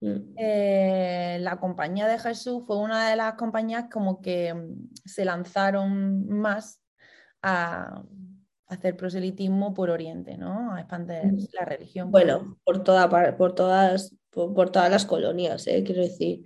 mm. 0.00 0.34
eh, 0.36 1.38
la 1.40 1.58
compañía 1.58 2.06
de 2.06 2.18
Jesús 2.18 2.64
fue 2.66 2.78
una 2.78 3.08
de 3.08 3.16
las 3.16 3.34
compañías 3.34 3.86
como 3.90 4.20
que 4.20 4.52
mm, 4.54 4.90
se 5.04 5.24
lanzaron 5.24 6.28
más 6.28 6.80
a 7.42 8.02
hacer 8.68 8.96
proselitismo 8.96 9.74
por 9.74 9.90
Oriente, 9.90 10.38
¿no? 10.38 10.74
A 10.74 10.80
expandir 10.80 11.48
la 11.52 11.64
religión. 11.64 12.10
Bueno, 12.10 12.58
por, 12.64 12.82
toda, 12.82 13.08
por, 13.36 13.54
todas, 13.54 14.14
por, 14.30 14.70
todas 14.70 14.90
las 14.90 15.04
colonias, 15.04 15.66
¿eh? 15.66 15.82
quiero 15.84 16.02
decir 16.02 16.44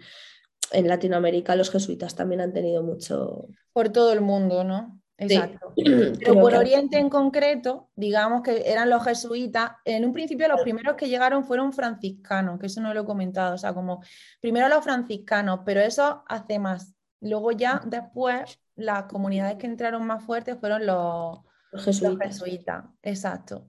en 0.73 0.89
Latinoamérica 0.89 1.57
los 1.57 1.71
jesuitas 1.71 2.15
también 2.15 2.41
han 2.41 2.53
tenido 2.53 2.83
mucho... 2.83 3.49
Por 3.73 3.91
todo 3.91 4.13
el 4.13 4.21
mundo, 4.21 4.65
¿no? 4.65 5.01
Exacto. 5.19 5.73
Pero 6.19 6.35
por 6.35 6.55
Oriente 6.55 6.99
en 6.99 7.09
concreto, 7.09 7.91
digamos 7.95 8.43
que 8.43 8.71
eran 8.71 8.91
los 8.91 9.05
jesuitas. 9.05 9.73
En 9.85 10.05
un 10.05 10.13
principio 10.13 10.49
los 10.49 10.63
primeros 10.63 10.97
que 10.97 11.09
llegaron 11.09 11.45
fueron 11.45 11.73
franciscanos, 11.73 12.59
que 12.59 12.67
eso 12.67 12.81
no 12.81 12.93
lo 12.93 13.03
he 13.03 13.05
comentado. 13.05 13.55
O 13.55 13.59
sea, 13.59 13.75
como 13.75 14.03
primero 14.41 14.69
los 14.69 14.85
franciscanos, 14.85 15.61
pero 15.65 15.81
eso 15.81 16.25
hace 16.29 16.59
más. 16.59 16.95
Luego 17.21 17.53
ya 17.53 17.81
después 17.87 18.61
las 18.75 19.05
comunidades 19.05 19.57
que 19.57 19.67
entraron 19.67 20.07
más 20.07 20.23
fuertes 20.25 20.59
fueron 20.61 20.85
los, 20.85 21.41
jesuitas. 21.83 22.85
Exacto. 23.03 23.69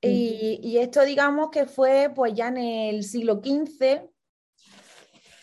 Y, 0.00 0.60
y, 0.62 0.76
esto 0.78 1.02
digamos 1.02 1.48
que 1.50 1.64
fue 1.64 2.12
pues 2.14 2.34
ya 2.34 2.48
en 2.48 2.58
el 2.58 3.04
siglo 3.04 3.40
XV, 3.42 4.02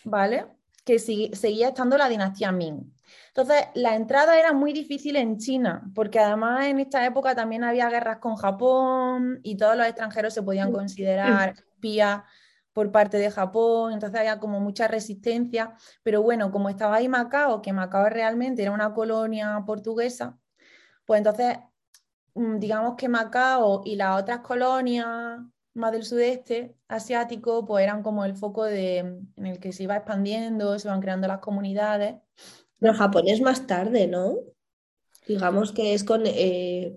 ¿vale? 0.04 0.46
Que 0.84 0.98
seguía 0.98 1.68
estando 1.68 1.96
la 1.96 2.08
dinastía 2.08 2.52
Ming. 2.52 2.92
Entonces, 3.28 3.66
la 3.74 3.94
entrada 3.94 4.38
era 4.38 4.52
muy 4.52 4.72
difícil 4.72 5.16
en 5.16 5.38
China, 5.38 5.90
porque 5.94 6.18
además 6.18 6.66
en 6.66 6.80
esta 6.80 7.04
época 7.06 7.34
también 7.34 7.64
había 7.64 7.88
guerras 7.88 8.18
con 8.18 8.36
Japón 8.36 9.40
y 9.42 9.56
todos 9.56 9.76
los 9.76 9.86
extranjeros 9.86 10.34
se 10.34 10.42
podían 10.42 10.72
considerar 10.72 11.54
espías 11.56 12.22
por 12.72 12.90
parte 12.90 13.18
de 13.18 13.30
Japón, 13.30 13.92
entonces 13.92 14.18
había 14.18 14.38
como 14.38 14.60
mucha 14.60 14.88
resistencia, 14.88 15.74
pero 16.02 16.22
bueno, 16.22 16.50
como 16.50 16.68
estaba 16.68 16.96
ahí 16.96 17.08
Macao, 17.08 17.60
que 17.62 17.72
Macao 17.72 18.08
realmente 18.08 18.62
era 18.62 18.72
una 18.72 18.94
colonia 18.94 19.62
portuguesa, 19.66 20.38
pues 21.04 21.18
entonces 21.18 21.58
mm, 22.34 22.58
digamos 22.58 22.96
que 22.96 23.08
Macao 23.08 23.82
y 23.84 23.96
las 23.96 24.22
otras 24.22 24.40
colonias 24.40 25.38
más 25.74 25.92
del 25.92 26.04
sudeste 26.04 26.74
asiático, 26.88 27.64
pues 27.64 27.84
eran 27.84 28.02
como 28.02 28.24
el 28.24 28.36
foco 28.36 28.64
de, 28.64 28.98
en 28.98 29.46
el 29.46 29.58
que 29.58 29.72
se 29.72 29.84
iba 29.84 29.96
expandiendo, 29.96 30.78
se 30.78 30.88
van 30.88 31.00
creando 31.00 31.28
las 31.28 31.40
comunidades. 31.40 32.16
Pero 32.78 32.94
Japón 32.94 33.28
es 33.28 33.40
más 33.40 33.66
tarde, 33.66 34.06
¿no? 34.06 34.36
Digamos 35.26 35.72
que 35.72 35.94
es 35.94 36.04
con 36.04 36.22
eh, 36.26 36.96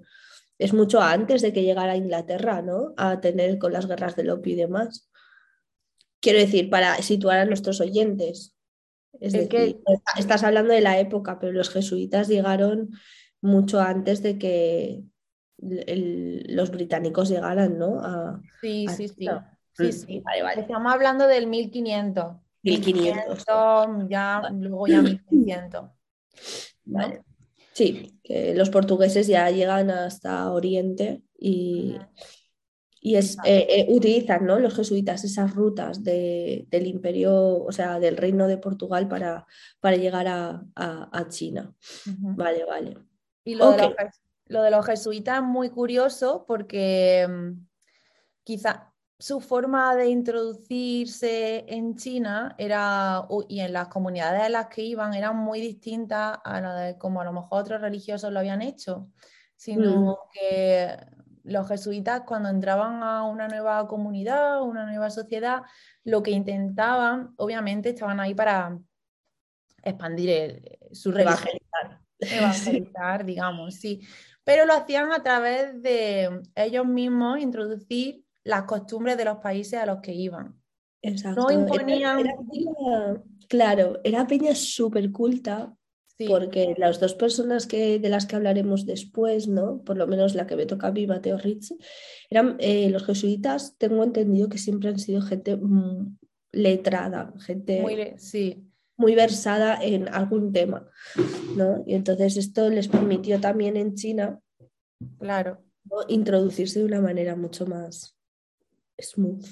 es 0.57 0.73
mucho 0.73 1.01
antes 1.01 1.41
de 1.41 1.53
que 1.53 1.63
llegara 1.63 1.93
a 1.93 1.97
Inglaterra, 1.97 2.61
¿no? 2.61 2.93
A 2.97 3.21
tener 3.21 3.57
con 3.57 3.73
las 3.73 3.87
guerras 3.87 4.15
del 4.15 4.29
opio 4.29 4.53
y 4.53 4.57
demás. 4.57 5.09
Quiero 6.21 6.39
decir, 6.39 6.69
para 6.69 6.95
situar 7.01 7.39
a 7.39 7.45
nuestros 7.45 7.81
oyentes. 7.81 8.55
Es 9.19 9.33
decir, 9.33 9.49
que... 9.49 9.79
estás 10.17 10.43
hablando 10.43 10.73
de 10.73 10.81
la 10.81 10.99
época, 10.99 11.39
pero 11.39 11.51
los 11.51 11.69
jesuitas 11.69 12.27
llegaron 12.27 12.89
mucho 13.41 13.79
antes 13.79 14.23
de 14.23 14.37
que 14.37 15.03
los 15.65 16.71
británicos 16.71 17.29
llegaran, 17.29 17.77
¿no? 17.77 18.41
sí, 18.61 18.87
sí, 18.87 19.07
sí, 19.07 19.27
sí, 19.73 19.91
sí. 19.91 20.23
Estamos 20.57 20.93
hablando 20.93 21.27
del 21.27 21.47
1500. 21.47 22.37
1500. 22.63 23.45
ya, 24.09 24.41
luego 24.51 24.87
ya 24.87 25.01
1600. 25.01 25.89
Vale. 26.85 27.23
Sí, 27.73 28.19
que 28.23 28.55
los 28.55 28.69
portugueses 28.69 29.27
ya 29.27 29.49
llegan 29.49 29.89
hasta 29.89 30.49
Oriente 30.51 31.23
y, 31.37 31.97
y 33.01 33.17
es, 33.17 33.37
eh, 33.43 33.67
eh, 33.69 33.85
utilizan 33.89 34.45
¿no? 34.45 34.59
los 34.59 34.73
jesuitas 34.73 35.23
esas 35.25 35.53
rutas 35.53 36.03
del 36.03 36.87
imperio, 36.87 37.63
o 37.63 37.71
sea, 37.71 37.99
del 37.99 38.17
reino 38.17 38.47
de 38.47 38.57
Portugal 38.57 39.07
para, 39.07 39.45
para 39.79 39.97
llegar 39.97 40.25
a, 40.27 41.27
China. 41.29 41.71
Vale, 42.05 42.63
vale. 42.63 42.97
Y 43.43 43.55
lo, 43.55 43.75
lo 44.47 44.61
de 44.61 44.71
los 44.71 44.85
jesuitas 44.85 45.37
es 45.37 45.43
muy 45.43 45.69
curioso 45.69 46.45
porque 46.47 47.27
mm, 47.27 47.65
quizá 48.43 48.93
su 49.17 49.39
forma 49.39 49.95
de 49.95 50.09
introducirse 50.09 51.65
en 51.67 51.95
China 51.95 52.53
era, 52.57 53.25
y 53.47 53.61
en 53.61 53.73
las 53.73 53.87
comunidades 53.87 54.43
en 54.45 54.51
las 54.51 54.67
que 54.67 54.83
iban 54.83 55.13
eran 55.13 55.37
muy 55.37 55.61
distintas 55.61 56.37
a 56.43 56.61
la 56.61 56.75
de 56.75 56.97
como 56.97 57.21
a 57.21 57.23
lo 57.23 57.31
mejor 57.31 57.61
otros 57.61 57.81
religiosos 57.81 58.31
lo 58.31 58.39
habían 58.39 58.61
hecho, 58.61 59.09
sino 59.55 60.11
mm. 60.11 60.15
que 60.33 60.97
los 61.43 61.67
jesuitas 61.67 62.23
cuando 62.25 62.49
entraban 62.49 63.03
a 63.03 63.23
una 63.23 63.47
nueva 63.47 63.87
comunidad, 63.87 64.61
una 64.63 64.85
nueva 64.85 65.09
sociedad, 65.09 65.61
lo 66.03 66.21
que 66.21 66.31
intentaban, 66.31 67.33
obviamente 67.37 67.89
estaban 67.89 68.19
ahí 68.19 68.33
para 68.33 68.77
expandir 69.81 70.77
su 70.91 71.11
religión. 71.11 71.57
Evangelizar, 72.19 73.25
digamos, 73.25 73.75
sí 73.75 74.01
pero 74.45 74.65
lo 74.65 74.73
hacían 74.73 75.11
a 75.11 75.21
través 75.21 75.81
de 75.81 76.41
ellos 76.55 76.85
mismos 76.85 77.39
introducir 77.39 78.23
las 78.45 78.63
costumbres 78.63 79.17
de 79.17 79.25
los 79.25 79.37
países 79.39 79.73
a 79.79 79.85
los 79.85 79.99
que 79.99 80.13
iban. 80.13 80.55
Exacto. 81.01 81.41
No 81.41 81.51
imponían... 81.51 82.19
Era- 82.19 82.31
era 82.31 82.37
peña- 82.37 83.23
claro, 83.49 83.99
era 84.05 84.25
peña 84.27 84.55
súper 84.55 85.11
culta 85.11 85.75
Sí, 86.17 86.27
porque 86.29 86.75
las 86.77 87.01
dos 87.01 87.13
personas 87.13 87.67
que, 87.67 87.99
de 87.99 88.07
las 88.09 88.25
que 88.25 88.37
hablaremos 88.37 88.85
después, 88.85 89.49
¿no? 89.49 89.83
Por 89.83 89.97
lo 89.97 90.07
menos 90.07 90.33
la 90.33 90.47
que 90.47 90.55
me 90.55 90.65
toca 90.65 90.87
a 90.87 90.91
mí, 90.93 91.05
Mateo 91.05 91.37
Ricci, 91.37 91.77
eran 92.29 92.55
eh, 92.59 92.89
los 92.89 93.05
jesuitas, 93.05 93.75
tengo 93.77 94.01
entendido 94.01 94.47
que 94.47 94.57
siempre 94.57 94.87
han 94.87 94.97
sido 94.97 95.21
gente 95.21 95.57
mm, 95.57 96.17
letrada, 96.53 97.33
gente 97.39 97.81
muy, 97.81 98.13
muy, 98.97 99.11
sí, 99.11 99.15
versada 99.15 99.77
en 99.81 100.07
algún 100.07 100.51
tema, 100.53 100.89
¿no? 101.55 101.83
Y 101.85 101.95
entonces 101.95 102.37
esto 102.37 102.69
les 102.69 102.87
permitió 102.87 103.39
también 103.39 103.77
en 103.77 103.95
China 103.95 104.39
claro. 105.19 105.63
¿no? 105.85 105.97
introducirse 106.07 106.79
de 106.79 106.85
una 106.85 107.01
manera 107.01 107.35
mucho 107.35 107.65
más 107.65 108.17
smooth. 108.99 109.45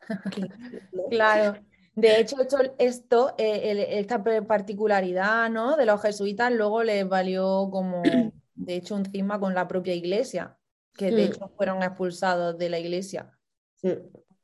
¿no? 0.92 1.02
Claro. 1.10 1.60
De 1.94 2.20
hecho, 2.20 2.36
esto, 2.78 3.34
eh, 3.38 3.98
esta 3.98 4.22
particularidad, 4.46 5.50
¿no? 5.50 5.76
de 5.76 5.84
los 5.84 6.00
jesuitas 6.00 6.52
luego 6.52 6.84
les 6.84 7.08
valió 7.08 7.68
como, 7.72 8.02
de 8.54 8.76
hecho, 8.76 8.94
un 8.94 9.04
cisma 9.04 9.40
con 9.40 9.52
la 9.52 9.66
propia 9.66 9.94
iglesia, 9.94 10.56
que 10.94 11.10
de 11.10 11.24
Mm. 11.24 11.26
hecho 11.32 11.48
fueron 11.56 11.82
expulsados 11.82 12.56
de 12.56 12.68
la 12.70 12.78
iglesia 12.78 13.32
Mm, 13.82 13.90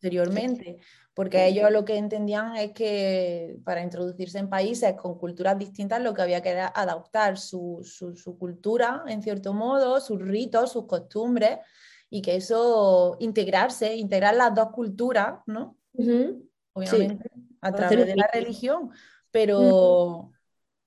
posteriormente, 0.04 0.76
porque 1.14 1.46
ellos 1.46 1.70
lo 1.70 1.84
que 1.84 1.96
entendían 1.96 2.56
es 2.56 2.72
que 2.72 3.56
para 3.64 3.82
introducirse 3.82 4.38
en 4.38 4.50
países 4.50 4.94
con 4.94 5.16
culturas 5.18 5.58
distintas 5.58 6.02
lo 6.02 6.12
que 6.12 6.22
había 6.22 6.42
que 6.42 6.50
era 6.50 6.66
adaptar 6.66 7.38
su, 7.38 7.80
su- 7.82 8.14
su 8.16 8.36
cultura, 8.38 9.02
en 9.06 9.22
cierto 9.22 9.54
modo, 9.54 10.00
sus 10.00 10.20
ritos, 10.20 10.72
sus 10.72 10.86
costumbres, 10.86 11.58
y 12.10 12.20
que 12.20 12.36
eso, 12.36 13.16
integrarse, 13.18 13.96
integrar 13.96 14.36
las 14.36 14.54
dos 14.54 14.70
culturas, 14.72 15.38
¿no? 15.46 15.76
obviamente, 16.74 17.30
a 17.62 17.72
través 17.72 18.06
de 18.06 18.16
la 18.16 18.28
religión, 18.32 18.90
pero, 19.30 20.32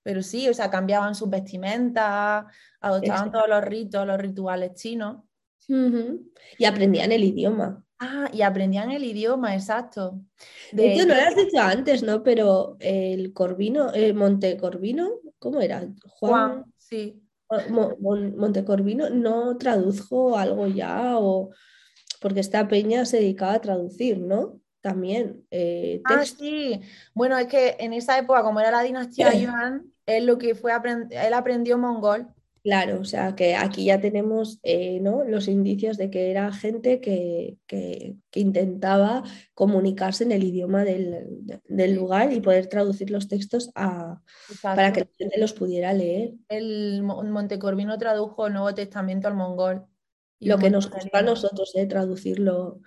pero 0.04 0.22
sí, 0.22 0.48
o 0.48 0.54
sea, 0.54 0.70
cambiaban 0.70 1.16
sus 1.16 1.30
vestimentas, 1.30 2.46
adoptaban 2.80 3.28
Exacto. 3.28 3.32
todos 3.40 3.50
los 3.50 3.64
ritos, 3.64 4.06
los 4.06 4.18
rituales 4.20 4.74
chinos. 4.76 5.24
Y 6.60 6.66
aprendían 6.66 7.12
el 7.12 7.24
idioma. 7.24 7.84
Ah, 8.00 8.30
y 8.34 8.42
aprendían 8.44 8.92
el 8.92 9.04
idioma, 9.04 9.56
exacto. 9.56 10.22
De 10.72 10.86
hecho, 10.86 11.06
no 11.06 11.16
lo 11.16 11.22
has 11.22 11.36
dicho 11.36 11.60
antes, 11.60 12.04
¿no? 12.04 12.24
Pero 12.24 12.78
el 12.80 13.34
Corvino, 13.34 13.92
el 13.94 14.14
Montecorvino, 14.14 15.10
¿cómo 15.40 15.62
era? 15.62 15.88
Juan, 16.24 16.52
Juan, 16.52 16.66
sí. 16.78 17.22
Mo- 17.70 17.96
Mon- 18.00 18.36
Montecorvino 18.38 19.10
no 19.10 19.58
tradujo 19.58 20.38
algo 20.38 20.68
ya, 20.68 21.18
o 21.18 21.52
porque 22.22 22.42
esta 22.42 22.68
peña 22.68 23.06
se 23.06 23.18
dedicaba 23.18 23.54
a 23.56 23.62
traducir, 23.62 24.20
¿no? 24.20 24.62
También 24.82 25.46
eh, 25.52 26.04
Ah, 26.04 26.26
sí. 26.26 26.82
Bueno, 27.14 27.38
es 27.38 27.48
que 27.48 27.76
en 27.80 27.94
esa 27.94 28.18
época, 28.18 28.44
como 28.44 28.60
era 28.60 28.72
la 28.72 28.82
dinastía 28.84 29.34
Yuan, 29.36 29.92
él 30.06 30.26
lo 30.26 30.38
que 30.38 30.56
fue 30.56 30.72
él 31.12 31.34
aprendió 31.34 31.78
mongol. 31.78 32.34
Claro, 32.68 33.00
o 33.00 33.06
sea 33.06 33.34
que 33.34 33.56
aquí 33.56 33.86
ya 33.86 34.02
tenemos 34.02 34.60
eh, 34.62 35.00
¿no? 35.00 35.24
los 35.24 35.48
indicios 35.48 35.96
de 35.96 36.10
que 36.10 36.32
era 36.32 36.52
gente 36.52 37.00
que, 37.00 37.58
que- 37.66 38.18
que 38.30 38.40
intentaba 38.42 39.24
comunicarse 39.54 40.26
en 40.26 40.34
el 40.34 40.44
idioma 40.44 40.84
del, 40.84 41.62
del 41.70 41.96
lugar 41.96 42.34
y 42.34 42.42
poder 42.42 42.68
traducir 42.68 43.10
los 43.10 43.30
textos 43.30 43.72
a- 43.74 44.22
para 44.62 44.92
que 44.92 45.00
la 45.02 45.08
gente 45.18 45.40
los 45.40 45.54
pudiera 45.54 45.94
leer. 45.94 46.34
El 46.50 47.04
Mo- 47.04 47.24
Montecorvino 47.24 47.98
tradujo 47.98 48.48
el 48.48 48.54
Nuevo 48.54 48.74
Testamento 48.74 49.30
al 49.30 49.36
mongol. 49.36 49.86
y 50.38 50.50
Lo 50.50 50.58
que 50.58 50.70
nos 50.70 50.90
gusta 50.92 51.20
a 51.20 51.22
nosotros 51.22 51.72
es 51.74 51.88
traducirlo 51.88 52.82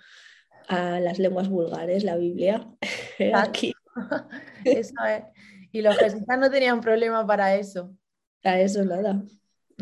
a 0.67 0.99
las 0.99 1.17
lenguas 1.17 1.49
vulgares, 1.49 2.03
la 2.03 2.17
Biblia. 2.17 2.67
Aquí, 3.33 3.73
Eso 4.63 4.93
es. 5.09 5.23
Y 5.71 5.81
los 5.81 5.97
jesuitas 5.97 6.37
no 6.37 6.51
tenían 6.51 6.81
problema 6.81 7.25
para 7.25 7.55
eso. 7.55 7.95
a 8.43 8.59
eso 8.59 8.85
nada. 8.85 9.23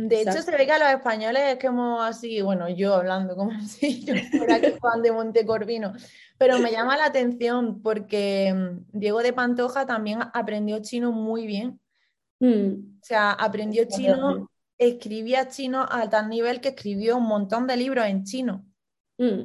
De 0.08 0.22
hecho, 0.22 0.30
Exacto. 0.30 0.52
se 0.52 0.58
ve 0.58 0.66
que 0.66 0.72
a 0.72 0.80
los 0.80 0.88
españoles 0.90 1.42
es 1.48 1.58
que 1.58 1.68
hemos 1.68 2.02
así, 2.04 2.42
bueno, 2.42 2.70
yo 2.70 2.94
hablando 2.96 3.36
como 3.36 3.52
si 3.68 4.06
yo 4.06 4.14
fuera 4.38 4.56
aquí 4.56 4.68
Juan 4.80 5.02
de 5.02 5.12
Montecorvino, 5.12 5.94
pero 6.38 6.58
me 6.60 6.72
llama 6.72 6.96
la 6.96 7.06
atención 7.06 7.82
porque 7.82 8.54
mm, 8.54 8.98
Diego 8.98 9.22
de 9.22 9.34
Pantoja 9.34 9.86
también 9.86 10.20
aprendió 10.34 10.80
chino 10.82 11.12
muy 11.12 11.46
bien. 11.48 11.82
Mm, 12.40 13.00
O 13.02 13.04
sea, 13.04 13.32
aprendió 13.32 13.84
chino, 13.86 14.50
escribía 14.78 15.50
chino 15.50 15.86
a 15.90 16.10
tal 16.10 16.30
nivel 16.30 16.62
que 16.62 16.70
escribió 16.70 17.18
un 17.18 17.24
montón 17.28 17.68
de 17.68 17.76
libros 17.76 18.06
en 18.06 18.24
chino. 18.24 18.66
mm, 19.18 19.42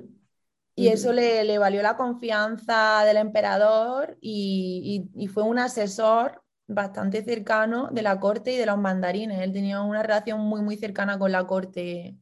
Y 0.77 0.89
eso 0.89 1.11
mm. 1.11 1.15
le, 1.17 1.45
le 1.45 1.59
valió 1.59 1.83
la 1.83 1.97
confianza 1.97 3.03
del 3.05 3.17
emperador 3.17 4.17
y, 4.21 5.09
y- 5.17 5.25
y 5.25 5.27
fue 5.27 5.43
un 5.43 5.59
asesor 5.59 6.44
bastante 6.67 7.23
cercano 7.23 7.89
de 7.93 8.03
la 8.03 8.19
corte 8.19 8.53
y 8.53 8.57
de 8.57 8.67
los 8.67 8.79
mandarines. 8.79 9.41
Él 9.41 9.53
tenía 9.53 9.81
una 9.81 10.03
relación 10.03 10.41
muy, 10.41 10.63
muy 10.63 10.77
cercana 10.77 11.19
con 11.19 11.33
la 11.33 11.47
corte 11.47 12.17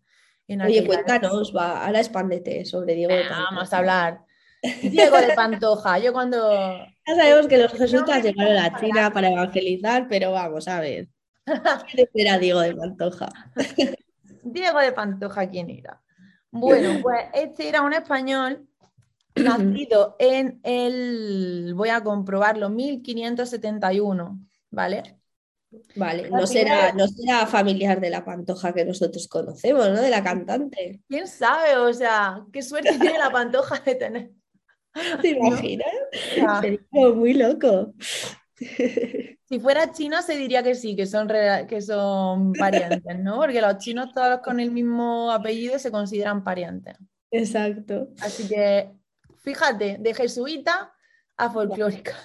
en 0.49 0.63
Oye, 0.63 0.87
cuéntanos, 0.87 1.55
va, 1.57 1.87
ahora 1.87 2.01
expándete 2.01 2.65
sobre 2.65 2.95
Diego 2.95 3.15
de 3.15 3.23
Pantoja. 3.23 3.45
Vamos 3.51 3.73
a 3.73 3.79
hablar. 3.79 4.21
Diego 4.83 5.17
de 5.17 5.35
Pantoja, 5.35 5.99
yo 5.99 6.13
cuando... 6.13 6.51
Ya 7.05 7.17
sabemos 7.17 7.49
que 7.49 7.59
los 7.59 7.73
jesuitas 7.73 8.23
Nombre 8.23 8.33
llegaron 8.33 8.57
a 8.59 8.71
para 8.71 8.81
China 8.81 9.13
para 9.13 9.29
evangelizar, 9.29 10.07
pero 10.09 10.31
vamos 10.31 10.69
a 10.69 10.79
ver. 10.79 11.09
¿Quién 11.91 12.09
era 12.15 12.39
Diego 12.39 12.61
de 12.61 12.77
Pantoja? 12.77 13.29
Diego 14.45 14.79
de 14.79 14.93
Pantoja, 14.93 15.49
¿quién 15.49 15.71
era? 15.71 16.01
Bueno, 16.55 17.01
pues 17.01 17.19
este 17.33 17.67
era 17.67 17.81
un 17.81 17.95
español 17.95 18.69
nacido 19.35 20.17
en 20.19 20.61
el, 20.63 21.73
voy 21.75 21.89
a 21.89 22.03
comprobarlo, 22.03 22.69
1571, 22.69 24.41
¿vale? 24.71 25.19
Vale, 25.97 26.29
no 26.31 26.47
será, 26.47 26.93
no 26.93 27.09
será 27.09 27.47
familiar 27.47 28.01
de 28.01 28.11
la 28.11 28.25
Pantoja 28.25 28.75
que 28.75 28.85
nosotros 28.85 29.27
conocemos, 29.27 29.89
¿no? 29.89 30.01
De 30.01 30.11
la 30.11 30.23
cantante. 30.23 31.01
¿Quién 31.09 31.27
sabe? 31.27 31.77
O 31.77 31.93
sea, 31.95 32.45
qué 32.53 32.63
suerte 32.63 32.99
tiene 32.99 33.19
la 33.19 33.31
Pantoja 33.31 33.81
de 33.81 33.95
tener. 33.95 34.31
¿Te 35.23 35.29
imaginas? 35.31 35.89
sea, 36.35 36.61
Sería 36.61 36.81
muy 37.15 37.35
loco. 37.35 37.95
Si 39.49 39.61
fuera 39.61 39.93
China 39.93 40.23
se 40.23 40.37
diría 40.37 40.63
que 40.63 40.75
sí, 40.75 40.95
que 40.95 41.07
son, 41.07 41.29
que 41.69 41.81
son 41.83 42.53
parientes, 42.53 43.19
¿no? 43.19 43.37
Porque 43.37 43.61
los 43.61 43.79
chinos 43.79 44.13
todos 44.15 44.41
con 44.41 44.61
el 44.61 44.71
mismo 44.71 45.31
apellido 45.31 45.79
se 45.79 45.91
consideran 45.91 46.45
parientes. 46.45 46.97
Exacto. 47.31 48.09
Así 48.21 48.49
que, 48.49 48.91
fíjate, 49.43 49.99
de 50.01 50.15
jesuita 50.15 50.93
a 51.37 51.51
folclórica. 51.51 52.17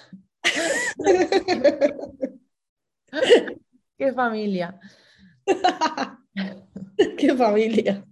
Qué 3.98 4.14
familia. 4.14 4.80
Qué 7.18 7.36
familia. 7.36 8.06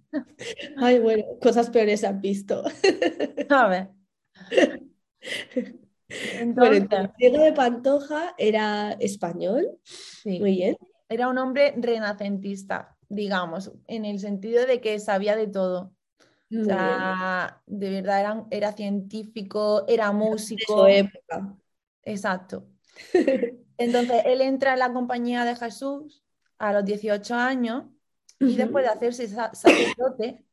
Ay, 0.78 1.00
bueno, 1.00 1.24
cosas 1.41 1.70
peores 1.70 2.00
se 2.02 2.08
han 2.08 2.22
visto. 2.22 2.63
Bueno, 3.50 3.96
Entonces, 6.39 6.82
entonces, 6.82 7.12
Diego 7.18 7.44
de 7.44 7.54
Pantoja 7.54 8.36
era 8.38 8.91
español, 9.00 9.80
sí, 9.84 10.39
muy 10.39 10.52
bien. 10.52 10.78
era 11.10 11.28
un 11.28 11.38
hombre 11.38 11.74
renacentista, 11.78 12.96
digamos, 13.10 13.72
en 13.88 14.06
el 14.06 14.20
sentido 14.20 14.65
de 14.65 14.82
que 14.82 15.00
sabía 15.00 15.36
de 15.36 15.48
todo. 15.48 15.94
Muy 16.49 16.63
O 16.63 16.65
bien. 16.77 17.15
sea, 17.15 17.62
de 17.67 17.89
verdad 17.91 18.19
era, 18.21 18.45
era 18.51 18.71
científico, 18.73 19.86
era 19.88 20.12
De 20.19 20.38
músico. 20.38 20.75
su 20.75 20.86
época. 20.86 21.58
Exacto. 22.03 22.67
Entonces, 23.77 24.23
él 24.25 24.41
entra 24.41 24.73
en 24.73 24.79
la 24.79 24.93
compañía 24.93 25.43
de 25.45 25.55
Jesús 25.55 26.23
a 26.58 26.73
los 26.73 26.86
18 26.86 27.36
años 27.36 27.86
y 28.45 28.55
después 28.58 28.86
de 28.86 28.91
hacerse 28.91 29.27
sa- 29.27 29.53
sacerdote, 29.53 30.45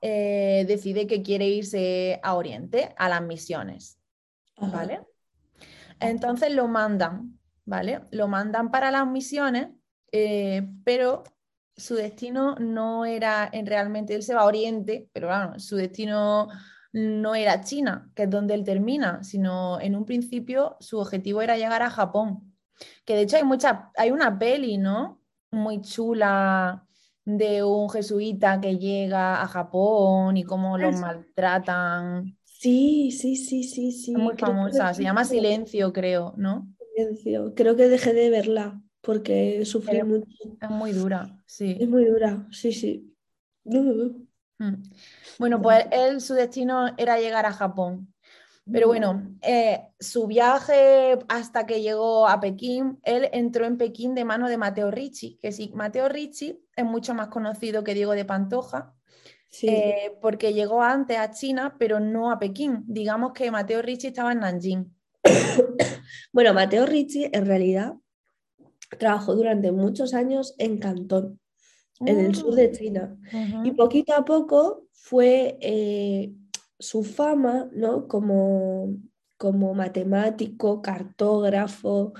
eh, 0.00 0.64
decide 0.68 1.06
que 1.06 1.22
quiere 1.22 1.46
irse 1.48 2.20
a 2.22 2.34
Oriente, 2.34 2.94
a 2.98 3.08
las 3.08 3.22
misiones. 3.22 3.98
¿vale? 4.58 5.00
Entonces 6.00 6.52
lo 6.54 6.68
mandan, 6.68 7.38
¿vale? 7.66 8.02
Lo 8.12 8.28
mandan 8.28 8.70
para 8.70 8.90
las 8.90 9.06
misiones, 9.08 9.68
eh, 10.12 10.68
pero 10.84 11.24
su 11.76 11.94
destino 11.94 12.56
no 12.56 13.04
era 13.04 13.48
en 13.52 13.66
realmente, 13.66 14.14
él 14.14 14.22
se 14.22 14.34
va 14.34 14.42
a 14.42 14.46
Oriente, 14.46 15.08
pero 15.12 15.28
claro, 15.28 15.58
su 15.58 15.76
destino 15.76 16.48
no 16.92 17.34
era 17.34 17.60
China, 17.62 18.10
que 18.14 18.24
es 18.24 18.30
donde 18.30 18.54
él 18.54 18.64
termina, 18.64 19.24
sino 19.24 19.80
en 19.80 19.96
un 19.96 20.04
principio 20.04 20.76
su 20.80 20.98
objetivo 20.98 21.42
era 21.42 21.56
llegar 21.56 21.82
a 21.82 21.90
Japón. 21.90 22.54
Que 23.04 23.14
de 23.14 23.22
hecho 23.22 23.36
hay 23.36 23.44
mucha, 23.44 23.90
hay 23.96 24.10
una 24.12 24.38
peli, 24.38 24.78
¿no? 24.78 25.20
Muy 25.50 25.82
chula 25.82 26.86
de 27.24 27.64
un 27.64 27.90
jesuita 27.90 28.60
que 28.60 28.78
llega 28.78 29.42
a 29.42 29.48
Japón 29.48 30.36
y 30.36 30.44
cómo 30.44 30.78
los 30.78 31.00
maltratan. 31.00 32.36
Sí, 32.44 33.10
sí, 33.10 33.36
sí, 33.36 33.64
sí, 33.64 33.90
sí. 33.90 34.12
Muy 34.12 34.34
creo 34.34 34.36
que 34.36 34.46
famosa, 34.46 34.94
se 34.94 35.02
llama 35.02 35.24
Silencio. 35.24 35.88
Silencio, 35.88 35.92
creo, 35.92 36.34
¿no? 36.36 36.68
Creo 37.54 37.76
que 37.76 37.88
dejé 37.88 38.12
de 38.12 38.30
verla. 38.30 38.80
Porque 39.04 39.64
sufrí 39.64 40.02
mucho. 40.02 40.26
Es 40.60 40.70
muy 40.70 40.92
dura, 40.92 41.38
sí. 41.46 41.76
Es 41.78 41.88
muy 41.88 42.04
dura, 42.06 42.46
sí, 42.50 42.72
sí. 42.72 43.14
Mm. 43.64 44.82
Bueno, 45.38 45.60
pues 45.60 45.86
él, 45.90 46.20
su 46.20 46.34
destino 46.34 46.94
era 46.96 47.18
llegar 47.18 47.46
a 47.46 47.52
Japón. 47.52 48.12
Pero 48.72 48.86
bueno, 48.86 49.36
eh, 49.42 49.88
su 50.00 50.26
viaje 50.26 51.18
hasta 51.28 51.66
que 51.66 51.82
llegó 51.82 52.26
a 52.26 52.40
Pekín, 52.40 52.98
él 53.02 53.28
entró 53.34 53.66
en 53.66 53.76
Pekín 53.76 54.14
de 54.14 54.24
mano 54.24 54.48
de 54.48 54.56
Mateo 54.56 54.90
Ricci, 54.90 55.38
que 55.42 55.52
sí, 55.52 55.70
Mateo 55.74 56.08
Ricci 56.08 56.64
es 56.74 56.84
mucho 56.86 57.12
más 57.12 57.28
conocido 57.28 57.84
que 57.84 57.92
Diego 57.92 58.12
de 58.12 58.24
Pantoja, 58.24 58.94
eh, 59.60 60.16
porque 60.22 60.54
llegó 60.54 60.82
antes 60.82 61.18
a 61.18 61.30
China, 61.30 61.76
pero 61.78 62.00
no 62.00 62.30
a 62.30 62.38
Pekín. 62.38 62.84
Digamos 62.86 63.34
que 63.34 63.50
Mateo 63.50 63.82
Ricci 63.82 64.06
estaba 64.06 64.32
en 64.32 64.40
Nanjing. 64.40 64.96
bueno, 66.32 66.54
Mateo 66.54 66.86
Ricci 66.86 67.28
en 67.30 67.44
realidad 67.44 67.92
trabajó 68.96 69.34
durante 69.34 69.72
muchos 69.72 70.14
años 70.14 70.54
en 70.58 70.78
Cantón, 70.78 71.40
en 72.00 72.18
el 72.18 72.34
sur 72.34 72.54
de 72.54 72.66
ah, 72.66 72.72
China, 72.72 73.16
y 73.64 73.70
poquito 73.72 74.14
a 74.14 74.24
poco 74.24 74.86
fue... 74.92 75.58
Eh, 75.60 76.32
su 76.78 77.04
fama 77.04 77.68
¿no? 77.72 78.08
como, 78.08 78.96
como 79.36 79.74
matemático, 79.74 80.82
cartógrafo, 80.82 82.12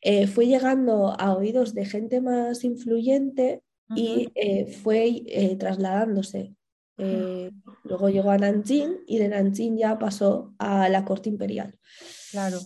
eh, 0.00 0.26
fue 0.26 0.46
llegando 0.46 1.14
a 1.18 1.36
oídos 1.36 1.74
de 1.74 1.84
gente 1.84 2.20
más 2.20 2.64
influyente 2.64 3.62
y 3.94 4.28
eh, 4.34 4.66
fue 4.66 5.56
trasladándose. 5.58 6.54
luego 6.96 8.08
llegó 8.10 8.30
a 8.30 8.38
Nanjing 8.38 8.98
y 9.06 9.18
de 9.18 9.28
Nanjing 9.28 9.78
ya 9.78 9.98
pasó 9.98 10.54
a 10.58 10.88
la 10.88 11.04
corte 11.04 11.28
imperial. 11.28 11.78
Claro. 12.30 12.58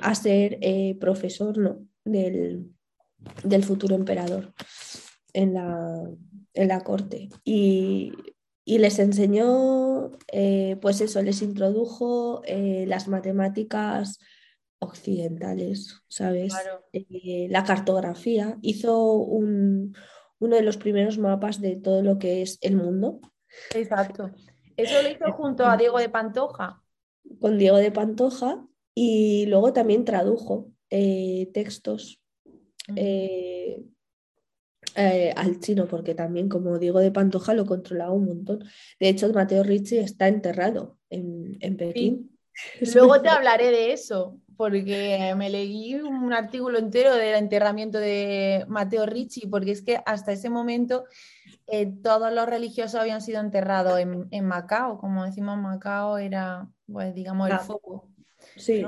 a 0.00 0.14
ser 0.14 0.60
profesor 0.98 1.58
¿no? 1.58 1.86
Del, 2.06 2.72
del, 3.44 3.62
futuro 3.62 3.94
emperador 3.94 4.54
en 5.32 5.54
la, 5.54 6.10
en 6.54 6.68
la 6.68 6.80
corte. 6.80 7.28
Y 7.44 8.12
y 8.68 8.78
les 8.78 8.98
enseñó, 8.98 10.10
eh, 10.32 10.76
pues 10.82 11.00
eso, 11.00 11.22
les 11.22 11.40
introdujo 11.40 12.42
eh, 12.44 12.84
las 12.88 13.06
matemáticas 13.06 14.18
occidentales, 14.80 16.02
¿sabes? 16.08 16.52
Eh, 16.92 17.46
la 17.48 17.62
cartografía, 17.62 18.58
hizo 18.62 19.12
un, 19.12 19.96
uno 20.40 20.56
de 20.56 20.62
los 20.62 20.78
primeros 20.78 21.16
mapas 21.16 21.60
de 21.60 21.76
todo 21.76 22.02
lo 22.02 22.18
que 22.18 22.42
es 22.42 22.58
el 22.60 22.74
mundo. 22.74 23.20
Exacto. 23.72 24.32
Eso 24.76 25.00
lo 25.00 25.10
hizo 25.10 25.32
junto 25.32 25.64
a 25.64 25.76
Diego 25.76 26.00
de 26.00 26.08
Pantoja. 26.08 26.82
Con 27.40 27.58
Diego 27.58 27.76
de 27.76 27.92
Pantoja 27.92 28.66
y 28.96 29.46
luego 29.46 29.72
también 29.72 30.04
tradujo 30.04 30.72
textos. 30.88 32.20
Eh, 34.98 35.30
al 35.36 35.60
chino, 35.60 35.86
porque 35.86 36.14
también, 36.14 36.48
como 36.48 36.78
digo, 36.78 37.00
de 37.00 37.10
Pantoja 37.10 37.52
lo 37.52 37.66
controlaba 37.66 38.12
un 38.12 38.24
montón. 38.24 38.64
De 38.98 39.10
hecho, 39.10 39.30
Mateo 39.30 39.62
Ricci 39.62 39.98
está 39.98 40.26
enterrado 40.26 40.96
en, 41.10 41.76
Pekín. 41.76 42.38
Luego 42.94 43.20
te 43.20 43.28
hablaré 43.28 43.70
de 43.70 43.92
eso, 43.92 44.40
porque 44.56 45.34
me 45.36 45.50
leí 45.50 45.96
un 45.96 46.32
artículo 46.32 46.78
entero 46.78 47.14
del 47.14 47.34
enterramiento 47.34 47.98
de 47.98 48.64
Mateo 48.68 49.04
Ricci, 49.04 49.46
porque 49.46 49.72
es 49.72 49.82
que 49.82 50.00
hasta 50.06 50.32
ese 50.32 50.48
momento 50.48 51.04
eh, 51.66 51.92
todos 52.02 52.32
los 52.32 52.46
religiosos 52.46 52.98
habían 52.98 53.20
sido 53.20 53.40
enterrados 53.40 54.00
en, 54.00 54.44
Macao, 54.46 54.98
como 54.98 55.26
decimos, 55.26 55.58
Macao 55.58 56.16
era, 56.16 56.68
pues 56.90 57.14
digamos, 57.14 57.48
el 57.48 57.54
ah, 57.54 57.58
foco. 57.58 58.08
Sí. 58.56 58.82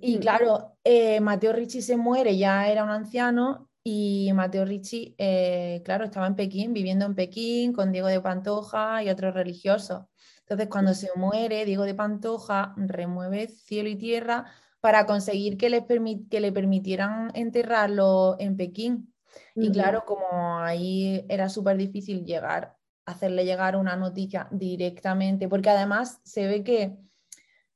Y 0.00 0.16
mm. 0.16 0.20
claro, 0.20 0.76
eh, 0.84 1.20
Mateo 1.20 1.52
Ricci 1.52 1.82
se 1.82 1.96
muere, 1.96 2.36
ya 2.36 2.68
era 2.68 2.84
un 2.84 2.90
anciano, 2.90 3.70
y 3.82 4.30
Mateo 4.34 4.64
Ricci, 4.64 5.14
eh, 5.16 5.80
claro, 5.84 6.04
estaba 6.04 6.26
en 6.26 6.36
Pekín, 6.36 6.74
viviendo 6.74 7.06
en 7.06 7.14
Pekín 7.14 7.72
con 7.72 7.92
Diego 7.92 8.08
de 8.08 8.20
Pantoja 8.20 9.02
y 9.02 9.08
otros 9.08 9.34
religiosos. 9.34 10.04
Entonces, 10.40 10.68
cuando 10.68 10.94
se 10.94 11.08
muere, 11.16 11.64
Diego 11.64 11.84
de 11.84 11.94
Pantoja 11.94 12.74
remueve 12.76 13.48
cielo 13.48 13.88
y 13.88 13.96
tierra 13.96 14.46
para 14.80 15.06
conseguir 15.06 15.56
que 15.56 15.70
le, 15.70 15.86
que 16.28 16.40
le 16.40 16.52
permitieran 16.52 17.30
enterrarlo 17.34 18.36
en 18.38 18.56
Pekín. 18.56 19.14
Y 19.54 19.70
claro, 19.70 20.04
como 20.06 20.58
ahí 20.58 21.24
era 21.28 21.48
súper 21.48 21.76
difícil 21.76 22.24
llegar, 22.24 22.76
hacerle 23.06 23.44
llegar 23.44 23.76
una 23.76 23.96
noticia 23.96 24.48
directamente, 24.50 25.48
porque 25.48 25.70
además 25.70 26.20
se 26.24 26.46
ve 26.48 26.64
que 26.64 26.96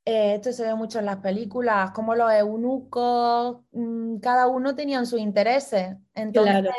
eh, 0.05 0.35
esto 0.35 0.53
se 0.53 0.65
ve 0.65 0.75
mucho 0.75 0.99
en 0.99 1.07
las 1.07 1.17
películas, 1.19 1.93
como 1.93 2.15
los 2.15 2.31
eunucos, 2.33 3.61
mm, 3.73 4.19
cada 4.19 4.47
uno 4.49 4.75
tenían 4.75 5.07
sus 5.07 5.21
intereses. 5.21 5.97
Entonces 6.15 6.73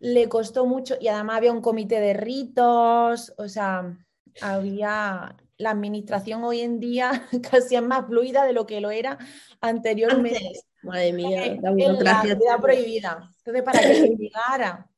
le 0.00 0.28
costó 0.28 0.66
mucho 0.66 0.96
y 1.00 1.08
además 1.08 1.38
había 1.38 1.52
un 1.52 1.62
comité 1.62 2.00
de 2.00 2.14
ritos, 2.14 3.32
o 3.38 3.48
sea, 3.48 3.96
había 4.40 5.34
la 5.56 5.70
administración 5.70 6.44
hoy 6.44 6.60
en 6.60 6.78
día 6.78 7.26
casi 7.50 7.74
es 7.74 7.82
más 7.82 8.06
fluida 8.06 8.44
de 8.44 8.52
lo 8.52 8.66
que 8.66 8.80
lo 8.80 8.90
era 8.90 9.18
anteriormente. 9.60 10.60
Madre 10.82 11.12
mía, 11.12 11.58
la 11.60 11.72
burocracia. 11.72 12.38
prohibida. 12.60 13.30
Entonces, 13.38 13.62
para 13.64 13.80
que 13.80 13.94
se 13.94 14.08
llegara 14.18 14.88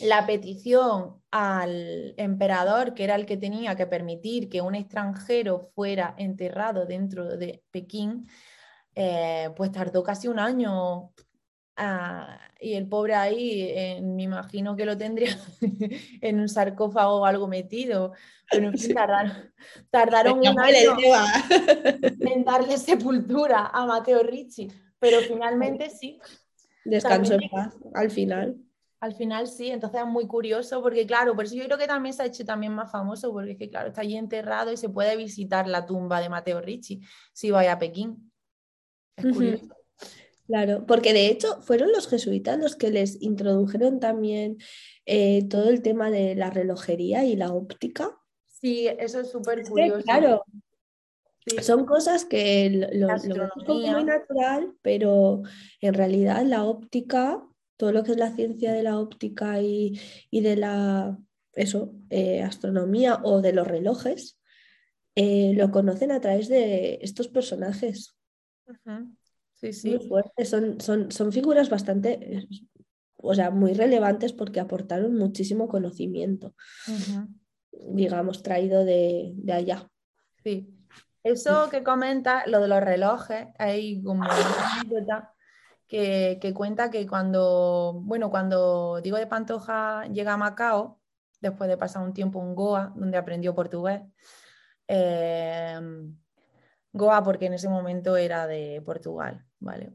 la 0.00 0.26
petición 0.26 1.22
al 1.30 2.14
emperador, 2.16 2.94
que 2.94 3.04
era 3.04 3.14
el 3.14 3.26
que 3.26 3.36
tenía 3.36 3.76
que 3.76 3.86
permitir 3.86 4.48
que 4.48 4.60
un 4.60 4.74
extranjero 4.74 5.70
fuera 5.74 6.14
enterrado 6.18 6.86
dentro 6.86 7.36
de 7.36 7.62
Pekín, 7.70 8.28
eh, 8.94 9.50
pues 9.56 9.72
tardó 9.72 10.02
casi 10.02 10.28
un 10.28 10.38
año. 10.38 11.12
Ah, 11.78 12.40
y 12.58 12.72
el 12.72 12.88
pobre 12.88 13.14
ahí, 13.14 13.60
eh, 13.68 14.00
me 14.02 14.22
imagino 14.22 14.74
que 14.74 14.86
lo 14.86 14.96
tendría 14.96 15.36
en 16.22 16.40
un 16.40 16.48
sarcófago 16.48 17.20
o 17.20 17.24
algo 17.26 17.48
metido. 17.48 18.12
Pero 18.50 18.68
en 18.68 18.78
fin, 18.78 18.94
tardaron, 19.90 20.38
un 20.38 20.58
año 20.58 20.96
en 22.20 22.44
darle 22.44 22.78
sepultura 22.78 23.66
a 23.66 23.84
Mateo 23.86 24.22
Ricci. 24.22 24.68
Pero 24.98 25.20
finalmente 25.20 25.90
sí. 25.90 26.18
Descanso 26.84 27.34
en 27.34 27.50
paz 27.50 27.74
al 27.94 28.10
final. 28.10 28.56
Al 29.00 29.14
final 29.14 29.46
sí, 29.46 29.68
entonces 29.68 30.00
es 30.00 30.06
muy 30.06 30.26
curioso 30.26 30.82
porque 30.82 31.06
claro, 31.06 31.34
por 31.34 31.44
eso 31.44 31.54
yo 31.54 31.64
creo 31.64 31.76
que 31.76 31.86
también 31.86 32.14
se 32.14 32.22
ha 32.22 32.26
hecho 32.26 32.44
también 32.44 32.74
más 32.74 32.90
famoso 32.90 33.30
porque 33.30 33.52
es 33.52 33.58
que 33.58 33.68
claro, 33.68 33.88
está 33.88 34.00
allí 34.00 34.16
enterrado 34.16 34.72
y 34.72 34.76
se 34.76 34.88
puede 34.88 35.16
visitar 35.16 35.68
la 35.68 35.84
tumba 35.84 36.20
de 36.20 36.30
Mateo 36.30 36.60
Ricci 36.60 37.00
si 37.32 37.50
vaya 37.50 37.72
a 37.72 37.78
Pekín. 37.78 38.32
Es 39.16 39.26
curioso. 39.32 39.68
Claro, 40.46 40.86
porque 40.86 41.12
de 41.12 41.26
hecho 41.26 41.60
fueron 41.62 41.90
los 41.90 42.08
jesuitas 42.08 42.56
los 42.56 42.76
que 42.76 42.90
les 42.90 43.20
introdujeron 43.20 43.98
también 43.98 44.58
eh, 45.04 45.46
todo 45.48 45.68
el 45.68 45.82
tema 45.82 46.10
de 46.10 46.36
la 46.36 46.50
relojería 46.50 47.24
y 47.24 47.34
la 47.34 47.52
óptica. 47.52 48.16
Sí, 48.46 48.86
eso 48.86 49.20
es 49.20 49.30
súper 49.30 49.64
curioso. 49.64 50.02
claro, 50.04 50.44
son 51.62 51.84
cosas 51.84 52.24
que 52.24 52.88
lo, 52.92 53.08
lo, 53.08 53.48
muy 53.66 54.04
natural, 54.04 54.74
pero 54.82 55.42
en 55.80 55.94
realidad 55.94 56.44
la 56.44 56.64
óptica 56.64 57.44
todo 57.76 57.92
lo 57.92 58.02
que 58.02 58.12
es 58.12 58.18
la 58.18 58.34
ciencia 58.34 58.72
de 58.72 58.82
la 58.82 58.98
óptica 58.98 59.60
y, 59.60 60.00
de 60.30 60.56
la 60.56 61.18
eso, 61.52 61.94
eh, 62.10 62.42
astronomía 62.42 63.20
o 63.22 63.40
de 63.40 63.52
los 63.52 63.66
relojes, 63.66 64.38
eh, 65.14 65.54
lo 65.54 65.70
conocen 65.70 66.12
a 66.12 66.20
través 66.20 66.48
de 66.48 66.98
estos 67.00 67.28
personajes. 67.28 68.16
Sí, 69.54 69.72
sí. 69.72 69.98
Son, 70.44 70.80
son, 70.80 71.10
son, 71.10 71.32
figuras 71.32 71.70
bastante, 71.70 72.46
o 73.16 73.34
sea, 73.34 73.50
muy 73.50 73.72
relevantes 73.72 74.34
porque 74.34 74.60
aportaron 74.60 75.16
muchísimo 75.16 75.66
conocimiento, 75.66 76.54
digamos, 77.72 78.42
traído 78.42 78.84
de, 78.84 79.32
de, 79.36 79.52
allá. 79.52 79.88
Sí. 80.44 80.70
Eso 81.22 81.70
que 81.70 81.82
comenta, 81.82 82.46
lo 82.46 82.60
de 82.60 82.68
los 82.68 82.84
relojes, 82.84 83.48
hay 83.58 84.02
como 84.02 84.20
una 84.20 84.76
anécdota 84.78 85.34
que, 85.88 86.52
cuenta 86.54 86.90
que 86.90 87.06
cuando, 87.06 88.00
bueno, 88.02 88.30
cuando 88.30 89.00
Diego 89.02 89.18
de 89.18 89.26
Pantoja 89.26 90.06
llega 90.06 90.34
a 90.34 90.36
Macao, 90.36 91.00
después 91.40 91.68
de 91.68 91.76
pasar 91.76 92.02
un 92.02 92.12
tiempo 92.12 92.42
en 92.42 92.54
Goa, 92.54 92.92
donde 92.96 93.16
aprendió 93.18 93.54
portugués, 93.54 94.02
eh, 94.88 95.78
Goa 96.92 97.22
porque 97.22 97.46
en 97.46 97.54
ese 97.54 97.68
momento 97.68 98.16
era 98.16 98.46
de 98.46 98.82
Portugal, 98.84 99.44
¿vale? 99.60 99.92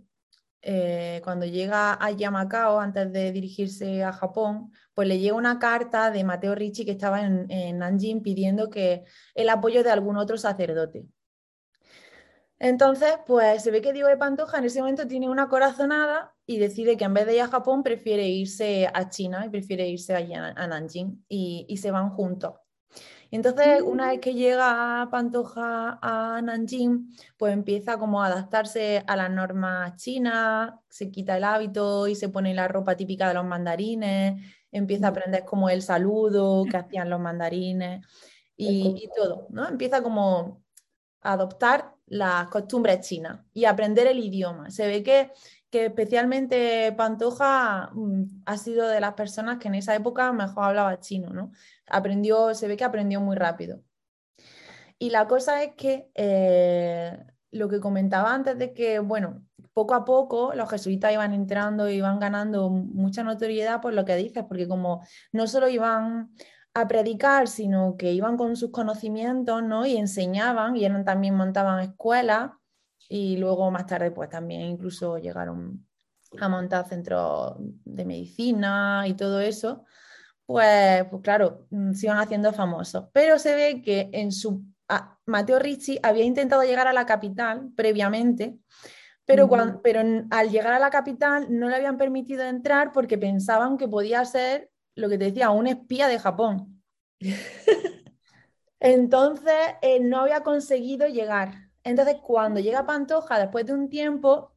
Eh, 0.64 1.22
cuando 1.24 1.46
llega 1.48 1.94
allá 2.04 2.28
a 2.28 2.32
Macao, 2.32 2.80
antes 2.80 3.12
de 3.12 3.32
dirigirse 3.32 4.04
a 4.04 4.14
Japón, 4.14 4.72
pues 4.94 5.08
le 5.08 5.18
llega 5.20 5.36
una 5.36 5.58
carta 5.58 6.12
de 6.12 6.24
Mateo 6.24 6.54
Ricci 6.54 6.86
que 6.86 6.92
estaba 6.92 7.22
en, 7.26 7.50
en 7.50 7.80
Nanjing 7.80 8.22
pidiendo 8.22 8.70
que 8.70 9.04
el 9.34 9.50
apoyo 9.50 9.84
de 9.84 9.90
algún 9.90 10.18
otro 10.18 10.38
sacerdote. 10.38 11.08
Entonces, 12.64 13.16
pues 13.26 13.64
se 13.64 13.72
ve 13.72 13.82
que 13.82 13.92
Diego 13.92 14.08
de 14.08 14.18
Pantoja 14.18 14.60
en 14.60 14.66
ese 14.66 14.82
momento 14.82 15.08
tiene 15.08 15.28
una 15.28 15.50
corazonada 15.50 16.36
y 16.46 16.60
decide 16.60 16.96
que 16.96 17.06
en 17.06 17.16
vez 17.16 17.26
de 17.26 17.34
ir 17.34 17.42
a 17.42 17.48
Japón 17.48 17.82
prefiere 17.82 18.28
irse 18.28 18.88
a 18.94 19.10
China 19.10 19.44
y 19.48 19.50
prefiere 19.50 19.88
irse 19.88 20.14
allá 20.14 20.54
a 20.56 20.68
Nanjing 20.68 21.26
y, 21.28 21.76
se 21.78 21.90
van 21.90 22.12
juntos. 22.12 22.54
entonces, 23.32 23.82
una 23.82 24.10
vez 24.10 24.20
que 24.20 24.36
llega 24.36 25.08
Pantoja 25.10 25.98
a 26.04 26.40
Nanjing, 26.44 27.10
pues 27.36 27.52
empieza 27.52 27.98
como 27.98 28.22
a 28.22 28.28
adaptarse 28.28 29.04
a 29.08 29.16
las 29.16 29.32
normas 29.32 29.96
chinas, 29.96 30.74
se 30.88 31.10
quita 31.10 31.38
el 31.38 31.46
hábito 31.46 32.08
y 32.08 32.14
se 32.14 32.30
pone 32.30 32.54
la 32.54 32.68
ropa 32.68 32.96
típica 32.96 33.28
de 33.28 33.34
los 33.34 33.46
mandarines, 33.46 34.40
empieza 34.72 35.08
a 35.08 35.10
aprender 35.10 35.46
como 35.46 35.68
el 35.68 35.82
saludo 35.82 36.66
que 36.70 36.78
hacían 36.78 37.10
los 37.10 37.20
mandarines 37.20 38.06
y, 38.56 39.04
y 39.04 39.10
todo, 39.16 39.48
¿no? 39.50 39.68
Empieza 39.68 40.04
como 40.04 40.62
a 41.22 41.34
adoptar 41.34 41.96
las 42.12 42.48
costumbres 42.50 43.08
chinas 43.08 43.40
y 43.54 43.66
aprender 43.66 44.08
el 44.08 44.20
idioma. 44.20 44.70
Se 44.70 44.86
ve 44.88 45.02
que 45.02 45.32
que 45.72 45.86
especialmente 45.86 46.92
Pantoja 46.98 47.90
mm, 47.94 48.44
ha 48.46 48.58
sido 48.58 48.88
de 48.90 49.00
las 49.00 49.14
personas 49.14 49.58
que 49.58 49.70
en 49.70 49.76
esa 49.76 49.96
época 49.96 50.32
mejor 50.34 50.66
hablaba 50.66 51.00
chino, 51.00 51.30
¿no? 51.32 51.52
Aprendió, 51.88 52.54
se 52.54 52.68
ve 52.68 52.78
que 52.78 52.84
aprendió 52.84 53.22
muy 53.22 53.38
rápido. 53.38 53.82
Y 55.00 55.10
la 55.10 55.28
cosa 55.28 55.64
es 55.64 55.74
que 55.76 56.12
eh, 56.14 57.18
lo 57.52 57.70
que 57.70 57.80
comentaba 57.80 58.34
antes 58.34 58.58
de 58.60 58.74
que, 58.74 59.00
bueno, 59.00 59.44
poco 59.74 59.96
a 59.96 60.04
poco 60.04 60.54
los 60.54 60.70
jesuitas 60.70 61.14
iban 61.14 61.34
entrando 61.34 61.90
y 61.90 61.96
iban 61.96 62.20
ganando 62.20 62.70
mucha 62.70 63.24
notoriedad 63.24 63.82
por 63.82 63.94
lo 63.94 64.04
que 64.04 64.18
dices, 64.18 64.44
porque 64.48 64.68
como 64.68 65.02
no 65.32 65.48
solo 65.48 65.70
iban 65.70 66.32
a 66.74 66.88
predicar, 66.88 67.48
sino 67.48 67.98
que 67.98 68.14
iban 68.14 68.38
con 68.38 68.56
sus 68.56 68.72
conocimientos, 68.72 69.62
¿no? 69.64 69.86
Y 69.86 69.98
enseñaban 69.98 70.76
y 70.76 70.86
eran, 70.86 71.04
también 71.04 71.36
montaban 71.36 71.80
escuelas 71.82 72.52
y 73.10 73.38
luego 73.38 73.70
más 73.72 73.86
tarde 73.88 74.12
pues 74.12 74.30
también 74.30 74.62
incluso 74.62 75.18
llegaron 75.18 75.86
a 76.40 76.48
montar 76.48 76.88
centros 76.88 77.56
de 77.60 78.06
medicina 78.06 79.04
y 79.06 79.16
todo 79.16 79.42
eso, 79.42 79.84
pues, 80.46 81.06
pues 81.10 81.22
claro, 81.22 81.68
mm, 81.70 81.94
se 81.94 82.06
iban 82.06 82.20
haciendo 82.20 82.54
famosos. 82.54 83.06
Pero 83.14 83.38
se 83.40 83.56
ve 83.56 83.82
que 83.82 84.10
en 84.14 84.32
su... 84.32 84.64
Mateo 85.26 85.60
Ricci 85.60 86.00
había 86.04 86.26
intentado 86.26 86.64
llegar 86.64 86.88
a 86.88 86.94
la 86.94 87.06
capital 87.06 87.72
previamente, 87.78 88.58
pero, 89.24 89.48
cuando, 89.48 89.82
pero 89.82 90.02
al 90.30 90.50
llegar 90.50 90.74
a 90.74 90.80
la 90.80 90.90
capital 90.90 91.48
no 91.50 91.70
le 91.70 91.76
habían 91.76 91.98
permitido 91.98 92.44
entrar 92.44 92.92
porque 92.92 93.18
pensaban 93.18 93.78
que 93.78 93.88
podía 93.88 94.26
ser, 94.26 94.71
lo 94.96 95.10
que 95.10 95.18
te 95.18 95.26
decía, 95.26 95.52
un 95.52 95.68
espía 95.68 96.08
de 96.08 96.20
Japón. 96.20 96.84
Entonces 98.80 99.54
eh, 99.82 100.00
no 100.00 100.22
había 100.22 100.42
conseguido 100.42 101.08
llegar. 101.08 101.70
Entonces, 101.84 102.18
cuando 102.22 102.60
llega 102.60 102.86
Pantoja, 102.86 103.40
después 103.40 103.66
de 103.66 103.74
un 103.74 103.90
tiempo, 103.90 104.56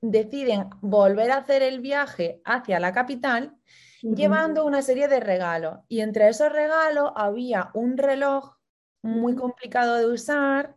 deciden 0.00 0.70
volver 0.80 1.30
a 1.30 1.38
hacer 1.38 1.62
el 1.62 1.80
viaje 1.80 2.40
hacia 2.44 2.80
la 2.80 2.92
capital, 2.92 3.56
llevando 4.02 4.64
una 4.64 4.82
serie 4.82 5.08
de 5.08 5.20
regalos. 5.20 5.80
Y 5.88 6.00
entre 6.00 6.28
esos 6.28 6.52
regalos 6.52 7.12
había 7.14 7.70
un 7.74 7.96
reloj 7.96 8.56
muy 9.02 9.34
complicado 9.34 9.96
de 9.96 10.06
usar, 10.06 10.76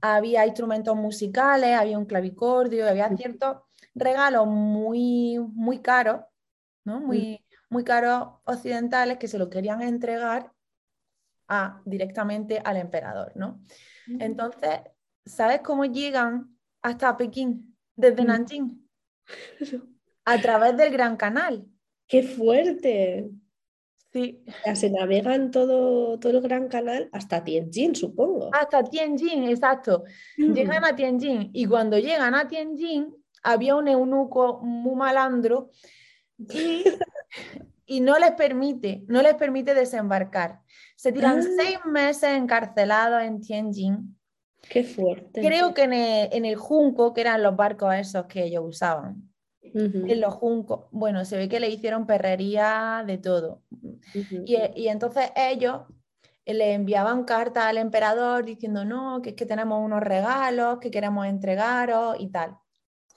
había 0.00 0.46
instrumentos 0.46 0.96
musicales, 0.96 1.76
había 1.76 1.98
un 1.98 2.06
clavicordio, 2.06 2.88
había 2.88 3.14
ciertos 3.16 3.58
regalos 3.94 4.46
muy, 4.46 5.38
muy 5.38 5.80
caros, 5.80 6.20
¿no? 6.84 7.00
muy, 7.00 7.44
muy 7.68 7.84
caros 7.84 8.28
occidentales 8.44 9.18
que 9.18 9.28
se 9.28 9.38
lo 9.38 9.50
querían 9.50 9.82
entregar 9.82 10.52
a, 11.48 11.80
directamente 11.84 12.60
al 12.64 12.76
emperador. 12.76 13.32
¿no? 13.34 13.60
Entonces, 14.18 14.80
¿sabes 15.24 15.60
cómo 15.60 15.84
llegan 15.84 16.56
hasta 16.82 17.16
Pekín 17.16 17.76
desde 17.94 18.24
Nanjing? 18.24 18.88
A 20.24 20.40
través 20.40 20.76
del 20.76 20.90
Gran 20.90 21.16
Canal. 21.16 21.66
¡Qué 22.06 22.22
fuerte! 22.22 23.30
Sí. 24.12 24.42
se 24.74 24.88
navegan 24.88 25.50
todo, 25.50 26.18
todo 26.18 26.38
el 26.38 26.40
Gran 26.40 26.68
Canal 26.68 27.10
hasta 27.12 27.44
Tianjin, 27.44 27.94
supongo. 27.94 28.48
Hasta 28.54 28.82
Tianjin, 28.82 29.44
exacto. 29.44 30.04
Mm. 30.38 30.54
Llegan 30.54 30.84
a 30.84 30.96
Tianjin 30.96 31.50
y 31.52 31.66
cuando 31.66 31.98
llegan 31.98 32.34
a 32.34 32.48
Tianjin 32.48 33.14
había 33.42 33.76
un 33.76 33.88
eunuco 33.88 34.60
muy 34.62 34.96
malandro 34.96 35.70
y, 36.38 36.84
no 38.00 38.18
les 38.18 38.32
permite, 38.32 39.04
no 39.08 39.22
les 39.22 39.34
permite 39.34 39.74
desembarcar. 39.74 40.60
Se 40.96 41.12
tiran 41.12 41.38
ah. 41.38 41.46
seis 41.56 41.78
meses 41.84 42.30
encarcelados 42.30 43.22
en 43.22 43.40
Tianjin. 43.40 44.16
Qué 44.68 44.82
fuerte. 44.82 45.40
Creo 45.40 45.74
que 45.74 45.84
en 45.84 46.44
el, 46.44 46.56
Junco, 46.56 47.14
que 47.14 47.20
eran 47.20 47.42
los 47.42 47.54
barcos 47.54 47.94
esos 47.94 48.26
que 48.26 48.44
ellos 48.44 48.64
usaban. 48.66 49.30
En 49.62 50.20
los 50.20 50.32
juncos, 50.32 50.86
bueno, 50.90 51.24
se 51.26 51.36
ve 51.36 51.48
que 51.50 51.60
le 51.60 51.68
hicieron 51.68 52.06
perrería 52.06 53.04
de 53.06 53.18
todo. 53.18 53.62
y, 54.14 54.56
y, 54.74 54.88
entonces 54.88 55.30
ellos 55.36 55.82
le 56.46 56.72
enviaban 56.72 57.24
cartas 57.24 57.64
al 57.64 57.76
emperador 57.76 58.44
diciendo, 58.44 58.84
no, 58.84 59.20
que 59.20 59.30
es 59.30 59.36
que 59.36 59.44
tenemos 59.44 59.84
unos 59.84 60.00
regalos 60.00 60.78
que 60.78 60.90
queremos 60.90 61.26
entregaros 61.26 62.16
y 62.18 62.28
tal. 62.28 62.56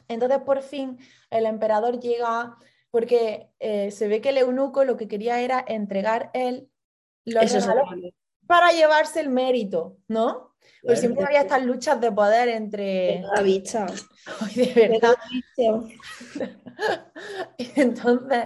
Entonces, 0.07 0.39
por 0.39 0.61
fin, 0.63 0.97
el 1.29 1.45
emperador 1.45 1.99
llega, 1.99 2.57
porque 2.91 3.49
eh, 3.59 3.91
se 3.91 4.07
ve 4.07 4.21
que 4.21 4.29
el 4.29 4.37
eunuco 4.37 4.83
lo 4.83 4.97
que 4.97 5.07
quería 5.07 5.41
era 5.41 5.63
entregar 5.67 6.31
él 6.33 6.69
para 8.47 8.71
llevarse 8.71 9.19
el 9.19 9.29
mérito, 9.29 9.97
¿no? 10.07 10.55
Pues 10.81 11.01
siempre 11.01 11.25
había 11.25 11.41
estas 11.41 11.63
luchas 11.63 11.99
de 11.99 12.11
poder 12.11 12.47
entre... 12.49 13.21
La 13.21 13.41
bicha. 13.41 13.85
de 14.55 14.73
verdad. 14.73 15.15
Entonces, 17.75 18.45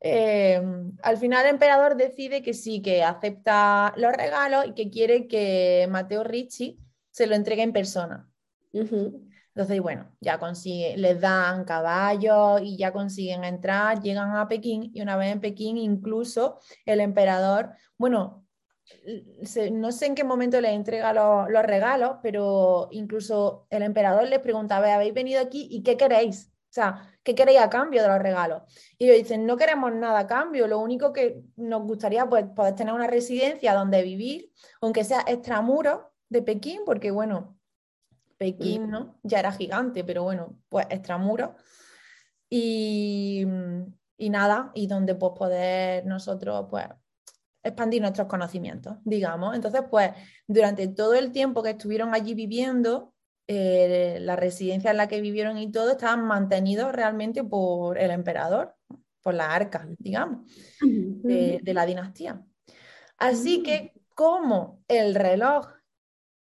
em, 0.00 0.96
al 1.02 1.16
final 1.18 1.44
el 1.44 1.52
emperador 1.52 1.96
decide 1.96 2.42
que 2.42 2.52
sí, 2.52 2.82
que 2.82 3.04
acepta 3.04 3.94
los 3.96 4.12
regalos 4.12 4.66
y 4.66 4.74
que 4.74 4.90
quiere 4.90 5.28
que 5.28 5.86
Mateo 5.88 6.24
Ricci 6.24 6.78
se 7.10 7.26
lo 7.26 7.36
entregue 7.36 7.62
en 7.62 7.72
persona. 7.72 8.28
Entonces, 9.54 9.80
bueno, 9.82 10.10
ya 10.20 10.38
consigue, 10.38 10.96
les 10.96 11.20
dan 11.20 11.64
caballos 11.64 12.62
y 12.62 12.78
ya 12.78 12.92
consiguen 12.92 13.44
entrar, 13.44 14.00
llegan 14.00 14.34
a 14.34 14.48
Pekín 14.48 14.90
y 14.94 15.02
una 15.02 15.16
vez 15.16 15.30
en 15.32 15.40
Pekín 15.40 15.76
incluso 15.76 16.58
el 16.86 17.00
emperador, 17.00 17.70
bueno, 17.98 18.46
no 19.72 19.92
sé 19.92 20.06
en 20.06 20.14
qué 20.14 20.24
momento 20.24 20.60
les 20.60 20.72
entrega 20.72 21.12
los, 21.12 21.62
regalos, 21.64 22.16
pero 22.22 22.88
incluso 22.92 23.66
el 23.70 23.82
emperador 23.82 24.26
les 24.28 24.38
pregunta, 24.40 24.76
habéis 24.76 25.14
venido 25.14 25.40
aquí 25.40 25.68
y 25.70 25.82
qué 25.82 25.98
queréis, 25.98 26.48
o 26.48 26.74
sea, 26.74 27.14
¿qué 27.22 27.34
queréis 27.34 27.60
a 27.60 27.68
cambio 27.68 28.00
de 28.00 28.08
los 28.08 28.18
regalos? 28.18 28.62
Y 28.98 29.04
ellos 29.04 29.18
dicen, 29.18 29.44
no 29.44 29.58
queremos 29.58 29.92
nada 29.92 30.20
a 30.20 30.26
cambio, 30.26 30.66
lo 30.66 30.78
único 30.78 31.12
que 31.12 31.42
nos 31.56 31.82
gustaría 31.82 32.26
pues 32.26 32.46
poder 32.56 32.74
tener 32.74 32.94
una 32.94 33.06
residencia 33.06 33.74
donde 33.74 34.02
vivir, 34.02 34.50
aunque 34.80 35.04
sea 35.04 35.22
extramuros 35.26 36.00
de 36.30 36.40
Pekín, 36.40 36.80
porque 36.86 37.10
bueno, 37.10 37.58
Pekín, 38.42 38.90
¿no? 38.90 39.20
Ya 39.22 39.38
era 39.38 39.52
gigante, 39.52 40.02
pero 40.02 40.24
bueno, 40.24 40.58
pues 40.68 40.86
extramuros. 40.90 41.50
Y, 42.50 43.46
y 44.16 44.30
nada, 44.30 44.72
y 44.74 44.88
donde 44.88 45.14
pues 45.14 45.32
poder 45.38 46.04
nosotros 46.06 46.66
pues 46.68 46.86
expandir 47.62 48.02
nuestros 48.02 48.26
conocimientos, 48.26 48.96
digamos. 49.04 49.54
Entonces, 49.54 49.82
pues 49.88 50.10
durante 50.48 50.88
todo 50.88 51.14
el 51.14 51.30
tiempo 51.30 51.62
que 51.62 51.70
estuvieron 51.70 52.14
allí 52.14 52.34
viviendo, 52.34 53.14
eh, 53.46 54.18
la 54.20 54.34
residencia 54.34 54.90
en 54.90 54.96
la 54.96 55.06
que 55.06 55.20
vivieron 55.20 55.56
y 55.56 55.70
todo 55.70 55.92
estaban 55.92 56.24
mantenidos 56.24 56.90
realmente 56.90 57.44
por 57.44 57.96
el 57.96 58.10
emperador, 58.10 58.74
por 59.22 59.34
la 59.34 59.54
arca, 59.54 59.86
digamos, 59.98 60.50
de, 60.80 61.60
de 61.62 61.74
la 61.74 61.86
dinastía. 61.86 62.44
Así 63.18 63.62
que 63.62 63.92
como 64.16 64.82
el 64.88 65.14
reloj 65.14 65.68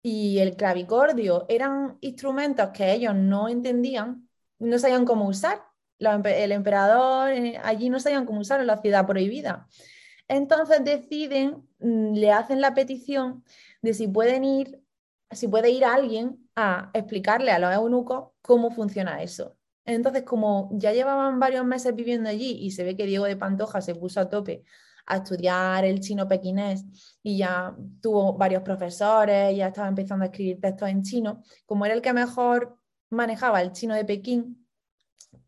y 0.09 0.39
el 0.39 0.55
clavicordio 0.55 1.45
eran 1.49 1.99
instrumentos 2.01 2.69
que 2.69 2.93
ellos 2.93 3.13
no 3.13 3.47
entendían, 3.47 4.27
no 4.57 4.79
sabían 4.79 5.05
cómo 5.05 5.27
usar. 5.27 5.61
El 5.99 6.51
emperador 6.51 7.29
eh, 7.29 7.59
allí 7.63 7.91
no 7.91 7.99
sabían 7.99 8.25
cómo 8.25 8.39
usar 8.39 8.59
en 8.59 8.67
la 8.67 8.81
ciudad 8.81 9.05
prohibida. 9.05 9.67
Entonces 10.27 10.83
deciden, 10.83 11.67
mm, 11.79 12.13
le 12.15 12.31
hacen 12.31 12.59
la 12.59 12.73
petición 12.73 13.43
de 13.83 13.93
si 13.93 14.07
pueden 14.07 14.43
ir, 14.43 14.81
si 15.29 15.47
puede 15.47 15.69
ir 15.69 15.85
alguien 15.85 16.49
a 16.55 16.89
explicarle 16.95 17.51
a 17.51 17.59
los 17.59 17.71
eunucos 17.71 18.31
cómo 18.41 18.71
funciona 18.71 19.21
eso. 19.21 19.57
Entonces, 19.85 20.23
como 20.23 20.69
ya 20.73 20.91
llevaban 20.91 21.39
varios 21.39 21.65
meses 21.65 21.95
viviendo 21.95 22.29
allí 22.29 22.57
y 22.59 22.71
se 22.71 22.83
ve 22.83 22.95
que 22.97 23.05
Diego 23.05 23.25
de 23.25 23.37
Pantoja 23.37 23.81
se 23.81 23.93
puso 23.93 24.19
a 24.21 24.29
tope 24.29 24.63
a 25.09 25.17
estudiar 25.17 25.83
el 25.83 25.99
chino 25.99 26.27
pequinés 26.27 26.85
y 27.21 27.37
ya 27.39 27.75
tuvo 28.01 28.37
varios 28.37 28.63
profesores, 28.63 29.57
ya 29.57 29.67
estaba 29.67 29.87
empezando 29.87 30.23
a 30.23 30.27
escribir 30.27 30.61
textos 30.61 30.87
en 30.87 31.03
chino, 31.03 31.43
como 31.65 31.85
era 31.85 31.95
el 31.95 32.01
que 32.01 32.13
mejor 32.13 32.77
manejaba 33.09 33.61
el 33.61 33.71
chino 33.71 33.95
de 33.95 34.05
Pekín, 34.05 34.67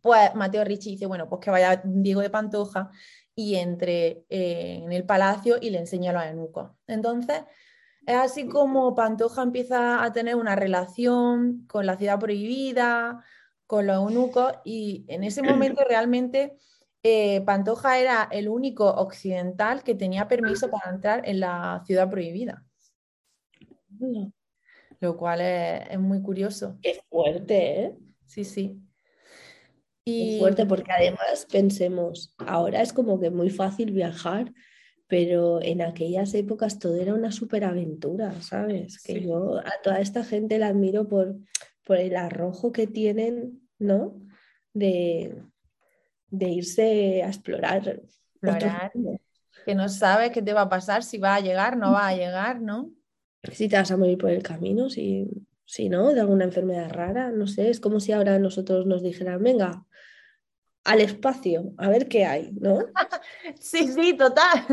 pues 0.02 0.34
Mateo 0.36 0.64
Ricci 0.64 0.92
dice, 0.92 1.06
bueno, 1.06 1.30
pues 1.30 1.42
que 1.42 1.52
vaya 1.52 1.82
Diego 1.86 2.22
de 2.22 2.30
Pantoja 2.30 2.90
y 3.36 3.56
entre 3.56 4.26
eh, 4.30 4.82
en 4.84 4.92
el 4.92 5.06
palacio 5.06 5.58
y 5.62 5.70
le 5.70 5.80
enseña 5.80 6.12
a 6.12 6.14
los 6.14 6.26
eunucos. 6.26 6.72
Entonces, 6.88 7.44
es 8.06 8.16
así 8.16 8.48
como 8.48 8.96
Pantoja 8.96 9.44
empieza 9.44 10.04
a 10.04 10.12
tener 10.12 10.36
una 10.36 10.56
relación 10.56 11.66
con 11.68 11.86
la 11.86 11.98
ciudad 11.98 12.20
prohibida, 12.20 13.24
con 13.68 13.86
los 13.88 13.96
eunucos, 13.96 14.54
y 14.66 15.06
en 15.08 15.24
ese 15.24 15.44
momento 15.44 15.84
realmente 15.88 16.58
eh, 17.04 17.42
Pantoja 17.42 18.00
era 18.00 18.28
el 18.32 18.48
único 18.48 18.88
occidental 18.88 19.84
que 19.84 19.96
tenía 19.96 20.28
permiso 20.28 20.70
para 20.70 20.92
entrar 20.92 21.28
en 21.28 21.40
la 21.40 21.84
ciudad 21.86 22.10
prohibida. 22.10 22.64
Lo 25.00 25.18
cual 25.18 25.42
es, 25.42 26.00
muy 26.00 26.22
curioso. 26.22 26.78
Qué 26.82 27.02
fuerte, 27.10 27.82
¿eh? 27.82 27.98
Sí, 28.26 28.44
sí. 28.44 28.80
Y... 30.06 30.40
fuerte 30.40 30.66
porque 30.66 30.92
además 30.92 31.48
pensemos, 31.52 32.36
ahora 32.40 32.82
es 32.82 32.92
como 32.92 33.20
que 33.20 33.30
muy 33.30 33.50
fácil 33.50 33.92
viajar, 33.92 34.52
pero 35.08 35.62
en 35.62 35.82
aquellas 35.82 36.34
épocas 36.34 36.80
todo 36.80 36.96
era 36.96 37.14
una 37.14 37.32
superaventura, 37.32 38.42
¿sabes? 38.42 39.02
Que 39.04 39.22
yo 39.22 39.60
a 39.60 39.72
toda 39.84 40.00
esta 40.00 40.24
gente 40.24 40.58
la 40.58 40.68
admiro 40.68 41.08
por, 41.08 41.36
por 41.84 41.98
el 41.98 42.16
arrojo 42.16 42.72
que 42.72 42.88
tienen, 42.88 43.68
¿no? 43.78 44.20
De, 44.74 45.36
de 46.32 46.50
irse 46.50 47.22
a 47.22 47.28
explorar. 47.28 48.02
Explorar. 48.42 48.92
Que 49.66 49.76
no 49.76 49.88
sabes 49.90 50.32
qué 50.32 50.42
te 50.42 50.54
va 50.54 50.62
a 50.62 50.70
pasar, 50.70 51.04
si 51.04 51.20
va 51.20 51.36
a 51.36 51.42
llegar, 51.42 51.78
no 51.78 51.92
va 51.92 52.08
a 52.08 52.16
llegar, 52.16 52.62
¿no? 52.62 52.90
Si 53.52 53.68
te 53.68 53.76
vas 53.76 53.92
a 53.92 53.98
morir 53.98 54.18
por 54.18 54.32
el 54.32 54.42
camino, 54.42 54.90
si, 54.90 55.30
si 55.66 55.90
no, 55.90 56.14
de 56.14 56.22
alguna 56.22 56.46
enfermedad 56.46 56.92
rara, 56.92 57.32
no 57.32 57.46
sé, 57.46 57.70
es 57.70 57.80
como 57.80 58.00
si 58.00 58.12
ahora 58.12 58.40
nosotros 58.40 58.88
nos 58.88 59.04
dijeran, 59.04 59.44
venga, 59.44 59.86
al 60.84 61.02
espacio, 61.02 61.74
a 61.78 61.90
ver 61.90 62.08
qué 62.08 62.26
hay, 62.26 62.52
¿no? 62.60 62.80
sí, 63.60 63.88
sí, 63.88 64.14
total. 64.18 64.66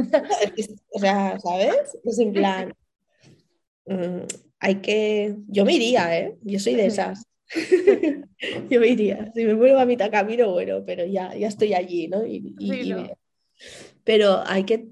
o 0.93 0.99
sea, 0.99 1.39
¿sabes? 1.39 1.99
Es 2.05 2.19
en 2.19 2.33
plan, 2.33 2.75
mm, 3.87 4.23
hay 4.61 4.75
que, 4.77 5.37
yo 5.49 5.65
me 5.65 5.75
iría, 5.75 6.19
¿eh? 6.19 6.39
Yo 6.43 6.59
soy 6.59 6.77
de 6.77 6.87
esas. 6.87 7.27
yo 8.71 8.81
me 8.81 8.89
iría. 8.89 9.31
Si 9.35 9.45
me 9.45 9.55
vuelvo 9.55 9.79
a 9.79 9.87
mitad 9.87 10.11
camino, 10.11 10.53
bueno, 10.53 10.83
pero 10.85 11.05
ya, 11.05 11.35
ya 11.35 11.49
estoy 11.49 11.75
allí, 11.75 12.09
¿no? 12.09 12.25
Y, 12.27 12.55
Pero 14.05 14.43
hay 14.47 14.65
que, 14.65 14.89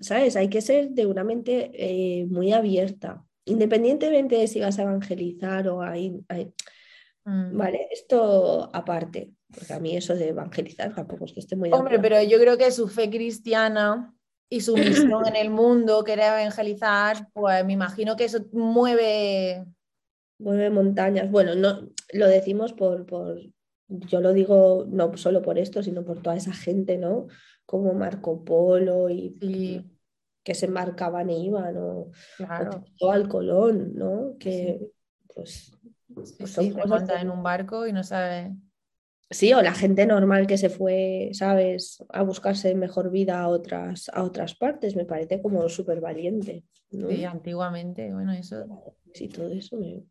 ¿sabes? 0.00 0.36
Hay 0.36 0.48
que 0.48 0.60
ser 0.60 0.90
de 0.90 1.06
una 1.06 1.24
mente 1.24 1.70
eh, 1.74 2.26
muy 2.26 2.52
abierta, 2.52 3.24
independientemente 3.44 4.36
de 4.36 4.48
si 4.48 4.60
vas 4.60 4.78
a 4.78 4.82
evangelizar 4.82 5.68
o 5.68 5.82
ahí, 5.82 6.10
mm. 7.24 7.56
Vale, 7.56 7.88
esto 7.90 8.70
aparte, 8.72 9.30
porque 9.54 9.72
a 9.72 9.80
mí 9.80 9.96
eso 9.96 10.14
de 10.14 10.28
evangelizar 10.28 10.94
tampoco 10.94 11.26
es 11.26 11.32
que 11.32 11.40
esté 11.40 11.56
muy... 11.56 11.72
Hombre, 11.72 11.98
pero 11.98 12.22
yo 12.22 12.38
creo 12.38 12.56
que 12.58 12.70
su 12.70 12.88
fe 12.88 13.10
cristiana 13.10 14.14
y 14.48 14.60
su 14.60 14.76
misión 14.76 15.26
en 15.26 15.36
el 15.36 15.50
mundo, 15.50 16.04
querer 16.04 16.40
evangelizar, 16.40 17.28
pues 17.32 17.64
me 17.64 17.74
imagino 17.74 18.16
que 18.16 18.24
eso 18.24 18.44
mueve 18.52 19.64
mueve 20.42 20.70
montañas. 20.70 21.30
Bueno, 21.30 21.54
no 21.54 21.88
lo 22.12 22.28
decimos 22.28 22.72
por, 22.72 23.06
por, 23.06 23.38
yo 23.88 24.20
lo 24.20 24.32
digo 24.32 24.86
no 24.88 25.16
solo 25.16 25.42
por 25.42 25.58
esto, 25.58 25.82
sino 25.82 26.04
por 26.04 26.20
toda 26.20 26.36
esa 26.36 26.52
gente, 26.52 26.98
¿no? 26.98 27.28
Como 27.64 27.94
Marco 27.94 28.44
Polo 28.44 29.08
y, 29.08 29.88
que 30.44 30.54
se 30.54 30.66
embarcaban 30.66 31.30
e 31.30 31.38
iban, 31.38 31.76
o, 31.76 32.10
claro. 32.36 32.84
al 33.08 33.28
Colón, 33.28 33.94
¿no? 33.94 34.36
Que 34.40 34.90
pues, 35.32 35.72
pues 36.12 36.50
son 36.50 36.64
en 37.10 37.30
un 37.30 37.42
barco 37.42 37.86
y 37.86 37.92
no 37.92 38.02
sabe. 38.02 38.52
Sí, 39.32 39.52
o 39.54 39.62
la 39.62 39.72
gente 39.72 40.06
normal 40.06 40.46
que 40.46 40.58
se 40.58 40.68
fue, 40.68 41.30
¿sabes?, 41.32 42.04
a 42.10 42.22
buscarse 42.22 42.74
mejor 42.74 43.10
vida 43.10 43.40
a 43.40 43.48
otras, 43.48 44.10
a 44.12 44.22
otras 44.22 44.54
partes, 44.54 44.94
me 44.94 45.06
parece 45.06 45.40
como 45.40 45.68
súper 45.70 46.00
valiente. 46.00 46.64
Sí, 46.90 47.24
antiguamente, 47.24 48.12
bueno, 48.12 48.32
eso. 48.32 48.66
Sí, 49.14 49.28
todo 49.28 49.48
eso 49.48 49.78
me, 49.78 50.02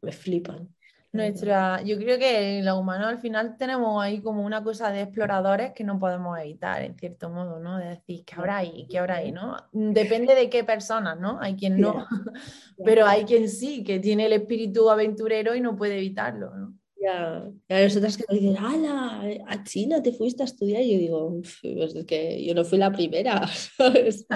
me, 0.00 0.12
flipan. 0.12 0.68
Nuestra, 1.12 1.82
yo 1.82 1.96
creo 1.98 2.18
que 2.18 2.60
los 2.62 2.78
humanos 2.78 3.06
al 3.06 3.18
final 3.18 3.56
tenemos 3.56 4.02
ahí 4.02 4.20
como 4.20 4.42
una 4.42 4.64
cosa 4.64 4.90
de 4.90 5.02
exploradores 5.02 5.72
que 5.72 5.84
no 5.84 6.00
podemos 6.00 6.38
evitar, 6.38 6.82
en 6.82 6.96
cierto 6.96 7.30
modo, 7.30 7.60
¿no? 7.60 7.78
De 7.78 7.90
decir, 7.90 8.24
¿qué 8.24 8.34
habrá 8.34 8.56
ahí? 8.56 8.86
¿Qué 8.90 8.98
habrá 8.98 9.16
ahí? 9.16 9.30
¿no? 9.30 9.56
Depende 9.72 10.34
de 10.34 10.50
qué 10.50 10.64
personas, 10.64 11.20
¿no? 11.20 11.38
Hay 11.40 11.54
quien 11.54 11.78
no, 11.78 12.06
pero 12.84 13.06
hay 13.06 13.24
quien 13.24 13.48
sí, 13.48 13.84
que 13.84 14.00
tiene 14.00 14.26
el 14.26 14.32
espíritu 14.32 14.90
aventurero 14.90 15.54
y 15.54 15.60
no 15.60 15.76
puede 15.76 15.98
evitarlo, 15.98 16.52
¿no? 16.56 16.63
Ya, 17.04 17.50
y 17.68 17.74
hay 17.74 17.84
otras 17.84 18.16
que 18.16 18.24
me 18.30 18.38
dicen, 18.38 18.56
¡hala! 18.56 19.22
A 19.46 19.62
China 19.62 20.02
te 20.02 20.12
fuiste 20.12 20.42
a 20.42 20.46
estudiar. 20.46 20.80
Y 20.82 20.92
yo 20.92 20.98
digo, 20.98 21.42
pues 21.62 21.94
es 21.94 22.06
que 22.06 22.42
yo 22.42 22.54
no 22.54 22.64
fui 22.64 22.78
la 22.78 22.92
primera, 22.92 23.46
¿sabes? 23.76 24.26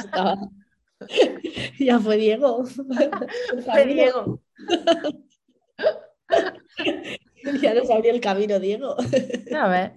ya 1.78 1.98
fue 1.98 2.16
Diego. 2.18 2.64
fue 3.64 3.86
Diego. 3.86 4.42
ya 7.62 7.74
nos 7.74 7.90
abrió 7.90 8.12
el 8.12 8.20
camino, 8.20 8.60
Diego. 8.60 8.96
A 9.56 9.68
ver. 9.68 9.92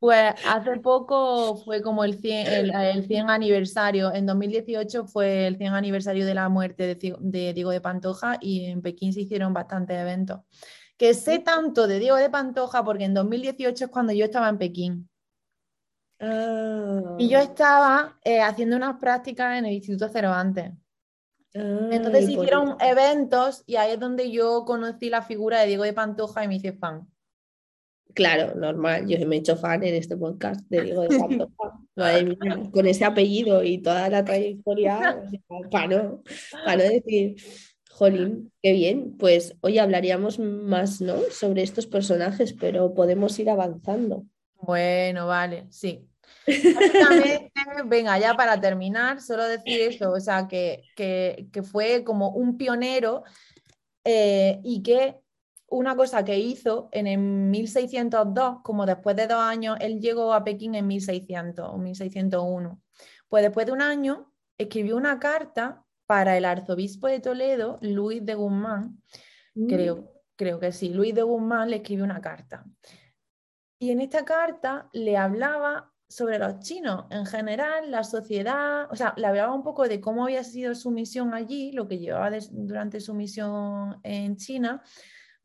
Pues 0.00 0.34
hace 0.48 0.80
poco 0.80 1.56
fue 1.64 1.80
como 1.80 2.02
el 2.04 2.14
100, 2.14 2.72
el, 2.72 3.06
100, 3.06 3.30
aniversario, 3.30 4.12
en 4.12 4.26
2018 4.26 5.04
fue 5.06 5.46
el 5.46 5.58
100 5.58 5.74
aniversario 5.74 6.26
de 6.26 6.34
la 6.34 6.48
muerte 6.48 6.94
de, 6.94 7.16
de 7.20 7.52
Diego 7.52 7.70
de 7.70 7.80
Pantoja 7.80 8.38
y 8.40 8.64
en 8.64 8.82
Pekín 8.82 9.12
se 9.12 9.20
hicieron 9.20 9.52
bastantes 9.52 9.96
eventos 9.98 10.40
que 11.00 11.14
sé 11.14 11.38
tanto 11.38 11.86
de 11.86 11.98
Diego 11.98 12.16
de 12.16 12.28
Pantoja 12.28 12.84
porque 12.84 13.04
en 13.04 13.14
2018 13.14 13.86
es 13.86 13.90
cuando 13.90 14.12
yo 14.12 14.26
estaba 14.26 14.50
en 14.50 14.58
Pekín. 14.58 15.08
Y 16.20 17.26
yo 17.26 17.38
ah. 17.38 17.42
estaba 17.42 18.18
eh, 18.22 18.42
haciendo 18.42 18.76
unas 18.76 19.00
prácticas 19.00 19.56
en 19.56 19.64
el 19.64 19.72
Instituto 19.72 20.10
Cervantes. 20.10 20.72
Entonces 21.54 22.28
hicieron 22.28 22.76
eventos 22.80 23.64
y 23.66 23.76
ahí 23.76 23.92
es 23.92 23.98
donde 23.98 24.30
yo 24.30 24.66
conocí 24.66 25.08
la 25.08 25.22
figura 25.22 25.60
de 25.60 25.68
Diego 25.68 25.84
de 25.84 25.94
Pantoja 25.94 26.44
y 26.44 26.48
me 26.48 26.56
hice 26.56 26.74
fan. 26.74 27.08
Claro, 28.12 28.54
normal. 28.54 29.06
Yo 29.08 29.26
me 29.26 29.36
he 29.36 29.38
hecho 29.38 29.56
fan 29.56 29.82
en 29.82 29.94
este 29.94 30.18
podcast 30.18 30.60
de 30.68 30.82
Diego 30.82 31.04
de 31.04 31.08
Pantoja. 31.18 32.70
con 32.70 32.86
ese 32.86 33.06
apellido 33.06 33.64
y 33.64 33.78
toda 33.78 34.10
la 34.10 34.22
trayectoria, 34.22 35.18
para 35.70 35.86
no, 35.86 36.22
para 36.62 36.76
no 36.76 36.82
decir. 36.82 37.36
Jolín, 38.00 38.50
qué 38.62 38.72
bien. 38.72 39.18
Pues 39.18 39.54
hoy 39.60 39.78
hablaríamos 39.78 40.38
más, 40.38 41.02
¿no? 41.02 41.20
Sobre 41.30 41.62
estos 41.62 41.86
personajes, 41.86 42.54
pero 42.54 42.94
podemos 42.94 43.38
ir 43.38 43.50
avanzando. 43.50 44.24
Bueno, 44.54 45.26
vale, 45.26 45.66
sí. 45.68 46.08
venga, 47.84 48.18
ya 48.18 48.34
para 48.34 48.58
terminar, 48.58 49.20
solo 49.20 49.44
decir 49.44 49.82
eso, 49.82 50.12
o 50.12 50.18
sea, 50.18 50.48
que, 50.48 50.82
fue 51.70 52.02
como 52.02 52.30
un 52.30 52.56
pionero 52.56 53.22
eh, 54.04 54.60
y 54.64 54.82
que 54.82 55.20
una 55.66 55.94
cosa 55.94 56.24
que 56.24 56.38
hizo 56.38 56.88
en 56.92 57.06
el 57.06 57.18
1602, 57.18 58.62
como 58.62 58.86
después 58.86 59.14
de 59.14 59.26
dos 59.26 59.40
años, 59.40 59.76
él 59.78 60.00
llegó 60.00 60.32
a 60.32 60.42
Pekín 60.42 60.74
en 60.74 60.86
1600 60.86 61.68
o 61.68 61.76
1601, 61.76 62.80
pues 63.28 63.42
después 63.42 63.66
de 63.66 63.72
un 63.72 63.82
año 63.82 64.32
escribió 64.56 64.96
una 64.96 65.18
carta 65.18 65.84
para 66.10 66.36
el 66.36 66.44
arzobispo 66.44 67.06
de 67.06 67.20
Toledo, 67.20 67.78
Luis 67.82 68.26
de 68.26 68.34
Guzmán, 68.34 69.00
creo, 69.68 69.96
mm. 69.96 70.08
creo 70.34 70.58
que 70.58 70.72
sí, 70.72 70.88
Luis 70.88 71.14
de 71.14 71.22
Guzmán 71.22 71.70
le 71.70 71.76
escribió 71.76 72.02
una 72.02 72.20
carta. 72.20 72.64
Y 73.78 73.92
en 73.92 74.00
esta 74.00 74.24
carta 74.24 74.88
le 74.92 75.16
hablaba 75.16 75.92
sobre 76.08 76.40
los 76.40 76.58
chinos 76.58 77.04
en 77.10 77.26
general, 77.26 77.92
la 77.92 78.02
sociedad, 78.02 78.90
o 78.90 78.96
sea, 78.96 79.14
le 79.16 79.24
hablaba 79.24 79.54
un 79.54 79.62
poco 79.62 79.86
de 79.86 80.00
cómo 80.00 80.24
había 80.24 80.42
sido 80.42 80.74
su 80.74 80.90
misión 80.90 81.32
allí, 81.32 81.70
lo 81.70 81.86
que 81.86 82.00
llevaba 82.00 82.36
durante 82.50 82.98
su 82.98 83.14
misión 83.14 84.00
en 84.02 84.36
China, 84.36 84.82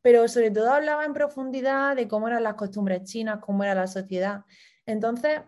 pero 0.02 0.26
sobre 0.26 0.50
todo 0.50 0.72
hablaba 0.72 1.04
en 1.04 1.12
profundidad 1.12 1.94
de 1.94 2.08
cómo 2.08 2.26
eran 2.26 2.42
las 2.42 2.54
costumbres 2.54 3.04
chinas, 3.04 3.38
cómo 3.40 3.62
era 3.62 3.76
la 3.76 3.86
sociedad. 3.86 4.40
Entonces, 4.84 5.42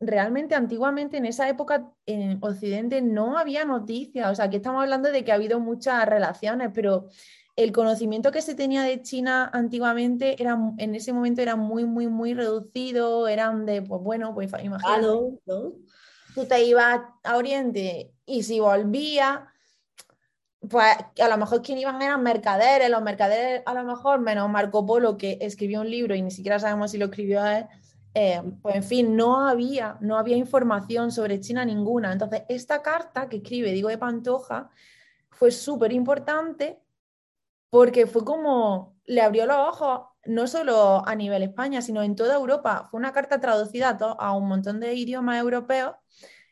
realmente 0.00 0.54
antiguamente 0.54 1.16
en 1.16 1.26
esa 1.26 1.48
época 1.48 1.90
en 2.04 2.38
Occidente 2.42 3.00
no 3.00 3.38
había 3.38 3.64
noticias, 3.64 4.30
o 4.30 4.34
sea, 4.34 4.50
que 4.50 4.56
estamos 4.56 4.82
hablando 4.82 5.10
de 5.10 5.24
que 5.24 5.32
ha 5.32 5.36
habido 5.36 5.60
muchas 5.60 6.06
relaciones, 6.06 6.70
pero 6.74 7.06
el 7.56 7.72
conocimiento 7.72 8.30
que 8.30 8.42
se 8.42 8.54
tenía 8.54 8.82
de 8.82 9.00
China 9.00 9.50
antiguamente 9.52 10.40
era, 10.40 10.58
en 10.76 10.94
ese 10.94 11.14
momento 11.14 11.40
era 11.40 11.56
muy, 11.56 11.86
muy, 11.86 12.06
muy 12.06 12.34
reducido, 12.34 13.28
eran 13.28 13.64
de, 13.64 13.80
pues 13.80 14.02
bueno, 14.02 14.34
pues 14.34 14.52
imagínate, 14.62 15.02
¿no? 15.46 15.72
tú 16.34 16.44
te 16.44 16.62
ibas 16.64 17.00
a 17.24 17.36
Oriente 17.38 18.12
y 18.26 18.42
si 18.42 18.60
volvías, 18.60 19.40
pues 20.68 20.94
a 21.18 21.28
lo 21.28 21.38
mejor 21.38 21.62
quien 21.62 21.78
iban 21.78 22.02
eran 22.02 22.22
mercaderes, 22.22 22.90
los 22.90 23.00
mercaderes 23.00 23.62
a 23.64 23.72
lo 23.72 23.84
mejor, 23.84 24.20
menos 24.20 24.50
Marco 24.50 24.84
Polo 24.84 25.16
que 25.16 25.38
escribió 25.40 25.80
un 25.80 25.90
libro 25.90 26.14
y 26.14 26.20
ni 26.20 26.30
siquiera 26.30 26.58
sabemos 26.58 26.90
si 26.90 26.98
lo 26.98 27.06
escribió 27.06 27.46
él, 27.46 27.66
eh, 28.18 28.42
pues 28.62 28.76
en 28.76 28.82
fin, 28.82 29.14
no 29.14 29.46
había, 29.46 29.98
no 30.00 30.16
había 30.16 30.38
información 30.38 31.12
sobre 31.12 31.38
China 31.38 31.66
ninguna. 31.66 32.12
Entonces, 32.12 32.44
esta 32.48 32.80
carta 32.80 33.28
que 33.28 33.36
escribe 33.36 33.72
Diego 33.72 33.90
de 33.90 33.98
Pantoja 33.98 34.70
fue 35.28 35.50
súper 35.50 35.92
importante 35.92 36.80
porque 37.68 38.06
fue 38.06 38.24
como, 38.24 38.96
le 39.04 39.20
abrió 39.20 39.44
los 39.44 39.58
ojos, 39.58 40.08
no 40.24 40.46
solo 40.46 41.06
a 41.06 41.14
nivel 41.14 41.42
España, 41.42 41.82
sino 41.82 42.02
en 42.02 42.16
toda 42.16 42.36
Europa. 42.36 42.88
Fue 42.90 42.98
una 42.98 43.12
carta 43.12 43.38
traducida 43.38 43.98
a, 44.18 44.32
un 44.32 44.48
montón 44.48 44.80
de 44.80 44.94
idiomas 44.94 45.38
europeos 45.38 45.94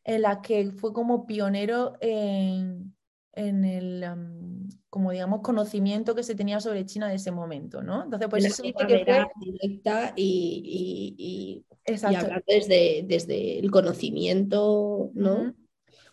en 0.05 0.21
la 0.21 0.43
que 0.43 0.71
fue 0.71 0.93
como 0.93 1.25
pionero 1.27 1.95
en, 2.03 2.95
el, 3.37 4.05
um, 4.13 4.69
como 4.89 5.11
digamos, 5.11 5.41
conocimiento 5.41 6.15
que 6.15 6.23
se 6.23 6.35
tenía 6.35 6.61
sobre 6.61 6.87
China 6.87 7.09
de 7.09 7.17
ese 7.17 7.31
momento, 7.31 7.83
¿no? 7.83 8.05
Entonces, 8.05 8.29
pues 8.29 8.45
eso 8.45 8.63
dice 8.63 8.87
que 8.87 9.05
fue... 9.05 9.27
directa 9.41 10.13
y, 10.17 11.65
y 11.87 12.05
hablar 12.05 12.45
desde, 12.47 13.05
desde 13.07 13.59
el 13.59 13.71
conocimiento, 13.71 15.11
¿no? 15.15 15.55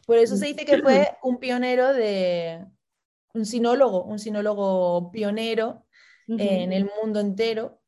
Por 0.05 0.17
eso 0.17 0.36
se 0.36 0.47
dice 0.47 0.65
que 0.65 0.80
fue 0.80 1.07
un 1.24 1.38
pionero 1.38 1.93
de, 1.93 2.65
un 3.34 3.45
sinólogo, 3.45 4.03
un 4.03 4.19
sinólogo 4.19 5.11
pionero 5.11 5.86
en 6.28 6.72
el 6.72 6.89
mundo 7.01 7.19
entero, 7.19 7.82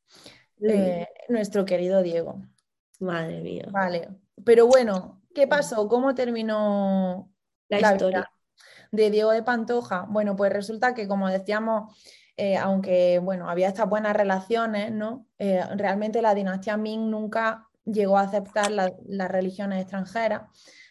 eh, 0.60 1.06
nuestro 1.28 1.64
querido 1.64 2.02
Diego. 2.02 2.42
Madre 3.00 3.40
mía. 3.40 3.66
Vale, 3.70 4.08
pero 4.44 4.66
bueno, 4.66 5.22
¿qué 5.34 5.46
pasó? 5.46 5.88
¿Cómo 5.88 6.14
terminó 6.14 7.32
la, 7.68 7.80
historia 7.80 8.30
de 8.94 9.10
Diego 9.10 9.32
de 9.32 9.42
Pantoja? 9.42 10.06
Bueno, 10.08 10.36
pues 10.36 10.52
resulta 10.52 10.94
que 10.94 11.08
como 11.08 11.28
decíamos, 11.28 11.92
eh, 12.36 12.56
aunque 12.56 13.18
bueno, 13.20 13.48
había 13.48 13.68
estas 13.68 13.88
buenas 13.88 14.16
relaciones, 14.16 14.92
¿no? 14.92 15.26
Eh, 15.38 15.62
realmente 15.76 16.22
la 16.22 16.34
dinastía 16.34 16.76
Ming 16.76 17.10
nunca 17.10 17.68
llegó 17.84 18.18
a 18.18 18.22
aceptar 18.22 18.70
las 18.70 19.30
religiones 19.30 19.82
extranjeras. 19.82 20.42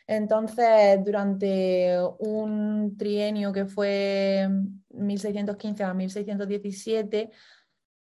Entonces, 0.05 1.03
durante 1.03 1.97
un 2.19 2.95
trienio 2.97 3.53
que 3.53 3.65
fue 3.65 4.47
1615 4.89 5.83
a 5.83 5.93
1617, 5.93 7.31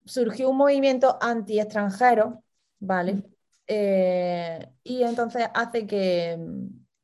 surgió 0.05 0.49
un 0.49 0.57
movimiento 0.57 1.17
anti-extranjero, 1.21 2.43
¿vale? 2.79 3.23
Eh, 3.67 4.67
y 4.83 5.03
entonces 5.03 5.47
hace 5.53 5.85
que 5.85 6.39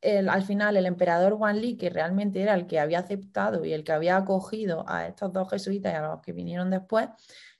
al 0.05 0.43
final 0.43 0.77
el 0.77 0.85
emperador 0.85 1.37
Juan 1.37 1.59
Li, 1.59 1.77
que 1.77 1.89
realmente 1.89 2.41
era 2.41 2.53
el 2.53 2.67
que 2.67 2.79
había 2.79 2.99
aceptado 2.99 3.65
y 3.65 3.73
el 3.73 3.83
que 3.83 3.91
había 3.91 4.17
acogido 4.17 4.85
a 4.87 5.07
estos 5.07 5.33
dos 5.33 5.49
jesuitas 5.49 5.93
y 5.93 5.95
a 5.95 6.07
los 6.07 6.21
que 6.21 6.33
vinieron 6.33 6.69
después, 6.69 7.09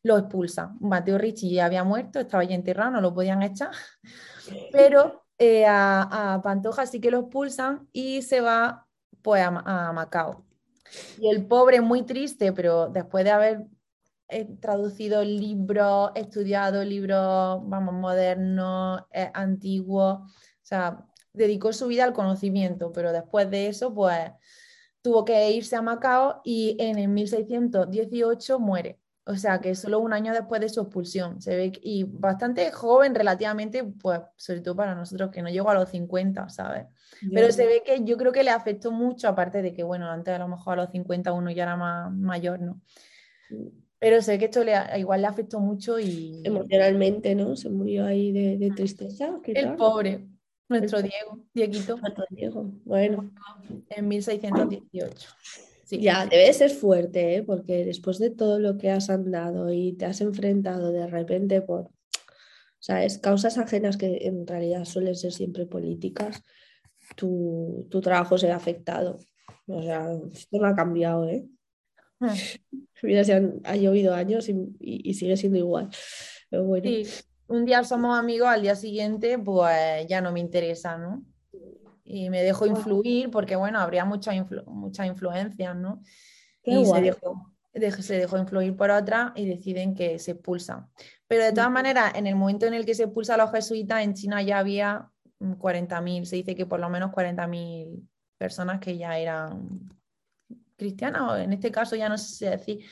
lo 0.06 0.20
expulsa. 0.20 0.76
Mateo 0.80 1.18
Ricci 1.18 1.52
ya 1.52 1.66
había 1.66 1.84
muerto, 1.84 2.20
estaba 2.20 2.44
ya 2.44 2.54
enterrado, 2.54 2.92
no 2.92 3.02
lo 3.02 3.14
podían 3.14 3.42
echar, 3.42 3.72
pero 4.72 5.26
eh, 5.40 5.66
a, 5.68 6.40
Pantoja 6.44 6.86
sí 6.86 7.02
que 7.02 7.10
lo 7.10 7.22
expulsan 7.22 7.90
y 7.92 8.22
se 8.22 8.40
va 8.40 8.86
pues 9.24 9.44
a, 9.44 9.92
Macao. 9.94 10.46
Y 11.20 11.30
el 11.30 11.48
pobre 11.48 11.82
muy 11.82 12.04
triste, 12.04 12.54
pero 12.54 12.88
después 12.90 13.26
de 13.26 13.32
haber 13.32 13.66
eh, 14.30 14.46
traducido 14.62 15.24
libros, 15.24 16.12
estudiado 16.14 16.84
libros, 16.84 17.62
vamos, 17.64 17.96
modernos, 17.96 19.02
eh, 19.12 19.32
antiguos, 19.34 20.20
o 20.20 20.28
sea, 20.62 21.04
dedicó 21.36 21.74
su 21.74 21.88
vida 21.88 22.04
al 22.04 22.14
conocimiento, 22.14 22.92
pero 22.92 23.12
después 23.12 23.50
de 23.50 23.68
eso, 23.68 23.94
pues 23.94 24.32
tuvo 25.02 25.24
que 25.24 25.52
irse 25.52 25.76
a 25.76 25.82
Macao 25.82 26.42
y 26.44 26.78
en 26.80 26.98
el 26.98 27.10
1618 27.10 28.60
muere. 28.60 29.00
O 29.28 29.36
sea 29.36 29.60
que 29.60 29.74
solo 29.74 30.00
un 30.00 30.14
año 30.14 30.34
después 30.34 30.62
de 30.62 30.70
su 30.70 30.82
expulsión 30.82 31.42
se 31.42 31.56
ve 31.56 31.72
y 31.82 32.04
bastante 32.04 32.72
joven 32.72 33.16
relativamente, 33.16 33.84
pues 33.84 34.22
sobre 34.36 34.62
todo 34.62 34.76
para 34.76 34.94
nosotros 34.94 35.32
que 35.32 35.42
no 35.42 35.50
llegó 35.50 35.72
a 35.72 35.74
los 35.74 35.90
50, 35.90 36.48
¿sabes? 36.50 36.86
Pero 37.34 37.52
se 37.52 37.66
ve 37.66 37.82
que 37.84 38.04
yo 38.04 38.18
creo 38.18 38.32
que 38.32 38.44
le 38.44 38.52
afectó 38.52 38.92
mucho, 38.92 39.28
aparte 39.28 39.64
de 39.64 39.74
que, 39.74 39.82
bueno, 39.82 40.12
antes 40.12 40.34
a 40.34 40.38
lo 40.38 40.48
mejor 40.48 40.74
a 40.74 40.84
los 40.84 40.92
50 40.92 41.34
uno 41.34 41.50
ya 41.50 41.64
era 41.64 41.76
más 41.76 42.14
mayor, 42.14 42.60
¿no? 42.60 42.82
Pero 43.98 44.22
sé 44.22 44.38
que 44.38 44.46
esto 44.46 44.64
le, 44.64 44.76
igual 45.00 45.22
le 45.22 45.28
afectó 45.28 45.60
mucho 45.60 46.00
y... 46.00 46.42
Emocionalmente, 46.44 47.34
¿no? 47.34 47.56
Se 47.56 47.70
murió 47.70 48.06
ahí 48.06 48.32
de, 48.32 48.72
tristeza. 48.76 49.40
El 49.46 49.76
pobre, 49.76 50.28
nuestro 50.70 51.02
Diego, 51.02 51.40
Dieguito. 51.54 51.98
Nuestro 51.98 52.26
Diego, 52.30 52.72
bueno. 52.84 53.32
En 53.90 54.08
1618. 54.08 55.28
Ya, 55.92 56.26
debe 56.26 56.52
ser 56.54 56.72
fuerte, 56.72 57.36
¿eh? 57.36 57.44
porque 57.44 57.86
después 57.86 58.18
de 58.18 58.32
todo 58.32 58.60
lo 58.60 58.78
que 58.78 58.90
has 58.90 59.10
andado 59.10 59.72
y 59.72 59.94
te 59.94 60.06
has 60.06 60.20
enfrentado 60.22 60.92
de 60.92 61.06
repente 61.06 61.62
por, 61.62 61.92
¿sabes? 62.80 63.20
Causas 63.20 63.58
ajenas 63.60 63.96
que 63.98 64.18
en 64.24 64.48
realidad 64.48 64.86
suelen 64.86 65.16
ser 65.16 65.32
siempre 65.32 65.68
políticas, 65.68 66.44
tu, 67.16 67.88
trabajo 68.02 68.38
se 68.38 68.52
ha 68.52 68.56
afectado. 68.56 69.20
O 69.68 69.82
sea, 69.84 70.08
esto 70.34 70.58
no 70.60 70.68
ha 70.68 70.76
cambiado, 70.76 71.30
¿eh? 71.30 71.46
Hmm. 72.20 72.30
Mira, 73.04 73.24
se 73.24 73.34
han, 73.34 73.62
ha 73.64 73.76
llovido 73.76 74.16
años 74.16 74.50
y, 74.50 75.14
sigue 75.14 75.38
siendo 75.38 75.60
igual. 75.60 75.90
Pero 76.50 76.64
bueno. 76.64 76.90
Sí, 76.90 77.06
un 77.48 77.66
día 77.66 77.84
somos 77.84 78.18
amigos, 78.18 78.48
al 78.48 78.62
día 78.62 78.76
siguiente, 78.76 79.38
pues 79.38 80.08
ya 80.08 80.22
no 80.22 80.32
me 80.32 80.40
interesa, 80.40 80.98
¿no? 80.98 81.24
y 82.06 82.30
me 82.30 82.44
dejo 82.44 82.68
influir 82.68 83.32
porque, 83.32 83.56
bueno, 83.56 83.80
habría 83.80 84.06
muchas 84.06 84.36
mucha 84.68 85.06
influencias, 85.08 85.76
¿no? 85.76 86.02
y 86.64 86.86
se 86.86 87.02
dejó, 87.02 87.52
se 88.00 88.18
dejó 88.18 88.38
influir 88.38 88.76
por 88.76 88.92
otra 88.92 89.34
y 89.36 89.46
deciden 89.46 89.96
que 89.96 90.20
se 90.20 90.32
expulsan. 90.32 90.88
Pero 91.28 91.44
de 91.44 91.52
todas 91.52 91.72
maneras, 91.72 92.14
en 92.16 92.28
el 92.28 92.36
momento 92.36 92.68
en 92.68 92.76
el 92.76 92.86
que 92.86 92.94
se 92.94 93.04
expulsa 93.04 93.34
a 93.34 93.38
los 93.38 93.52
jesuitas, 93.52 94.04
en 94.04 94.14
China 94.14 94.42
ya 94.44 94.60
había 94.60 95.10
40.000, 95.40 96.26
se 96.26 96.36
dice 96.38 96.56
que 96.56 96.68
por 96.68 96.80
lo 96.80 96.90
menos 96.90 97.12
40.000 97.12 98.08
personas 98.38 98.80
que 98.80 98.98
ya 98.98 99.18
eran 99.18 99.90
cristianas, 100.78 101.22
o 101.24 101.38
en 101.38 101.54
este 101.54 101.72
caso 101.72 101.96
ya 101.96 102.08
no 102.08 102.18
sé 102.18 102.36
si 102.36 102.46
decir 102.46 102.86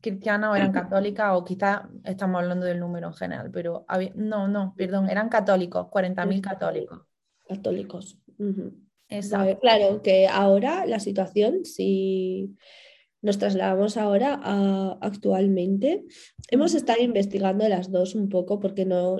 cristianas 0.00 0.52
o 0.52 0.56
eran 0.56 0.72
católicas, 0.72 1.32
o 1.34 1.44
quizás 1.44 1.82
estamos 2.04 2.40
hablando 2.40 2.66
del 2.66 2.80
número 2.80 3.08
en 3.08 3.14
general, 3.14 3.50
pero 3.50 3.84
no, 4.14 4.48
no, 4.48 4.74
perdón, 4.76 5.10
eran 5.10 5.28
católicos, 5.28 5.86
40.000 5.86 6.40
católicos. 6.40 7.00
Católicos. 7.48 8.18
Claro 9.60 10.02
que 10.02 10.28
ahora 10.28 10.86
la 10.86 11.00
situación, 11.00 11.64
si 11.64 12.54
nos 13.22 13.38
trasladamos 13.38 13.96
ahora 13.96 14.38
a 14.42 14.98
actualmente, 15.00 16.04
hemos 16.50 16.74
estado 16.74 17.02
investigando 17.02 17.66
las 17.68 17.90
dos 17.90 18.14
un 18.14 18.28
poco 18.28 18.60
porque 18.60 18.84
no, 18.84 19.18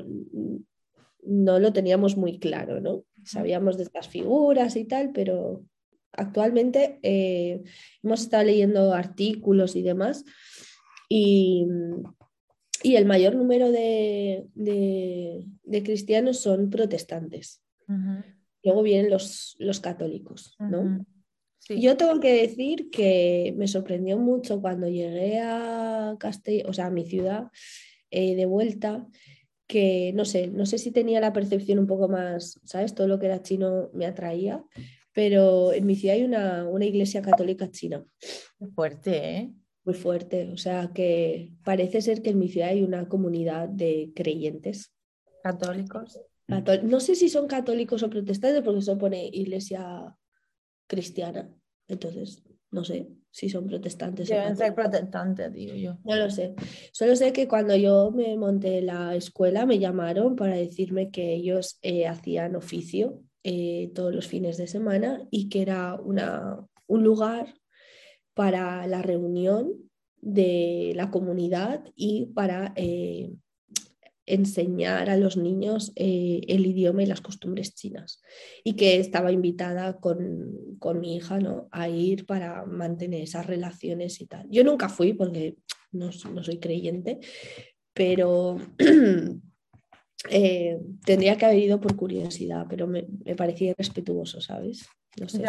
no 1.23 1.59
lo 1.59 1.73
teníamos 1.73 2.17
muy 2.17 2.39
claro, 2.39 2.81
¿no? 2.81 3.05
Sabíamos 3.25 3.77
de 3.77 3.85
estas 3.85 4.09
figuras 4.09 4.77
y 4.77 4.85
tal, 4.85 5.11
pero 5.13 5.65
actualmente 6.13 7.01
eh, 7.03 7.63
hemos 8.03 8.21
estado 8.21 8.45
leyendo 8.45 8.93
artículos 8.93 9.75
y 9.75 9.83
demás 9.83 10.25
y, 11.09 11.67
el 12.85 13.07
mayor 13.07 13.35
número 13.35 13.71
de, 13.71 14.47
cristianos 15.85 16.41
son 16.41 16.71
protestantes. 16.71 17.63
Luego 18.63 18.83
vienen 18.83 19.11
los, 19.11 19.57
los 19.59 19.81
católicos, 19.81 20.57
¿no? 20.59 21.05
Yo 21.69 21.97
tengo 21.97 22.19
que 22.21 22.33
decir 22.33 22.89
que 22.91 23.55
me 23.57 23.69
sorprendió 23.69 24.17
mucho 24.17 24.61
cuando 24.61 24.89
llegué 24.89 25.39
a 25.41 26.17
Castell, 26.19 26.65
o 26.67 26.73
sea, 26.73 26.87
a 26.87 26.91
mi 26.91 27.05
ciudad, 27.05 27.49
eh, 28.11 28.35
de 28.37 28.47
vuelta, 28.47 29.07
que 29.67 30.13
no 30.15 30.25
sé, 30.25 30.47
no 30.47 30.65
sé 30.65 30.79
si 30.79 30.91
tenía 30.91 31.21
la 31.21 31.35
percepción 31.35 31.79
un 31.79 31.87
poco 31.87 32.09
más, 32.09 32.59
¿sabes? 32.65 32.95
Todo 32.95 33.07
lo 33.07 33.19
que 33.19 33.27
era 33.27 33.43
chino 33.43 33.91
me 33.93 34.07
atraía, 34.07 34.65
pero 35.13 35.75
en 35.75 35.85
mi 35.85 35.95
ciudad 35.95 36.17
hay 36.17 36.25
una, 36.25 36.67
una 36.67 36.87
iglesia 36.87 37.21
católica 37.21 37.71
china. 37.71 38.03
Fuerte, 38.75 39.37
¿eh? 39.37 39.53
Muy 39.89 39.95
fuerte, 39.95 40.51
o 40.53 40.59
sea 40.59 40.91
que 40.93 41.51
parece 41.65 42.03
ser 42.03 42.21
que 42.21 42.29
en 42.29 42.39
mi 42.39 42.51
ciudad 42.51 42.69
hay 42.69 42.83
una 42.83 43.09
comunidad 43.09 43.71
de 43.71 44.13
creyentes. 44.15 44.93
Católicos. 45.43 46.21
No 46.83 47.01
sé 47.01 47.15
si 47.15 47.31
son 47.31 47.47
católicos 47.47 48.03
o 48.03 48.11
protestantes 48.11 48.61
porque 48.63 48.83
se 48.83 48.97
pone 48.97 49.31
iglesia 49.33 50.15
cristiana. 50.87 51.51
Entonces, 51.87 52.43
no 52.71 52.85
sé 52.85 53.09
si 53.31 53.49
son 53.49 53.67
protestantes. 53.67 54.29
Deben 54.29 54.59
ser 54.59 54.75
protestantes, 54.75 55.55
digo 55.55 55.75
yo. 55.75 55.97
No 56.05 56.17
lo 56.17 56.29
sé. 56.29 56.55
Solo 56.93 57.17
sé 57.17 57.33
que 57.33 57.49
cuando 57.49 57.75
yo 57.75 58.11
me 58.11 58.37
monté 58.37 58.83
la 58.83 59.17
escuela 59.17 59.65
me 59.65 59.79
llamaron 59.79 60.37
para 60.37 60.57
decirme 60.57 61.11
que 61.11 61.33
ellos 61.33 61.79
eh, 61.81 62.07
hacían 62.07 62.57
oficio 62.57 63.23
eh, 63.43 63.91
todos 63.95 64.15
los 64.15 64.27
fines 64.27 64.59
de 64.59 64.67
semana 64.67 65.27
y 65.31 65.49
que 65.49 65.63
era 65.63 65.95
una, 65.95 66.63
un 66.87 67.05
lugar 67.05 67.55
para 68.39 68.87
la 68.87 69.03
reunión 69.03 69.73
de 70.21 70.93
la 70.95 71.11
comunidad 71.11 71.83
y 71.97 72.27
para 72.27 72.73
eh, 72.77 73.33
enseñar 74.27 75.11
a 75.11 75.17
los 75.17 75.37
niños 75.37 75.91
eh, 75.97 76.43
el 76.47 76.65
idioma 76.65 77.03
y 77.03 77.07
las 77.07 77.21
costumbres 77.21 77.75
chinas 77.75 78.23
y 78.63 78.75
que 78.75 79.01
estaba 79.01 79.33
invitada 79.33 79.99
con, 79.99 80.55
mi 81.01 81.17
hija 81.17 81.41
¿no? 81.41 81.67
a 81.73 81.89
ir 81.89 82.27
para 82.27 82.65
mantener 82.65 83.23
esas 83.23 83.45
relaciones 83.45 84.21
y 84.21 84.27
tal. 84.27 84.47
Yo 84.49 84.63
nunca 84.63 84.89
fui 84.89 85.15
porque 85.15 85.57
no, 85.91 86.13
soy 86.13 86.61
creyente, 86.61 87.19
pero 87.93 88.57
eh, 90.31 90.79
tendría 91.05 91.37
que 91.37 91.45
haber 91.45 91.59
ido 91.59 91.81
por 91.81 91.97
curiosidad, 91.97 92.67
pero 92.71 92.87
me, 92.87 93.05
parecía 93.37 93.75
respetuoso, 93.77 94.41
¿sabes? 94.41 94.87
No 95.19 95.29
sé. 95.29 95.43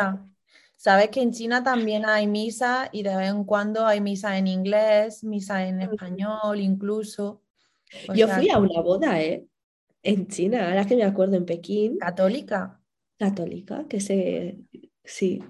Sabes 0.80 1.10
que 1.10 1.22
en 1.22 1.34
China 1.34 1.62
también 1.62 2.06
hay 2.06 2.26
misa 2.26 2.88
y 2.94 3.04
de 3.04 3.14
vez 3.14 3.32
en 3.32 3.44
cuando 3.44 3.86
hay 3.86 4.00
misa 4.00 4.38
en 4.38 4.48
inglés, 4.48 5.26
misa 5.26 5.68
en 5.68 5.82
español 5.82 6.62
incluso. 6.62 7.44
Yo 8.16 8.30
fui 8.30 8.50
a 8.50 8.60
una 8.60 8.80
boda, 8.80 9.22
¿eh? 9.22 9.46
En 10.04 10.30
China, 10.30 10.70
ahora 10.70 10.86
que 10.86 10.96
me 10.96 11.04
acuerdo, 11.04 11.36
en 11.36 11.46
Pekín. 11.46 11.98
¿Católica? 11.98 12.80
Católica, 13.18 13.88
que 13.90 14.00
se, 14.00 14.60
sí, 15.04 15.44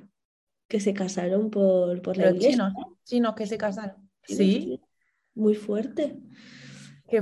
que 0.67 0.79
se 0.79 0.95
casaron 0.95 1.51
por, 1.51 2.01
por 2.01 2.17
la 2.17 2.31
iglesia. 2.31 2.49
Chinos, 2.49 2.73
chinos 3.03 3.35
que 3.35 3.45
se 3.45 3.59
casaron. 3.59 4.09
Sí. 4.23 4.81
Muy 5.35 5.53
fuerte. 5.53 6.17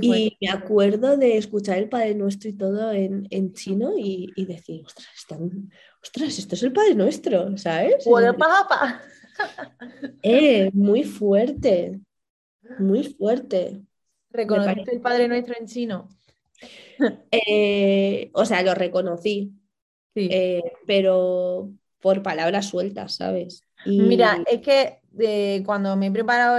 Y 0.00 0.36
me 0.40 0.48
acuerdo 0.48 1.18
de 1.18 1.36
escuchar 1.36 1.76
el 1.76 1.90
Padre 1.90 2.14
Nuestro 2.14 2.48
y 2.48 2.54
todo 2.54 2.90
en, 2.92 3.52
chino 3.52 3.92
y, 3.98 4.32
decir, 4.46 4.82
ostras, 4.84 5.26
esto 6.02 6.54
es 6.54 6.62
el 6.62 6.72
Padre 6.72 6.94
Nuestro, 6.94 7.56
¿sabes? 7.56 8.04
papá! 8.36 9.02
Eh, 10.22 10.70
muy 10.72 11.04
fuerte, 11.04 12.00
muy 12.78 13.04
fuerte. 13.04 13.82
¿Reconociste 14.30 14.94
el 14.94 15.00
Padre 15.00 15.28
Nuestro 15.28 15.54
en 15.58 15.66
chino? 15.66 16.08
Eh, 17.30 18.30
o 18.34 18.44
sea, 18.44 18.62
lo 18.62 18.74
reconocí, 18.74 19.52
eh, 20.16 20.62
pero 20.86 21.70
por 22.00 22.24
palabras 22.24 22.66
sueltas, 22.66 23.14
¿sabes? 23.14 23.62
Mira, 23.86 24.42
es 24.50 24.60
que 24.60 25.62
cuando 25.64 25.94
me 25.96 26.08
he 26.08 26.10
preparado, 26.10 26.56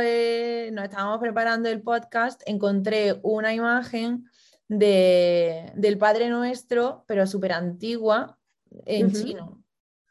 nos 0.71 0.85
estábamos 0.85 1.19
preparando 1.19 1.67
el 1.67 1.81
podcast, 1.81 2.41
encontré 2.45 3.19
una 3.23 3.53
imagen 3.53 4.29
de, 4.69 5.73
del 5.75 5.97
Padre 5.97 6.29
Nuestro, 6.29 7.03
pero 7.07 7.27
súper 7.27 7.51
antigua, 7.51 8.38
en 8.85 9.11
chino. 9.11 9.63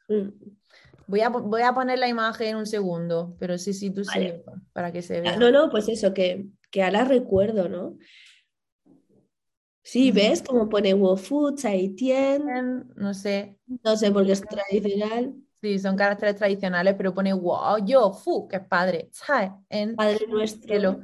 Mm. 0.08 0.28
Voy 1.06 1.20
a, 1.20 1.30
voy 1.30 1.62
a, 1.62 1.72
poner 1.72 1.98
la 1.98 2.08
imagen 2.08 2.48
en 2.48 2.56
un 2.56 2.66
segundo, 2.66 3.34
pero 3.38 3.56
sí, 3.56 3.72
sí, 3.72 3.90
tú 3.90 4.04
sí, 4.04 4.32
para 4.72 4.92
que 4.92 5.00
se 5.00 5.22
vea. 5.22 5.36
No, 5.36 5.50
no, 5.50 5.70
pues 5.70 5.88
eso, 5.88 6.12
que, 6.12 6.46
que 6.70 6.82
ahora 6.82 7.04
recuerdo, 7.04 7.68
¿no? 7.68 7.96
Sí, 9.82 10.12
¿ves? 10.12 10.42
Como 10.42 10.68
pone 10.68 10.92
Wofu, 10.92 11.54
Tien. 11.54 12.92
No 12.94 13.14
sé. 13.14 13.58
No 13.82 13.96
sé, 13.96 14.10
porque 14.10 14.32
es 14.32 14.42
tradicional. 14.42 15.34
Sí, 15.62 15.78
son 15.78 15.96
caracteres 15.96 16.36
tradicionales, 16.36 16.94
pero 16.94 17.14
pone 17.14 17.32
wow, 17.32 17.82
yo, 17.82 18.12
fu, 18.12 18.46
que 18.46 18.56
es 18.56 18.66
padre. 18.66 19.10
En 19.70 19.96
Padre 19.96 20.26
nuestro. 20.28 21.00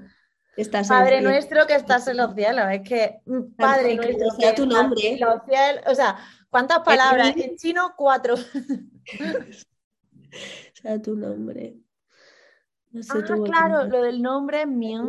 Estás 0.57 0.89
padre 0.89 1.21
nuestro 1.21 1.67
que 1.67 1.75
estás 1.75 2.07
en 2.09 2.19
los 2.19 2.35
cielos. 2.35 2.67
Es 2.71 2.83
que 2.83 3.21
mm, 3.25 3.55
Padre 3.57 3.97
nuestro. 3.97 4.31
sea 4.39 4.55
tu 4.55 4.67
nombre. 4.67 5.17
Los 5.19 5.43
cielos, 5.49 5.83
o 5.87 5.95
sea, 5.95 6.17
¿cuántas 6.55 6.79
palabras? 6.85 7.37
En 7.37 7.57
chino, 7.57 7.95
cuatro. 7.97 8.37
sea 10.73 11.03
tu 11.03 11.17
nombre. 11.17 11.75
No 12.93 13.03
sé, 13.03 13.19
ah, 13.19 13.37
claro, 13.45 13.89
lo 13.89 14.03
del 14.03 14.23
nombre 14.23 14.65
mío. 14.65 15.09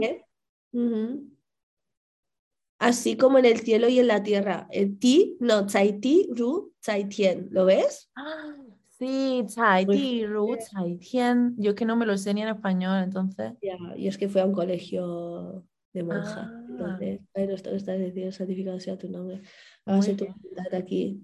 Así 2.79 3.15
como 3.15 3.37
en 3.37 3.45
el 3.45 3.59
cielo 3.59 3.87
y 3.87 3.99
en 3.99 4.07
la 4.07 4.23
tierra. 4.23 4.67
El 4.71 4.97
ti, 4.97 5.37
no, 5.39 5.67
tsai 5.67 5.99
ti, 5.99 6.27
ru, 6.35 6.73
tsai 6.81 7.07
tien. 7.07 7.47
¿Lo 7.51 7.65
ves? 7.65 8.09
Ah, 8.15 8.55
Sí, 8.97 9.43
Chai 9.47 9.85
Ti, 9.85 10.25
Ru, 10.25 10.55
Chai 10.55 10.95
Tien. 10.97 11.53
Yo 11.57 11.71
es 11.71 11.75
que 11.75 11.83
no 11.83 11.97
me 11.97 12.05
lo 12.05 12.17
sé 12.17 12.33
ni 12.33 12.43
en 12.43 12.47
español, 12.47 13.03
entonces. 13.03 13.51
Ya, 13.61 13.75
y 13.97 14.07
es 14.07 14.17
que 14.17 14.29
fue 14.29 14.39
a 14.39 14.45
un 14.45 14.53
colegio 14.53 15.65
de 15.91 16.03
monja. 16.03 16.49
Ah. 16.49 16.65
Entonces, 16.69 17.19
ahí 17.33 17.47
no 17.47 17.55
está, 17.55 17.71
está 17.71 17.91
diciendo 17.93 18.31
certificado 18.31 18.79
sea 18.79 18.97
tu 18.97 19.09
nombre. 19.09 19.41
Hágase 19.83 20.15
tu 20.15 20.25
voluntad 20.25 20.73
aquí, 20.75 21.21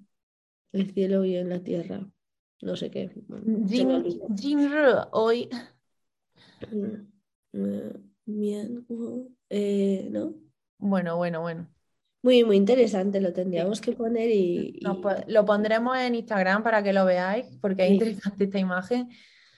el 0.73 0.91
cielo 0.91 1.25
y 1.25 1.35
en 1.35 1.49
la 1.49 1.59
tierra. 1.59 2.07
No 2.61 2.75
sé 2.75 2.91
qué. 2.91 3.11
Jin, 3.67 4.03
Jin 4.37 4.69
hoy. 5.11 5.49
Bien, 8.25 8.85
eh, 9.49 10.07
¿no? 10.11 10.35
Bueno, 10.77 11.17
bueno, 11.17 11.41
bueno. 11.41 11.67
Muy, 12.23 12.43
muy 12.43 12.55
interesante, 12.55 13.19
lo 13.19 13.33
tendríamos 13.33 13.81
que 13.81 13.93
poner 13.93 14.29
y, 14.29 14.79
lo 15.27 15.45
pondremos 15.45 15.97
en 15.97 16.13
Instagram 16.15 16.61
para 16.61 16.83
que 16.83 16.93
lo 16.93 17.03
veáis, 17.03 17.47
porque 17.61 17.85
es 17.85 17.91
interesante 17.93 18.43
esta 18.43 18.59
imagen. 18.59 19.09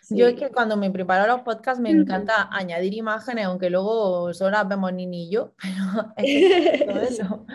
Yo 0.10 0.28
es 0.28 0.36
que 0.36 0.50
cuando 0.50 0.76
me 0.78 0.92
preparo 0.92 1.32
los 1.32 1.42
podcasts 1.42 1.82
me 1.82 1.90
encanta 1.90 2.50
añadir 2.52 2.94
imágenes, 2.94 3.46
aunque 3.46 3.70
luego 3.70 4.34
solo 4.34 4.52
las 4.52 4.68
vemos 4.68 4.94
ni 4.94 5.06
ni 5.06 5.30
yo, 5.30 5.54
pero 6.18 7.02
es 7.02 7.12
eso. 7.20 7.46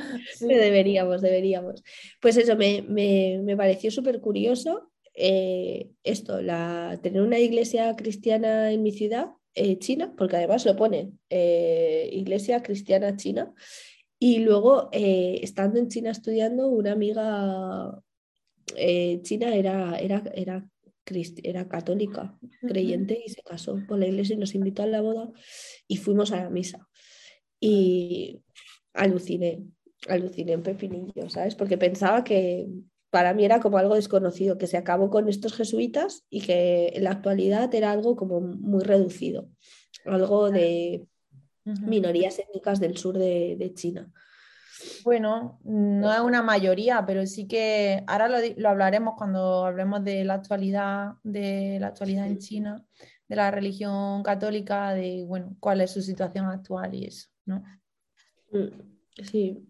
Deberíamos, 0.41 1.21
deberíamos. 1.21 1.83
Pues 2.21 2.37
eso, 2.37 2.57
me, 2.57 2.83
me, 2.83 3.57
pareció 3.57 3.91
súper 3.91 4.21
curioso 4.21 4.91
eh, 5.15 5.91
esto, 6.05 6.41
la, 6.41 6.99
tener 7.03 7.23
una 7.23 7.39
iglesia 7.39 7.95
cristiana 7.97 8.71
en 8.73 8.83
mi 8.83 8.93
ciudad, 8.93 9.31
eh, 9.55 9.79
China, 9.79 10.15
porque 10.17 10.37
además 10.37 10.65
lo 10.65 10.77
pone, 10.77 11.13
eh, 11.29 12.09
iglesia 12.13 12.63
cristiana 12.63 13.17
china, 13.17 13.53
y 14.21 14.39
luego, 14.39 14.89
estando 14.93 15.79
en 15.79 15.89
China 15.89 16.11
estudiando, 16.11 16.67
una 16.69 16.91
amiga 16.93 18.03
eh, 18.77 19.21
china 19.23 19.55
era, 19.55 19.99
era, 19.99 20.23
era, 20.35 20.69
era 21.43 21.69
católica, 21.69 22.39
creyente, 22.61 23.23
y 23.25 23.29
se 23.31 23.43
casó 23.43 23.79
con 23.87 24.01
la 24.01 24.07
iglesia 24.07 24.35
y 24.35 24.39
nos 24.39 24.55
invitó 24.55 24.83
a 24.83 24.87
la 24.87 25.01
boda 25.01 25.31
y 25.87 25.97
fuimos 25.97 26.33
a 26.33 26.43
la 26.43 26.51
misa. 26.51 26.89
Y 27.61 28.41
aluciné, 28.95 29.65
aluciné 30.09 30.53
en 30.53 30.63
pepinillo, 30.63 31.29
¿sabes? 31.29 31.55
Porque 31.55 31.79
pensaba 31.79 32.25
que 32.25 32.69
para 33.11 33.35
mí 33.35 33.45
era 33.45 33.61
como 33.61 33.79
algo 33.79 33.95
desconocido, 33.95 34.59
que 34.59 34.67
se 34.67 34.77
acabó 34.77 35.11
con 35.11 35.29
estos 35.29 35.55
jesuitas 35.55 36.25
y 36.31 36.43
que 36.43 36.93
en 36.95 37.05
la 37.05 37.13
actualidad 37.13 37.75
era 37.75 37.91
algo 37.91 38.17
como 38.17 38.41
muy 38.41 38.85
reducido, 38.85 39.49
algo 40.05 40.51
de 40.51 41.07
minorías 41.65 42.39
étnicas 42.39 42.81
del 42.81 42.97
sur 42.97 43.19
de, 43.19 43.73
China. 43.75 44.13
Bueno, 45.05 45.59
no 45.65 46.13
es 46.13 46.21
una 46.21 46.43
mayoría, 46.43 47.05
pero 47.07 47.27
sí 47.27 47.47
que 47.47 48.03
ahora 48.07 48.29
lo, 48.29 48.69
hablaremos 48.69 49.15
cuando 49.17 49.67
hablemos 49.67 50.05
de 50.05 50.25
la 50.25 50.35
actualidad, 50.35 51.15
de 51.23 51.79
la 51.81 51.89
actualidad 51.89 52.27
en 52.27 52.39
China, 52.39 52.85
de 53.29 53.37
la 53.37 53.51
religión 53.51 54.23
católica, 54.23 54.95
de 54.95 55.25
bueno, 55.27 55.57
cuál 55.61 55.81
es 55.81 55.91
su 55.91 56.03
situación 56.03 56.47
actual 56.47 56.95
y 56.95 57.05
eso, 57.07 57.29
¿no? 57.45 57.63
Mm, 58.53 59.23
sí. 59.23 59.65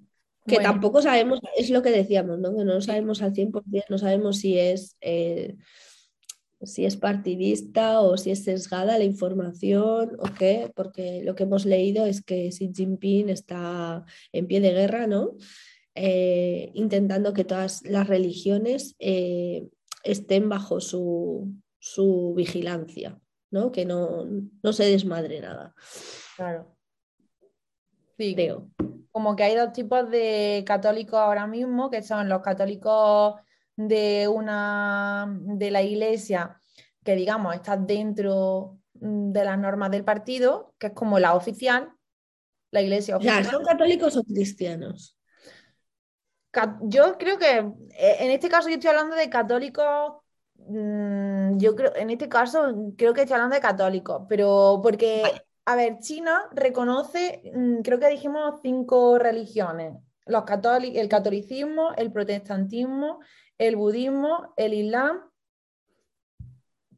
Que 0.47 0.61
tampoco 0.61 1.03
sabemos, 1.03 1.41
es 1.57 1.69
lo 1.69 1.83
que 1.83 1.91
decíamos, 1.91 2.39
¿no? 2.39 2.57
Que 2.57 2.65
no 2.65 2.81
sabemos 2.81 3.21
al 3.21 3.35
100%, 3.35 3.85
no 3.91 3.99
sabemos 3.99 4.39
si 4.39 4.59
es 4.59 4.97
eh, 5.03 5.57
si 6.63 6.85
es 6.85 6.97
partidista 6.97 8.01
o 8.01 8.17
si 8.17 8.31
es 8.31 8.45
sesgada 8.45 8.99
la 8.99 9.05
información 9.05 10.17
o 10.19 10.25
qué, 10.39 10.73
porque 10.75 11.23
lo 11.23 11.35
que 11.35 11.45
hemos 11.45 11.65
leído 11.65 12.05
es 12.07 12.23
que 12.23 12.49
Xi 12.51 12.73
Jinping 12.75 13.29
está 13.29 14.05
en 14.33 14.47
pie 14.47 14.61
de 14.61 14.73
guerra, 14.73 15.07
¿no? 15.07 15.37
Eh, 15.95 16.71
intentando 16.75 17.33
que 17.33 17.45
todas 17.45 17.83
las 17.85 18.07
religiones 18.07 18.95
eh, 18.99 19.69
estén 20.05 20.49
bajo 20.49 20.81
su, 20.81 21.53
vigilancia, 22.37 23.19
¿no? 23.51 23.73
Que 23.73 23.85
no, 23.85 24.27
se 24.73 24.85
desmadre 24.85 25.41
nada. 25.41 25.75
Claro. 26.37 26.77
Sí, 28.17 28.35
creo. 28.35 28.71
Como 29.11 29.35
que 29.35 29.45
hay 29.45 29.57
dos 29.57 29.73
tipos 29.73 30.11
de 30.11 30.65
católicos 30.67 31.19
ahora 31.19 31.47
mismo, 31.47 31.91
que 31.91 32.03
son 32.03 32.29
los 32.29 32.43
católicos 32.43 33.35
de 33.79 34.27
una 34.27 35.39
de 35.39 35.71
la 35.71 35.83
iglesia 35.83 36.61
que 37.05 37.15
digamos 37.15 37.55
está 37.55 37.77
dentro 37.77 38.81
mm, 38.95 39.31
de 39.31 39.45
las 39.45 39.57
normas 39.57 39.93
del 39.93 40.05
partido, 40.05 40.75
que 40.79 40.89
es 40.89 40.93
como 40.95 41.21
la 41.21 41.35
oficial, 41.35 41.93
la 42.73 42.83
iglesia 42.83 43.17
oficial. 43.17 43.45
¿Son 43.45 43.65
católicos 43.65 44.17
o 44.17 44.25
cristianos? 44.25 45.17
Yo 46.83 47.17
creo 47.19 47.39
que 47.39 47.59
eh, 47.59 48.17
en 48.19 48.33
este 48.33 48.49
caso 48.49 48.69
yo 48.69 48.75
estoy 48.75 48.91
hablando 48.91 49.15
de 49.15 49.31
católicos, 49.31 50.25
mm, 50.57 51.59
yo 51.59 51.77
creo, 51.77 51.95
en 51.95 52.11
este 52.11 52.29
caso 52.29 52.75
creo 52.97 53.15
que 53.15 53.21
estoy 53.21 53.35
hablando 53.35 53.55
de 53.55 53.63
católicos, 53.63 54.25
pero 54.29 54.81
porque, 54.83 55.23
a 55.67 55.77
ver, 55.77 56.01
China 56.01 56.49
reconoce, 56.51 57.43
mm, 57.55 57.83
creo 57.83 58.01
que 58.01 58.09
dijimos 58.09 58.59
cinco 58.61 59.21
religiones, 59.21 59.95
los 60.29 60.45
el 60.83 61.09
catolicismo, 61.09 61.93
el 61.97 62.13
protestantismo, 62.13 63.21
el 63.59 63.77
budismo, 63.77 64.55
el 64.57 64.75
islam, 64.75 65.21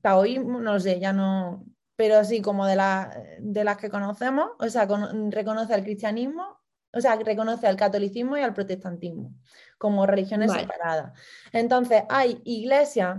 taoísmo, 0.03 0.61
no 0.61 0.79
sé, 0.79 1.01
ya 1.01 1.13
no, 1.13 1.65
pero 1.97 2.19
así 2.19 2.41
como 2.41 2.67
de, 2.67 2.77
de 3.41 3.65
las 3.65 3.77
que 3.77 3.91
conocemos, 3.91 4.51
o 4.59 4.69
sea, 4.69 4.87
reconoce 5.31 5.75
al 5.75 5.83
cristianismo, 5.83 6.59
o 6.93 7.01
sea, 7.01 7.17
reconoce 7.17 7.67
al 7.67 7.77
catolicismo 7.77 8.37
y 8.37 8.43
al 8.43 8.55
protestantismo 8.55 9.33
como 9.79 10.07
religiones 10.07 10.53
separadas. 10.53 11.19
Entonces, 11.53 12.03
hay 12.09 12.41
iglesias 12.45 13.19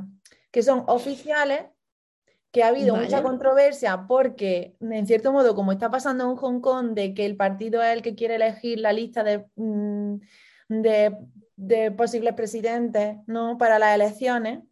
que 0.52 0.62
son 0.62 0.84
oficiales, 0.88 1.64
que 2.52 2.64
ha 2.64 2.68
habido 2.68 2.96
mucha 2.96 3.24
controversia 3.24 4.06
porque, 4.08 4.76
en 4.82 5.08
cierto 5.08 5.32
modo, 5.32 5.56
como 5.56 5.72
está 5.72 5.90
pasando 5.90 6.30
en 6.30 6.36
Hong 6.36 6.60
Kong, 6.60 6.94
de 6.94 7.14
que 7.14 7.26
el 7.26 7.38
partido 7.38 7.82
es 7.82 7.96
el 7.96 8.02
que 8.02 8.16
quiere 8.16 8.36
elegir 8.36 8.80
la 8.80 8.92
lista 8.92 9.24
de, 9.24 9.46
mm, 9.56 10.16
de 10.68 11.18
de 11.62 11.92
posibles 11.92 12.34
presidentes 12.34 13.18
¿no? 13.28 13.56
para 13.60 13.78
las 13.78 13.94
elecciones 13.94 14.64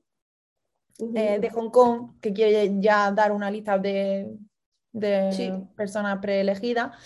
eh, 0.97 1.37
de 1.39 1.49
Hong 1.51 1.69
Kong, 1.69 2.19
que 2.19 2.33
quiere 2.33 2.77
ya 2.79 3.11
dar 3.11 3.31
una 3.31 3.51
lista 3.51 3.77
de, 3.77 4.27
personas 5.75 6.17
preelegidas, 6.19 6.97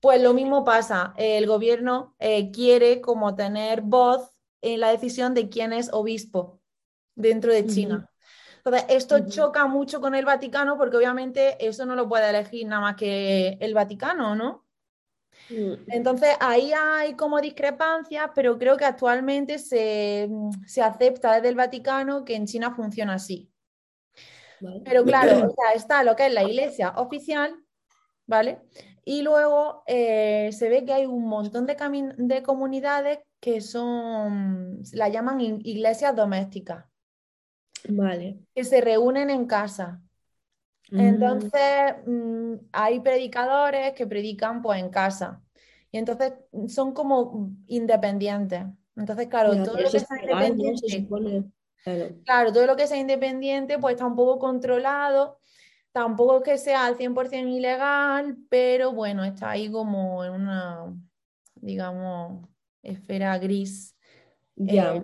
pues 0.00 0.20
lo 0.20 0.34
mismo 0.34 0.64
pasa. 0.64 1.14
El 1.16 1.46
gobierno 1.46 2.16
eh, 2.18 2.50
quiere 2.50 3.00
como 3.00 3.36
tener 3.36 3.82
voz 3.82 4.32
en 4.62 4.80
la 4.80 4.90
decisión 4.90 5.32
de 5.32 5.48
quién 5.48 5.72
es 5.72 5.90
obispo 5.92 6.60
dentro 7.14 7.52
de 7.52 7.66
China. 7.66 8.09
Entonces, 8.64 8.84
esto 8.88 9.26
choca 9.26 9.66
mucho 9.66 10.00
con 10.00 10.14
el 10.14 10.24
Vaticano 10.24 10.76
porque 10.76 10.96
obviamente 10.96 11.56
eso 11.66 11.86
no 11.86 11.94
lo 11.94 12.08
puede 12.08 12.28
elegir 12.28 12.66
nada 12.66 12.82
más 12.82 12.96
que 12.96 13.56
el 13.60 13.74
Vaticano, 13.74 14.34
¿no? 14.34 14.66
Mm. 15.48 15.74
Entonces 15.88 16.30
ahí 16.40 16.72
hay 16.72 17.14
como 17.14 17.40
discrepancias, 17.40 18.30
pero 18.34 18.58
creo 18.58 18.76
que 18.76 18.84
actualmente 18.84 19.58
se, 19.58 20.28
acepta 20.82 21.34
desde 21.34 21.48
el 21.48 21.56
Vaticano 21.56 22.24
que 22.24 22.36
en 22.36 22.46
China 22.46 22.74
funciona 22.74 23.14
así. 23.14 23.50
Pero 24.84 25.04
claro, 25.04 25.54
está 25.74 26.04
lo 26.04 26.14
que 26.14 26.26
es 26.26 26.34
la 26.34 26.44
iglesia 26.44 26.90
oficial, 26.96 27.54
¿vale? 28.26 28.60
Y 29.04 29.22
luego 29.22 29.82
eh, 29.86 30.50
se 30.52 30.68
ve 30.68 30.84
que 30.84 30.92
hay 30.92 31.06
un 31.06 31.26
montón 31.26 31.66
de, 31.66 31.76
de 32.18 32.42
comunidades 32.42 33.20
que 33.40 33.62
son, 33.62 34.82
la 34.92 35.08
llaman 35.08 35.40
iglesias 35.40 36.14
domésticas. 36.14 36.89
Vale. 37.88 38.38
Que 38.54 38.64
se 38.64 38.80
reúnen 38.80 39.30
en 39.30 39.46
casa. 39.46 40.00
Mm. 40.90 41.00
Entonces, 41.00 41.94
mm, 42.06 42.54
hay 42.72 43.00
predicadores 43.00 43.92
que 43.92 44.06
predican 44.06 44.62
pues 44.62 44.80
en 44.80 44.90
casa. 44.90 45.42
Y 45.92 45.98
entonces 45.98 46.34
mm, 46.52 46.68
son 46.68 46.92
como 46.92 47.50
independientes. 47.66 48.64
Entonces, 48.96 49.28
claro, 49.28 49.50
todo 49.64 49.80
lo 49.80 49.90
que 49.90 50.00
sea 50.00 50.20
independiente. 50.20 51.08
claro. 52.24 52.52
todo 52.52 52.66
lo 52.66 52.76
que 52.76 52.86
sea 52.86 52.98
independiente, 52.98 53.78
pues 53.78 53.94
está 53.94 54.06
un 54.06 54.16
poco 54.16 54.38
controlado. 54.38 55.38
Tampoco 55.92 56.38
es 56.38 56.42
que 56.44 56.58
sea 56.58 56.86
al 56.86 56.96
100% 56.96 57.48
ilegal, 57.48 58.36
pero 58.48 58.92
bueno, 58.92 59.24
está 59.24 59.50
ahí 59.50 59.70
como 59.70 60.24
en 60.24 60.32
una, 60.32 60.94
digamos, 61.56 62.46
esfera 62.82 63.36
gris. 63.38 63.96
Ya. 64.54 64.96
Eh, 64.96 65.02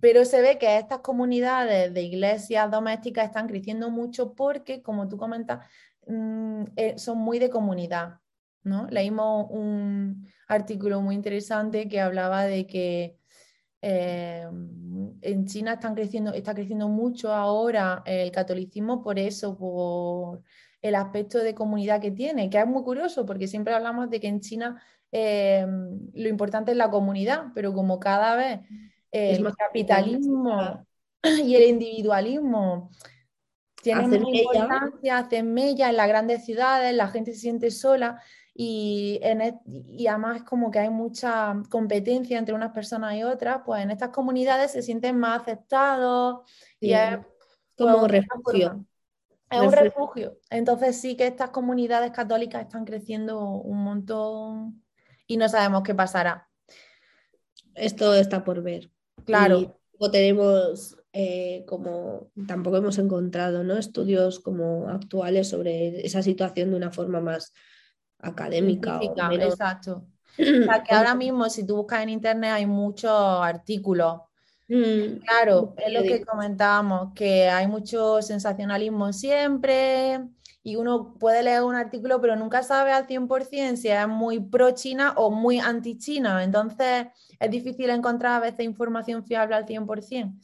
pero 0.00 0.24
se 0.24 0.40
ve 0.40 0.58
que 0.58 0.78
estas 0.78 1.00
comunidades 1.00 1.92
de 1.92 2.02
iglesias 2.02 2.70
domésticas 2.70 3.26
están 3.26 3.46
creciendo 3.46 3.90
mucho 3.90 4.34
porque, 4.34 4.82
como 4.82 5.08
tú 5.08 5.16
comentas, 5.16 5.66
mm, 6.06 6.64
eh, 6.76 6.98
son 6.98 7.18
muy 7.18 7.38
de 7.38 7.50
comunidad. 7.50 8.20
¿no? 8.62 8.86
Leímos 8.90 9.46
un 9.50 10.26
artículo 10.48 11.00
muy 11.00 11.14
interesante 11.14 11.88
que 11.88 12.00
hablaba 12.00 12.44
de 12.44 12.66
que 12.66 13.16
eh, 13.82 14.46
en 15.22 15.46
China 15.46 15.74
están 15.74 15.94
creciendo, 15.94 16.32
está 16.34 16.54
creciendo 16.54 16.88
mucho 16.88 17.32
ahora 17.32 18.02
el 18.04 18.30
catolicismo 18.30 19.02
por 19.02 19.18
eso, 19.18 19.56
por 19.56 20.42
el 20.82 20.94
aspecto 20.94 21.38
de 21.38 21.54
comunidad 21.54 22.00
que 22.00 22.10
tiene, 22.10 22.50
que 22.50 22.58
es 22.58 22.66
muy 22.66 22.82
curioso 22.82 23.24
porque 23.24 23.48
siempre 23.48 23.74
hablamos 23.74 24.10
de 24.10 24.20
que 24.20 24.28
en 24.28 24.40
China 24.40 24.82
eh, 25.12 25.66
lo 26.14 26.28
importante 26.28 26.72
es 26.72 26.76
la 26.76 26.90
comunidad, 26.90 27.46
pero 27.54 27.72
como 27.72 27.98
cada 27.98 28.36
vez 28.36 28.60
el 29.10 29.54
capitalismo 29.54 30.86
y 31.22 31.54
el 31.54 31.68
individualismo 31.68 32.90
tienen 33.82 34.10
más 34.10 34.20
importancia, 34.20 35.18
hacen 35.18 35.52
mella 35.54 35.88
en 35.88 35.96
las 35.96 36.08
grandes 36.08 36.44
ciudades, 36.44 36.94
la 36.94 37.08
gente 37.08 37.32
se 37.32 37.40
siente 37.40 37.70
sola 37.70 38.22
y, 38.54 39.18
en, 39.22 39.58
y 39.64 40.06
además 40.06 40.38
es 40.38 40.42
como 40.42 40.70
que 40.70 40.80
hay 40.80 40.90
mucha 40.90 41.54
competencia 41.70 42.38
entre 42.38 42.54
unas 42.54 42.72
personas 42.72 43.14
y 43.14 43.22
otras, 43.22 43.62
pues 43.64 43.82
en 43.82 43.90
estas 43.90 44.10
comunidades 44.10 44.72
se 44.72 44.82
sienten 44.82 45.18
más 45.18 45.40
aceptados 45.40 46.40
y 46.78 46.92
es 46.92 47.18
como 47.76 48.02
un 48.02 48.08
refugio. 48.08 48.84
Es 49.50 49.60
un 49.60 49.72
refugio. 49.72 50.38
Entonces 50.48 51.00
sí 51.00 51.16
que 51.16 51.26
estas 51.26 51.50
comunidades 51.50 52.12
católicas 52.12 52.62
están 52.62 52.84
creciendo 52.84 53.40
un 53.40 53.82
montón 53.82 54.84
y 55.26 55.36
no 55.36 55.48
sabemos 55.48 55.82
qué 55.82 55.94
pasará. 55.94 56.48
Esto 57.74 58.14
está 58.14 58.44
por 58.44 58.62
ver. 58.62 58.90
Claro. 59.24 59.76
Y 59.98 60.10
tenemos 60.10 60.96
eh, 61.12 61.64
como, 61.66 62.30
tampoco 62.46 62.76
hemos 62.76 62.98
encontrado 62.98 63.64
¿no? 63.64 63.76
estudios 63.76 64.40
como 64.40 64.88
actuales 64.88 65.48
sobre 65.48 66.06
esa 66.06 66.22
situación 66.22 66.70
de 66.70 66.76
una 66.76 66.90
forma 66.90 67.20
más 67.20 67.52
académica. 68.18 69.00
Exacto. 69.32 70.06
O 70.38 70.64
sea, 70.64 70.82
que 70.84 70.94
ahora 70.94 71.14
mismo 71.14 71.50
si 71.50 71.66
tú 71.66 71.76
buscas 71.76 72.02
en 72.02 72.08
internet 72.08 72.52
hay 72.52 72.64
muchos 72.64 73.10
artículos. 73.12 74.20
Mm, 74.68 75.18
claro, 75.26 75.74
es 75.76 75.92
lo 75.92 76.02
que 76.02 76.24
comentábamos, 76.24 77.12
que 77.14 77.48
hay 77.48 77.66
mucho 77.66 78.22
sensacionalismo 78.22 79.12
siempre 79.12 80.20
y 80.62 80.76
uno 80.76 81.14
puede 81.18 81.42
leer 81.42 81.62
un 81.62 81.74
artículo 81.74 82.20
pero 82.20 82.36
nunca 82.36 82.62
sabe 82.62 82.92
al 82.92 83.06
100% 83.06 83.76
si 83.76 83.88
es 83.88 84.08
muy 84.08 84.40
pro 84.40 84.72
China 84.72 85.14
o 85.16 85.30
muy 85.30 85.58
anti 85.58 85.96
China. 85.96 86.44
Entonces 86.44 87.06
es 87.38 87.50
difícil 87.50 87.90
encontrar 87.90 88.34
a 88.34 88.40
veces 88.40 88.64
información 88.64 89.24
fiable 89.24 89.54
al 89.54 89.66
100%. 89.66 90.34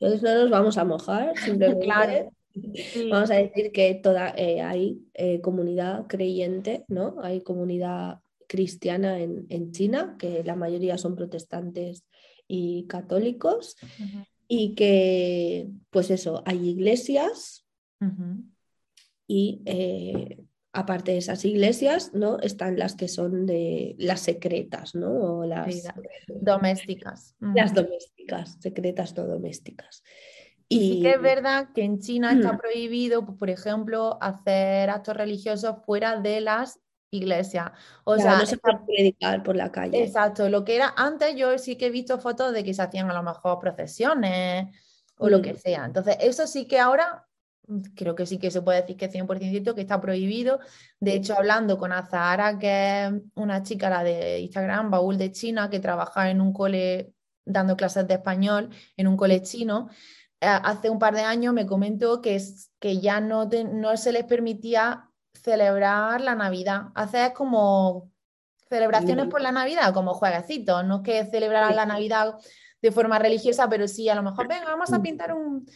Entonces 0.00 0.22
no 0.22 0.34
nos 0.34 0.50
vamos 0.50 0.78
a 0.78 0.84
mojar, 0.84 1.32
simplemente. 1.38 1.84
claro. 1.84 2.30
Vamos 3.10 3.30
a 3.30 3.36
decir 3.36 3.72
que 3.72 3.94
toda, 3.94 4.34
eh, 4.36 4.60
hay 4.60 5.00
eh, 5.14 5.40
comunidad 5.40 6.06
creyente, 6.06 6.84
¿no? 6.86 7.16
Hay 7.22 7.40
comunidad 7.40 8.20
cristiana 8.46 9.18
en, 9.18 9.72
China, 9.72 10.16
que 10.18 10.44
la 10.44 10.54
mayoría 10.54 10.98
son 10.98 11.16
protestantes 11.16 12.04
y 12.46 12.86
católicos, 12.88 13.76
y 14.48 14.74
que, 14.74 15.70
pues 15.88 16.10
eso, 16.10 16.42
hay 16.44 16.68
iglesias 16.68 17.64
y 19.26 19.62
eh, 19.66 20.38
aparte 20.72 21.12
de 21.12 21.18
esas 21.18 21.44
iglesias, 21.44 22.12
¿no? 22.14 22.38
Están 22.40 22.78
las 22.78 22.96
que 22.96 23.08
son 23.08 23.46
de 23.46 23.94
las 23.98 24.20
secretas, 24.20 24.94
¿no? 24.94 25.38
O 25.38 25.44
las 25.44 25.84
domésticas. 26.28 27.36
Las 27.40 27.74
domésticas, 27.74 28.56
secretas 28.60 29.16
no 29.16 29.26
domésticas. 29.26 30.02
Y, 30.68 30.94
sí 30.94 31.02
que 31.02 31.10
es 31.12 31.20
verdad 31.20 31.68
que 31.74 31.82
en 31.82 31.98
China 31.98 32.32
está 32.32 32.56
prohibido, 32.56 33.26
pues, 33.26 33.36
por 33.36 33.50
ejemplo, 33.50 34.16
hacer 34.22 34.88
actos 34.88 35.14
religiosos 35.14 35.76
fuera 35.84 36.18
de 36.18 36.40
las 36.40 36.80
iglesias. 37.10 37.72
O 38.04 38.16
sea, 38.16 38.38
no 38.38 38.46
se 38.46 38.56
puede 38.56 38.78
predicar 38.86 39.42
por 39.42 39.54
la 39.54 39.70
calle. 39.70 40.02
Exacto, 40.02 40.48
lo 40.48 40.64
que 40.64 40.76
era 40.76 40.94
antes 40.96 41.36
yo 41.36 41.58
sí 41.58 41.76
que 41.76 41.86
he 41.86 41.90
visto 41.90 42.18
fotos 42.18 42.54
de 42.54 42.64
que 42.64 42.72
se 42.72 42.80
hacían 42.80 43.10
a 43.10 43.14
lo 43.14 43.22
mejor 43.22 43.58
procesiones 43.58 44.74
o 45.18 45.28
lo 45.28 45.42
que 45.42 45.54
sea. 45.54 45.84
Entonces, 45.84 46.16
eso 46.20 46.46
sí 46.46 46.66
que 46.66 46.78
ahora 46.78 47.28
creo 47.94 48.14
que 48.14 48.26
sí 48.26 48.38
que 48.38 48.50
se 48.50 48.62
puede 48.62 48.80
decir 48.80 48.96
que 48.96 49.06
es 49.06 49.12
100% 49.14 49.50
cierto, 49.50 49.74
que 49.74 49.82
está 49.82 50.00
prohibido. 50.00 50.60
De 51.00 51.14
hecho, 51.14 51.36
hablando 51.36 51.78
con 51.78 51.92
Azahara, 51.92 52.58
que 52.58 53.04
es 53.04 53.12
una 53.34 53.62
chica, 53.62 53.90
la 53.90 54.04
de 54.04 54.40
Instagram, 54.40 54.90
Baúl 54.90 55.18
de 55.18 55.32
China, 55.32 55.70
que 55.70 55.80
trabaja 55.80 56.30
en 56.30 56.40
un 56.40 56.52
cole 56.52 57.12
dando 57.44 57.76
clases 57.76 58.06
de 58.06 58.14
español 58.14 58.70
en 58.96 59.08
un 59.08 59.16
cole 59.16 59.42
chino, 59.42 59.88
eh, 60.40 60.46
hace 60.46 60.90
un 60.90 60.98
par 60.98 61.14
de 61.14 61.22
años 61.22 61.54
me 61.54 61.66
comentó 61.66 62.20
que, 62.20 62.36
es, 62.36 62.70
que 62.78 63.00
ya 63.00 63.20
no, 63.20 63.46
no 63.46 63.96
se 63.96 64.12
les 64.12 64.24
permitía 64.24 65.08
celebrar 65.34 66.20
la 66.20 66.34
Navidad. 66.34 66.88
Hacer 66.94 67.32
como 67.32 68.10
celebraciones 68.68 69.26
por 69.26 69.40
la 69.40 69.52
Navidad, 69.52 69.92
como 69.92 70.14
jueguecitos, 70.14 70.84
no 70.84 70.96
es 70.96 71.02
que 71.02 71.30
celebrar 71.30 71.74
la 71.74 71.86
Navidad 71.86 72.36
de 72.80 72.90
forma 72.90 73.18
religiosa, 73.18 73.68
pero 73.68 73.86
sí 73.86 74.08
a 74.08 74.14
lo 74.14 74.22
mejor, 74.22 74.48
venga, 74.48 74.64
vamos 74.64 74.92
a 74.92 74.98
mm. 74.98 75.02
pintar 75.02 75.32
un, 75.32 75.66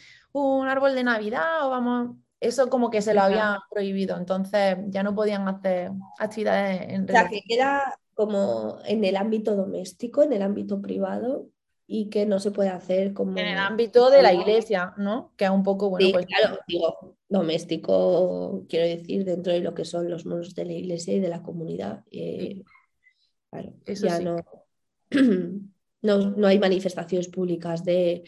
un 0.42 0.68
árbol 0.68 0.94
de 0.94 1.04
Navidad 1.04 1.66
o 1.66 1.70
vamos, 1.70 2.16
eso 2.40 2.68
como 2.68 2.90
que 2.90 3.02
se 3.02 3.14
lo 3.14 3.22
había 3.22 3.58
prohibido, 3.70 4.16
entonces 4.16 4.76
ya 4.88 5.02
no 5.02 5.14
podían 5.14 5.48
hacer 5.48 5.90
actividades 6.18 6.90
en 6.90 7.04
O 7.04 7.08
sea, 7.08 7.28
que 7.28 7.42
queda 7.42 7.98
como 8.14 8.78
en 8.86 9.04
el 9.04 9.16
ámbito 9.16 9.56
doméstico, 9.56 10.22
en 10.22 10.32
el 10.32 10.42
ámbito 10.42 10.80
privado 10.80 11.48
y 11.86 12.08
que 12.08 12.26
no 12.26 12.40
se 12.40 12.50
puede 12.50 12.70
hacer 12.70 13.12
como... 13.12 13.38
En 13.38 13.46
el 13.46 13.58
ámbito 13.58 14.10
de 14.10 14.22
la 14.22 14.32
iglesia, 14.32 14.94
¿no? 14.96 15.32
Que 15.36 15.44
es 15.44 15.50
un 15.50 15.62
poco, 15.62 15.90
bueno, 15.90 16.08
pues... 16.12 16.26
claro, 16.26 16.58
digo, 16.66 17.16
doméstico, 17.28 18.64
quiero 18.68 18.86
decir, 18.86 19.24
dentro 19.24 19.52
de 19.52 19.60
lo 19.60 19.74
que 19.74 19.84
son 19.84 20.10
los 20.10 20.26
monos 20.26 20.54
de 20.54 20.64
la 20.64 20.72
iglesia 20.72 21.14
y 21.14 21.20
de 21.20 21.28
la 21.28 21.42
comunidad. 21.42 22.04
Eh, 22.10 22.64
claro, 23.50 23.74
eso 23.84 24.06
ya 24.06 24.18
no, 24.18 24.36
no, 26.02 26.30
no, 26.30 26.46
hay 26.46 26.58
manifestaciones 26.58 27.28
públicas 27.28 27.84
de, 27.84 28.24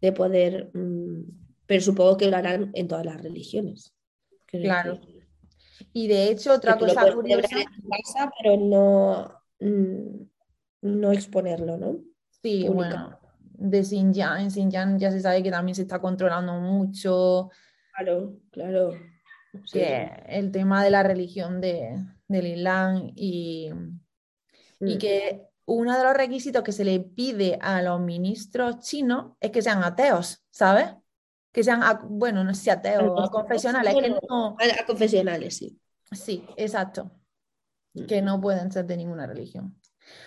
de 0.00 0.12
poder... 0.12 0.70
Mm, 0.74 1.45
pero 1.66 1.80
supongo 1.80 2.16
que 2.16 2.30
lo 2.30 2.36
harán 2.36 2.70
en 2.74 2.88
todas 2.88 3.04
las 3.04 3.20
religiones. 3.20 3.92
Claro. 4.46 5.00
Y 5.92 6.08
de 6.08 6.30
hecho, 6.30 6.54
otra 6.54 6.78
cosa 6.78 7.12
curiosa. 7.12 7.48
pero 8.42 8.56
no, 8.56 9.42
mm, 9.60 10.22
no 10.82 11.12
exponerlo, 11.12 11.76
¿no? 11.76 11.98
Sí, 12.42 12.68
bueno. 12.68 13.18
De 13.58 13.82
Xinjiang, 13.82 14.42
en 14.42 14.50
Xinjiang 14.50 14.98
ya 14.98 15.10
se 15.10 15.20
sabe 15.20 15.42
que 15.42 15.50
también 15.50 15.74
se 15.74 15.82
está 15.82 15.98
controlando 15.98 16.54
mucho. 16.54 17.50
Claro, 17.94 18.38
claro. 18.50 18.92
el 19.72 20.52
tema 20.52 20.84
de 20.84 20.90
la 20.90 21.02
religión 21.02 21.60
de, 21.62 21.96
del 22.28 22.46
Islam 22.46 23.12
y, 23.14 23.70
y 24.80 24.94
mm. 24.96 24.98
que 24.98 25.46
uno 25.64 25.96
de 25.96 26.04
los 26.04 26.14
requisitos 26.14 26.62
que 26.62 26.72
se 26.72 26.84
le 26.84 27.00
pide 27.00 27.58
a 27.60 27.82
los 27.82 28.00
ministros 28.00 28.80
chinos 28.80 29.32
es 29.40 29.50
que 29.50 29.62
sean 29.62 29.82
ateos, 29.82 30.44
¿sabes? 30.50 30.90
Que 31.56 31.64
sean, 31.64 31.80
bueno, 32.10 32.44
no 32.44 32.52
sé 32.52 32.64
si 32.64 32.68
ateos, 32.68 33.18
a 33.18 33.30
confesionales, 33.30 33.94
que 33.94 34.10
no... 34.10 34.58
A 34.58 34.86
confesionales, 34.86 35.56
sí. 35.56 35.80
Sí, 36.12 36.44
exacto. 36.54 37.10
Que 38.06 38.20
no 38.20 38.38
pueden 38.42 38.70
ser 38.70 38.84
de 38.84 38.98
ninguna 38.98 39.26
religión. 39.26 39.74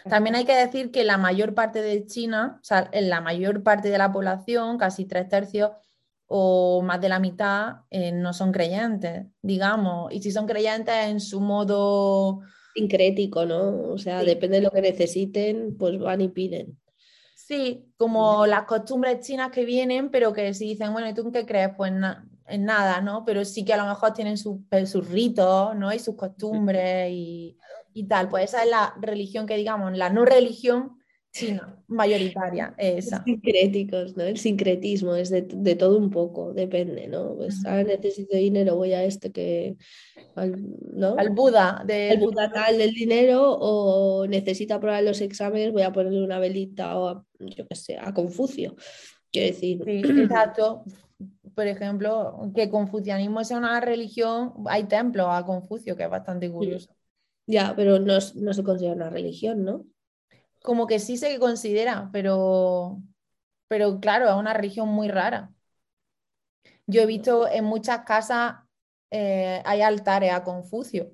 También 0.09 0.35
hay 0.35 0.45
que 0.45 0.55
decir 0.55 0.89
que 0.89 1.03
la 1.03 1.19
mayor 1.19 1.53
parte 1.53 1.83
de 1.83 2.03
China, 2.07 2.57
o 2.59 2.63
sea, 2.63 2.89
en 2.91 3.11
la 3.11 3.21
mayor 3.21 3.61
parte 3.61 3.91
de 3.91 3.99
la 3.99 4.11
población, 4.11 4.79
casi 4.79 5.05
tres 5.05 5.29
tercios 5.29 5.69
o 6.25 6.81
más 6.81 6.99
de 6.99 7.09
la 7.09 7.19
mitad, 7.19 7.81
eh, 7.91 8.11
no 8.11 8.33
son 8.33 8.51
creyentes, 8.51 9.27
digamos. 9.43 10.11
Y 10.11 10.23
si 10.23 10.31
son 10.31 10.47
creyentes 10.47 10.95
en 11.09 11.19
su 11.19 11.41
modo 11.41 12.39
sincrético, 12.73 13.45
¿no? 13.45 13.83
O 13.83 13.99
sea, 13.99 14.23
depende 14.23 14.57
de 14.57 14.63
lo 14.63 14.71
que 14.71 14.81
necesiten, 14.81 15.77
pues 15.77 15.99
van 15.99 16.21
y 16.21 16.29
piden. 16.29 16.78
Sí, 17.49 17.91
como 17.97 18.45
las 18.45 18.65
costumbres 18.65 19.25
chinas 19.25 19.49
que 19.49 19.65
vienen, 19.65 20.11
pero 20.11 20.33
que 20.33 20.53
si 20.53 20.65
dicen, 20.65 20.93
bueno, 20.93 21.09
¿y 21.09 21.15
tú 21.15 21.21
en 21.21 21.31
qué 21.31 21.47
crees? 21.47 21.71
Pues 21.75 21.91
en 22.45 22.63
nada, 22.63 23.01
¿no? 23.01 23.25
Pero 23.25 23.43
sí 23.43 23.65
que 23.65 23.73
a 23.73 23.77
lo 23.77 23.87
mejor 23.87 24.13
tienen 24.13 24.37
sus, 24.37 24.59
sus 24.85 25.09
ritos, 25.09 25.75
¿no? 25.75 25.91
Y 25.91 25.97
sus 25.97 26.15
costumbres 26.15 27.09
y, 27.09 27.57
y, 27.91 28.07
tal. 28.07 28.29
Pues 28.29 28.43
esa 28.43 28.61
es 28.61 28.69
la 28.69 28.93
religión 29.01 29.47
que 29.47 29.57
digamos, 29.57 29.97
la 29.97 30.11
no 30.11 30.25
religión 30.25 30.98
china, 31.31 31.83
mayoritaria, 31.87 32.73
esa. 32.77 33.23
Sincréticos, 33.23 34.17
¿no? 34.17 34.23
El 34.23 34.37
sincretismo 34.37 35.15
es 35.15 35.29
de, 35.29 35.43
de 35.43 35.75
todo 35.75 35.97
un 35.97 36.09
poco, 36.09 36.53
depende, 36.53 37.07
¿no? 37.07 37.35
Pues 37.35 37.65
ahora 37.65 37.83
necesito 37.83 38.35
dinero, 38.35 38.75
voy 38.75 38.93
a 38.93 39.03
este 39.03 39.31
que, 39.31 39.77
al, 40.35 40.55
¿no? 40.93 41.15
Al 41.17 41.29
Buda. 41.29 41.83
Del... 41.85 42.13
El 42.13 42.19
Buda 42.19 42.51
tal 42.51 42.77
del 42.77 42.93
dinero 42.93 43.57
o 43.59 44.27
necesito 44.27 44.73
aprobar 44.73 45.03
los 45.03 45.21
exámenes, 45.21 45.71
voy 45.71 45.83
a 45.83 45.93
ponerle 45.93 46.23
una 46.23 46.39
velita 46.39 46.97
o 46.97 47.07
a, 47.07 47.25
yo 47.39 47.67
qué 47.67 47.75
sé, 47.75 47.97
a 47.97 48.13
Confucio. 48.13 48.75
Quiero 49.31 49.47
decir. 49.47 49.81
Sí, 49.85 50.01
exacto. 50.23 50.83
Por 51.53 51.67
ejemplo, 51.67 52.51
que 52.55 52.69
confucianismo 52.69 53.43
sea 53.43 53.57
una 53.57 53.81
religión, 53.81 54.53
hay 54.67 54.85
templos 54.85 55.27
a 55.29 55.45
Confucio, 55.45 55.95
que 55.95 56.03
es 56.03 56.09
bastante 56.09 56.49
curioso. 56.49 56.95
Ya, 57.45 57.73
pero 57.75 57.99
no, 57.99 58.17
no 58.35 58.53
se 58.53 58.63
considera 58.63 58.95
una 58.95 59.09
religión, 59.09 59.65
¿no? 59.65 59.85
Como 60.61 60.87
que 60.87 60.99
sí 60.99 61.17
se 61.17 61.39
considera, 61.39 62.09
pero, 62.11 63.01
pero 63.67 63.99
claro, 63.99 64.29
es 64.29 64.35
una 64.35 64.53
religión 64.53 64.89
muy 64.89 65.07
rara. 65.07 65.51
Yo 66.85 67.01
he 67.01 67.05
visto 67.05 67.47
en 67.47 67.65
muchas 67.65 68.03
casas 68.03 68.55
eh, 69.11 69.61
hay 69.65 69.81
altares 69.81 70.31
a 70.31 70.43
Confucio. 70.43 71.11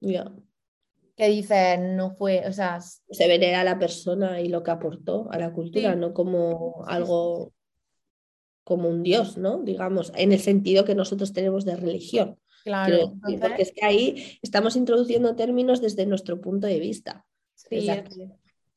Que 0.00 1.28
dice, 1.28 1.78
no 1.78 2.10
fue, 2.16 2.46
o 2.46 2.52
sea... 2.52 2.80
Se 2.80 3.28
venera 3.28 3.60
a 3.60 3.64
la 3.64 3.78
persona 3.78 4.40
y 4.40 4.48
lo 4.48 4.62
que 4.62 4.72
aportó 4.72 5.30
a 5.30 5.38
la 5.38 5.52
cultura, 5.52 5.94
no 5.94 6.12
como 6.12 6.84
algo, 6.86 7.52
como 8.64 8.88
un 8.88 9.02
dios, 9.02 9.38
¿no? 9.38 9.62
Digamos, 9.62 10.12
en 10.16 10.32
el 10.32 10.40
sentido 10.40 10.84
que 10.84 10.94
nosotros 10.94 11.32
tenemos 11.32 11.64
de 11.64 11.76
religión. 11.76 12.38
Claro. 12.64 13.14
Porque 13.22 13.62
es 13.62 13.72
que 13.72 13.84
ahí 13.84 14.38
estamos 14.42 14.74
introduciendo 14.74 15.36
términos 15.36 15.80
desde 15.80 16.06
nuestro 16.06 16.40
punto 16.40 16.66
de 16.66 16.80
vista. 16.80 17.24
Sí, 17.54 17.88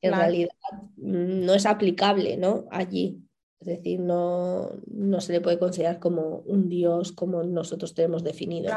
en 0.02 0.14
realidad 0.14 0.50
mm, 0.98 1.46
no 1.46 1.54
es 1.54 1.66
aplicable 1.66 2.38
¿no? 2.38 2.66
allí. 2.72 3.24
Es 3.60 3.68
decir, 3.68 4.00
no, 4.00 4.70
no, 4.86 5.20
se 5.20 5.34
le 5.34 5.42
puede 5.42 5.58
considerar 5.58 6.00
como 6.00 6.44
un 6.46 6.70
dios 6.70 7.12
como 7.12 7.44
nosotros 7.44 7.96
tenemos 7.96 8.24
definido. 8.24 8.72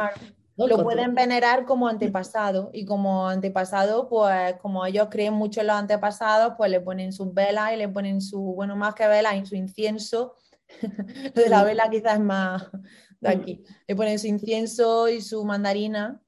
Lo 0.56 0.82
pueden 0.82 1.14
venerar 1.14 1.64
como 1.64 1.88
antepasado 1.88 2.70
y 2.72 2.84
como 2.84 3.28
antepasado, 3.28 4.08
pues 4.08 4.54
como 4.60 4.84
ellos 4.84 5.08
creen 5.10 5.34
mucho 5.34 5.60
en 5.60 5.68
los 5.68 5.76
antepasados, 5.76 6.54
pues 6.56 6.70
le 6.70 6.80
ponen 6.80 7.12
sus 7.12 7.32
velas 7.32 7.72
y 7.72 7.76
le 7.76 7.88
ponen 7.88 8.20
su, 8.20 8.40
bueno, 8.40 8.76
más 8.76 8.94
que 8.94 9.06
velas, 9.06 9.36
y 9.36 9.46
su 9.46 9.54
incienso. 9.54 10.34
Lo 11.34 11.42
de 11.42 11.48
la 11.48 11.64
vela 11.64 11.88
quizás 11.90 12.14
es 12.14 12.20
más 12.20 12.68
de 13.20 13.28
aquí. 13.28 13.64
Le 13.86 13.96
ponen 13.96 14.18
su 14.18 14.26
incienso 14.26 15.08
y 15.08 15.20
su 15.20 15.44
mandarina. 15.44 16.20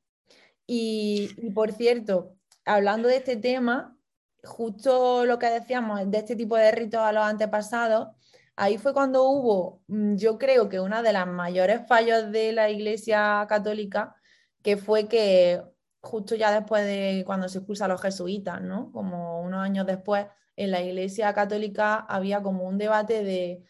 Y, 0.67 1.31
y 1.37 1.51
por 1.51 1.73
cierto, 1.73 2.37
hablando 2.65 3.09
de 3.09 3.17
este 3.17 3.37
tema, 3.37 3.97
justo 4.45 5.25
lo 5.25 5.39
que 5.39 5.47
decíamos 5.47 6.11
de 6.11 6.19
este 6.19 6.37
tipo 6.37 6.57
de 6.57 6.73
ritos 6.73 7.01
a 7.01 7.13
los 7.13 7.25
antepasados, 7.25 8.09
ahí 8.57 8.79
fue 8.79 8.93
cuando 8.93 9.25
hubo, 9.25 9.83
mm, 9.89 10.17
yo 10.17 10.39
creo 10.39 10.69
que 10.69 10.81
una 10.81 11.03
de 11.03 11.13
las 11.13 11.27
mayores 11.27 11.87
fallos 11.87 12.31
de 12.33 12.53
la 12.53 12.71
Iglesia 12.71 13.47
Católica, 13.49 14.17
que 14.63 14.77
fue 14.77 15.09
que 15.09 15.63
justo 16.01 16.35
ya 16.35 16.53
después 16.53 16.85
de 16.85 17.23
cuando 17.27 17.49
se 17.49 17.59
expulsa 17.59 17.89
los 17.89 18.03
jesuitas, 18.03 18.61
¿no? 18.61 18.91
Como 18.93 19.41
unos 19.43 19.61
años 19.63 19.87
después, 19.87 20.27
en 20.57 20.71
la 20.71 20.83
Iglesia 20.83 21.33
Católica 21.35 21.95
había 21.97 22.43
como 22.43 22.65
un 22.65 22.79
debate 22.79 23.25
de 23.25 23.65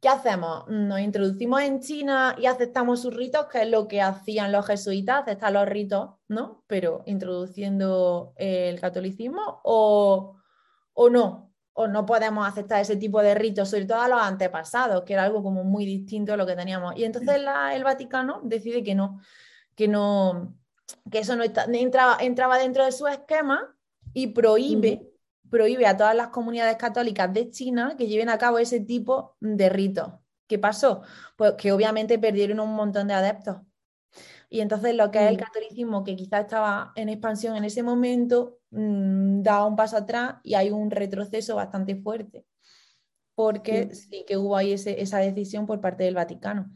¿qué 0.00 0.08
hacemos? 0.08 0.66
Nos 0.68 1.00
introducimos 1.00 1.60
en 1.60 1.80
China 1.80 2.34
y 2.38 2.46
aceptamos 2.46 3.02
sus 3.02 3.14
ritos, 3.14 3.46
que 3.46 3.62
es 3.62 3.68
lo 3.68 3.86
que 3.86 4.00
hacían 4.00 4.50
los 4.50 4.66
jesuitas, 4.66 5.22
aceptar 5.22 5.52
los 5.52 5.68
ritos, 5.68 6.10
¿no? 6.28 6.64
Pero 6.66 7.02
introduciendo 7.06 8.32
el 8.36 8.80
catolicismo 8.80 9.60
o, 9.62 10.36
no, 11.10 11.52
o 11.74 11.86
no 11.86 12.06
podemos 12.06 12.48
aceptar 12.48 12.80
ese 12.80 12.96
tipo 12.96 13.20
de 13.20 13.34
ritos, 13.34 13.68
sobre 13.68 13.84
todo 13.84 14.00
a 14.00 14.08
los 14.08 14.22
antepasados, 14.22 15.02
que 15.04 15.12
era 15.12 15.24
algo 15.24 15.42
como 15.42 15.64
muy 15.64 15.84
distinto 15.84 16.32
a 16.32 16.36
lo 16.36 16.46
que 16.46 16.56
teníamos. 16.56 16.96
Y 16.96 17.04
entonces 17.04 17.36
el 17.74 17.84
Vaticano 17.84 18.40
decide 18.42 18.82
que 18.82 18.94
no, 18.94 19.20
que 19.74 19.86
no, 19.86 20.56
que 21.10 21.18
eso 21.18 21.36
no 21.36 21.44
entraba, 21.44 22.16
entraba 22.20 22.58
dentro 22.58 22.86
de 22.86 22.92
su 22.92 23.06
esquema 23.06 23.76
y 24.14 24.28
prohíbe 24.28 25.09
prohíbe 25.50 25.86
a 25.86 25.96
todas 25.96 26.14
las 26.14 26.28
comunidades 26.28 26.76
católicas 26.76 27.32
de 27.32 27.50
China 27.50 27.94
que 27.98 28.06
lleven 28.06 28.28
a 28.28 28.38
cabo 28.38 28.58
ese 28.58 28.80
tipo 28.80 29.36
de 29.40 29.68
ritos. 29.68 30.12
¿Qué 30.46 30.58
pasó? 30.58 31.02
Pues 31.36 31.54
que 31.58 31.72
obviamente 31.72 32.18
perdieron 32.18 32.60
un 32.60 32.74
montón 32.74 33.08
de 33.08 33.14
adeptos. 33.14 33.58
Y 34.48 34.60
entonces 34.60 34.94
lo 34.96 35.10
que 35.10 35.18
es 35.18 35.30
el 35.30 35.36
mm. 35.36 35.40
catolicismo, 35.40 36.04
que 36.04 36.16
quizás 36.16 36.40
estaba 36.40 36.92
en 36.96 37.08
expansión 37.08 37.56
en 37.56 37.64
ese 37.64 37.84
momento, 37.84 38.58
mm, 38.70 39.42
da 39.42 39.64
un 39.64 39.76
paso 39.76 39.96
atrás 39.96 40.36
y 40.42 40.54
hay 40.54 40.70
un 40.70 40.90
retroceso 40.90 41.54
bastante 41.54 41.94
fuerte, 41.94 42.44
porque 43.36 43.94
sí, 43.94 44.24
que 44.26 44.36
hubo 44.36 44.56
ahí 44.56 44.72
esa 44.72 45.18
decisión 45.18 45.66
por 45.66 45.80
parte 45.80 46.02
del 46.04 46.16
Vaticano. 46.16 46.70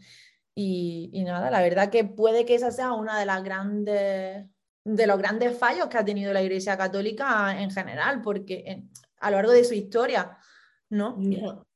Y, 0.54 1.10
y, 1.12 1.24
nada, 1.24 1.50
la 1.50 1.60
verdad 1.62 1.90
que 1.90 2.04
puede 2.04 2.44
que 2.44 2.54
esa 2.54 2.70
sea 2.70 2.92
una 2.92 3.18
de 3.18 3.26
las 3.26 3.42
grandes 3.42 4.46
de 4.84 5.06
los 5.06 5.18
grandes 5.18 5.58
fallos 5.58 5.88
que 5.88 5.98
ha 5.98 6.04
tenido 6.04 6.32
la 6.32 6.42
Iglesia 6.42 6.76
Católica 6.76 7.60
en 7.60 7.70
general, 7.70 8.20
porque 8.22 8.84
a 9.20 9.30
lo 9.30 9.38
largo 9.38 9.52
de 9.52 9.64
su 9.64 9.74
historia, 9.74 10.38
¿no? 10.90 11.18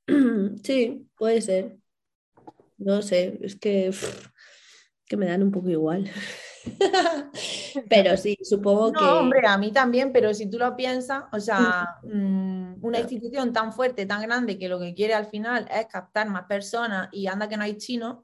Sí, 0.63 1.07
puede 1.19 1.43
ser. 1.43 1.77
No 2.79 3.03
sé, 3.03 3.39
es 3.43 3.57
que, 3.57 3.93
que 5.05 5.17
me 5.17 5.27
dan 5.27 5.43
un 5.43 5.51
poco 5.51 5.69
igual. 5.69 6.11
pero 7.91 8.17
sí, 8.17 8.39
supongo 8.43 8.93
que. 8.93 9.01
No, 9.01 9.19
hombre, 9.21 9.47
a 9.47 9.59
mí 9.59 9.73
también, 9.73 10.13
pero 10.13 10.33
si 10.33 10.49
tú 10.49 10.59
lo 10.59 10.75
piensas, 10.77 11.25
o 11.33 11.41
sea, 11.41 11.99
mm, 12.05 12.77
una 12.81 13.01
institución 13.01 13.53
tan 13.53 13.73
fuerte, 13.73 14.07
tan 14.07 14.23
grande, 14.23 14.59
que 14.59 14.69
lo 14.69 14.79
que 14.79 14.95
quiere 14.95 15.15
al 15.15 15.27
final 15.27 15.69
es 15.71 15.87
captar 15.87 16.29
más 16.31 16.45
personas 16.45 17.09
y 17.13 17.27
anda 17.27 17.49
que 17.49 17.57
no 17.57 17.65
hay 17.65 17.77
chinos, 17.77 18.19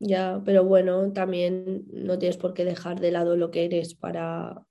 ya, 0.00 0.40
pero 0.46 0.64
bueno, 0.64 1.12
también 1.12 1.84
no 1.92 2.18
tienes 2.18 2.38
por 2.38 2.54
qué 2.54 2.64
dejar 2.64 3.00
de 3.00 3.12
lado 3.12 3.36
lo 3.36 3.50
que 3.50 3.66
eres 3.66 3.94
para, 3.94 4.64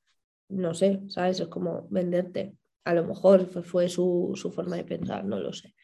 no 0.49 0.73
sé, 0.73 1.01
¿sabes? 1.07 1.39
Es 1.39 1.47
como 1.47 1.87
venderte. 1.91 2.55
A 2.83 2.95
lo 2.95 3.05
mejor 3.05 3.45
fue, 3.63 3.89
su, 3.89 4.51
forma 4.53 4.75
de 4.75 4.83
pensar, 4.83 5.23
no 5.23 5.39
lo 5.39 5.53
sé. 5.53 5.75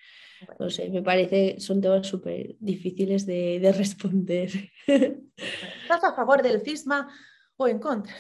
No 0.60 0.70
sé, 0.72 0.90
me 0.90 1.04
parece, 1.04 1.60
son 1.60 1.80
temas 1.80 2.08
súper 2.08 2.56
difíciles 2.60 3.28
de, 3.28 3.72
responder. 3.78 4.50
¿Estás 4.88 6.04
a 6.04 6.16
favor 6.16 6.42
del 6.42 6.62
cisma 6.62 7.08
o 7.56 7.68
en 7.68 7.78
contra? 7.78 8.16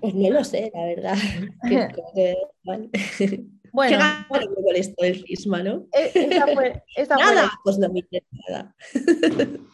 Pues 0.00 0.14
no 0.14 0.30
lo 0.30 0.44
sé, 0.44 0.72
la 0.74 0.86
verdad. 0.86 1.16
Bueno, 3.72 3.98
con 4.28 4.74
esto 4.74 5.04
del 5.04 5.22
cisma, 5.22 5.62
¿no? 5.62 5.86
E, 5.92 6.10
esa 6.12 6.48
fue, 6.48 6.82
nada, 7.08 7.52
pues 7.62 7.78
no 7.78 7.88
me 7.88 8.00
interesa 8.00 8.26
nada. 8.48 8.76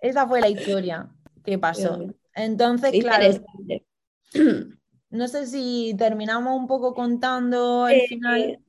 Esa 0.00 0.26
fue 0.26 0.40
la 0.40 0.48
historia 0.48 1.08
que 1.44 1.58
pasó. 1.58 1.98
Entonces, 2.34 2.92
claro, 3.00 3.26
no 5.10 5.28
sé 5.28 5.46
si 5.46 5.94
terminamos 5.98 6.58
un 6.58 6.66
poco 6.66 6.94
contando 6.94 7.84
al 7.84 7.96
eh, 7.96 8.06
final. 8.08 8.60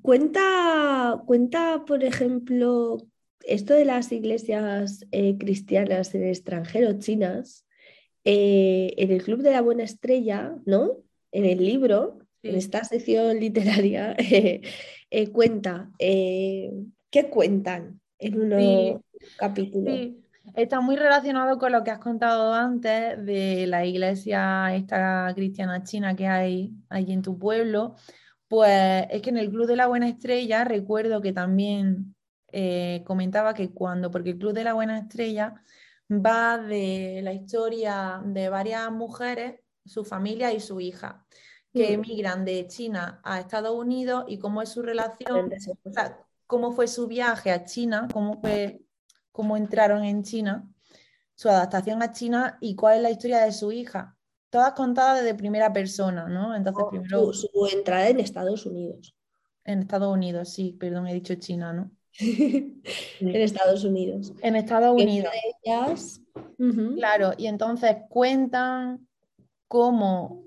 Cuenta, 0.00 1.22
cuenta, 1.26 1.84
por 1.84 2.04
ejemplo, 2.04 2.98
esto 3.40 3.74
de 3.74 3.84
las 3.84 4.12
iglesias 4.12 5.04
eh, 5.10 5.36
cristianas 5.38 6.14
en 6.14 6.22
el 6.22 6.28
extranjero, 6.28 6.98
chinas, 6.98 7.66
eh, 8.24 8.94
en 8.96 9.10
el 9.10 9.22
Club 9.22 9.42
de 9.42 9.50
la 9.50 9.60
Buena 9.60 9.82
Estrella, 9.82 10.54
¿no? 10.64 10.98
En 11.32 11.44
el 11.44 11.58
libro, 11.58 12.18
en 12.42 12.54
esta 12.54 12.84
sección 12.84 13.40
literaria, 13.40 14.16
cuenta, 15.32 15.90
¿qué 15.98 17.28
cuentan 17.30 18.00
en 18.18 18.52
un 18.52 19.02
capítulo? 19.36 19.92
Está 20.54 20.80
muy 20.80 20.96
relacionado 20.96 21.58
con 21.58 21.72
lo 21.72 21.84
que 21.84 21.90
has 21.90 21.98
contado 21.98 22.54
antes 22.54 23.24
de 23.24 23.66
la 23.66 23.84
iglesia 23.84 24.74
esta 24.74 25.32
cristiana 25.34 25.82
china 25.82 26.16
que 26.16 26.26
hay 26.26 26.72
allí 26.88 27.12
en 27.12 27.22
tu 27.22 27.38
pueblo. 27.38 27.96
Pues 28.48 29.06
es 29.10 29.22
que 29.22 29.30
en 29.30 29.38
el 29.38 29.50
Club 29.50 29.66
de 29.66 29.76
la 29.76 29.86
Buena 29.86 30.08
Estrella 30.08 30.64
recuerdo 30.64 31.20
que 31.20 31.32
también 31.32 32.14
eh, 32.50 33.02
comentaba 33.06 33.54
que 33.54 33.70
cuando, 33.70 34.10
porque 34.10 34.30
el 34.30 34.38
Club 34.38 34.52
de 34.52 34.64
la 34.64 34.72
Buena 34.72 34.98
Estrella 34.98 35.62
va 36.10 36.58
de 36.58 37.20
la 37.22 37.32
historia 37.32 38.22
de 38.24 38.48
varias 38.48 38.90
mujeres, 38.90 39.60
su 39.84 40.04
familia 40.04 40.52
y 40.52 40.60
su 40.60 40.80
hija, 40.80 41.26
que 41.72 41.90
mm. 41.90 41.92
emigran 41.92 42.44
de 42.44 42.66
China 42.66 43.20
a 43.22 43.40
Estados 43.40 43.74
Unidos 43.74 44.24
y 44.28 44.38
cómo 44.38 44.62
es 44.62 44.70
su 44.70 44.82
relación, 44.82 45.50
o 45.84 45.90
sea, 45.90 46.18
cómo 46.46 46.72
fue 46.72 46.88
su 46.88 47.06
viaje 47.06 47.50
a 47.50 47.64
China, 47.64 48.08
cómo 48.10 48.40
fue 48.40 48.80
cómo 49.38 49.56
entraron 49.56 50.02
en 50.02 50.24
China, 50.24 50.68
su 51.36 51.48
adaptación 51.48 52.02
a 52.02 52.10
China 52.10 52.58
y 52.60 52.74
cuál 52.74 52.96
es 52.96 53.02
la 53.04 53.10
historia 53.12 53.38
de 53.44 53.52
su 53.52 53.70
hija. 53.70 54.16
todas 54.50 54.72
contadas 54.72 55.22
desde 55.22 55.36
primera 55.36 55.72
persona, 55.72 56.26
¿no? 56.26 56.56
Entonces, 56.56 56.82
Oh, 56.84 56.90
primero 56.90 57.32
su, 57.32 57.46
su 57.52 57.66
entrada 57.76 58.08
en 58.08 58.18
Estados 58.18 58.66
Unidos. 58.66 59.14
en 59.64 59.78
Estados 59.82 60.12
Unidos, 60.12 60.48
sí, 60.52 60.72
perdón, 60.72 61.06
he 61.06 61.14
dicho 61.14 61.36
China, 61.36 61.72
¿no? 61.72 61.88
En 63.20 63.36
Estados 63.36 63.84
Unidos. 63.84 64.32
En 64.42 64.56
Estados 64.56 65.00
Unidos. 65.00 65.30
Claro, 66.96 67.30
y 67.38 67.46
entonces 67.46 67.96
cuentan 68.08 69.06
cómo, 69.68 70.42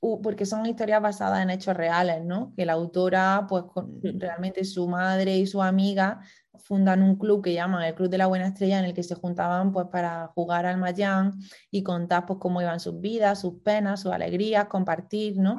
porque 0.00 0.46
son 0.46 0.66
historias 0.66 1.02
basadas 1.02 1.42
en 1.42 1.50
hechos 1.50 1.76
reales, 1.76 2.24
¿no? 2.24 2.52
Que 2.56 2.64
la 2.66 2.74
autora, 2.74 3.46
pues 3.48 3.64
con- 3.64 4.00
realmente 4.02 4.64
su 4.64 4.88
madre 4.88 5.36
y 5.38 5.46
su 5.46 5.62
amiga 5.62 6.20
fundan 6.64 7.02
un 7.02 7.16
club 7.16 7.42
que 7.42 7.54
llaman 7.54 7.82
el 7.84 7.94
Club 7.94 8.08
de 8.10 8.18
la 8.18 8.26
Buena 8.26 8.46
Estrella, 8.48 8.78
en 8.80 8.84
el 8.86 8.94
que 8.94 9.02
se 9.02 9.14
juntaban 9.14 9.72
pues 9.72 9.86
para 9.92 10.28
jugar 10.34 10.66
al 10.66 10.76
mahjong 10.78 11.32
y 11.70 11.82
contar 11.82 12.26
pues 12.26 12.38
cómo 12.40 12.60
iban 12.62 12.80
sus 12.80 13.00
vidas, 13.00 13.40
sus 13.40 13.60
penas, 13.62 14.00
sus 14.02 14.12
alegrías, 14.12 14.66
compartir, 14.66 15.36
¿no? 15.38 15.56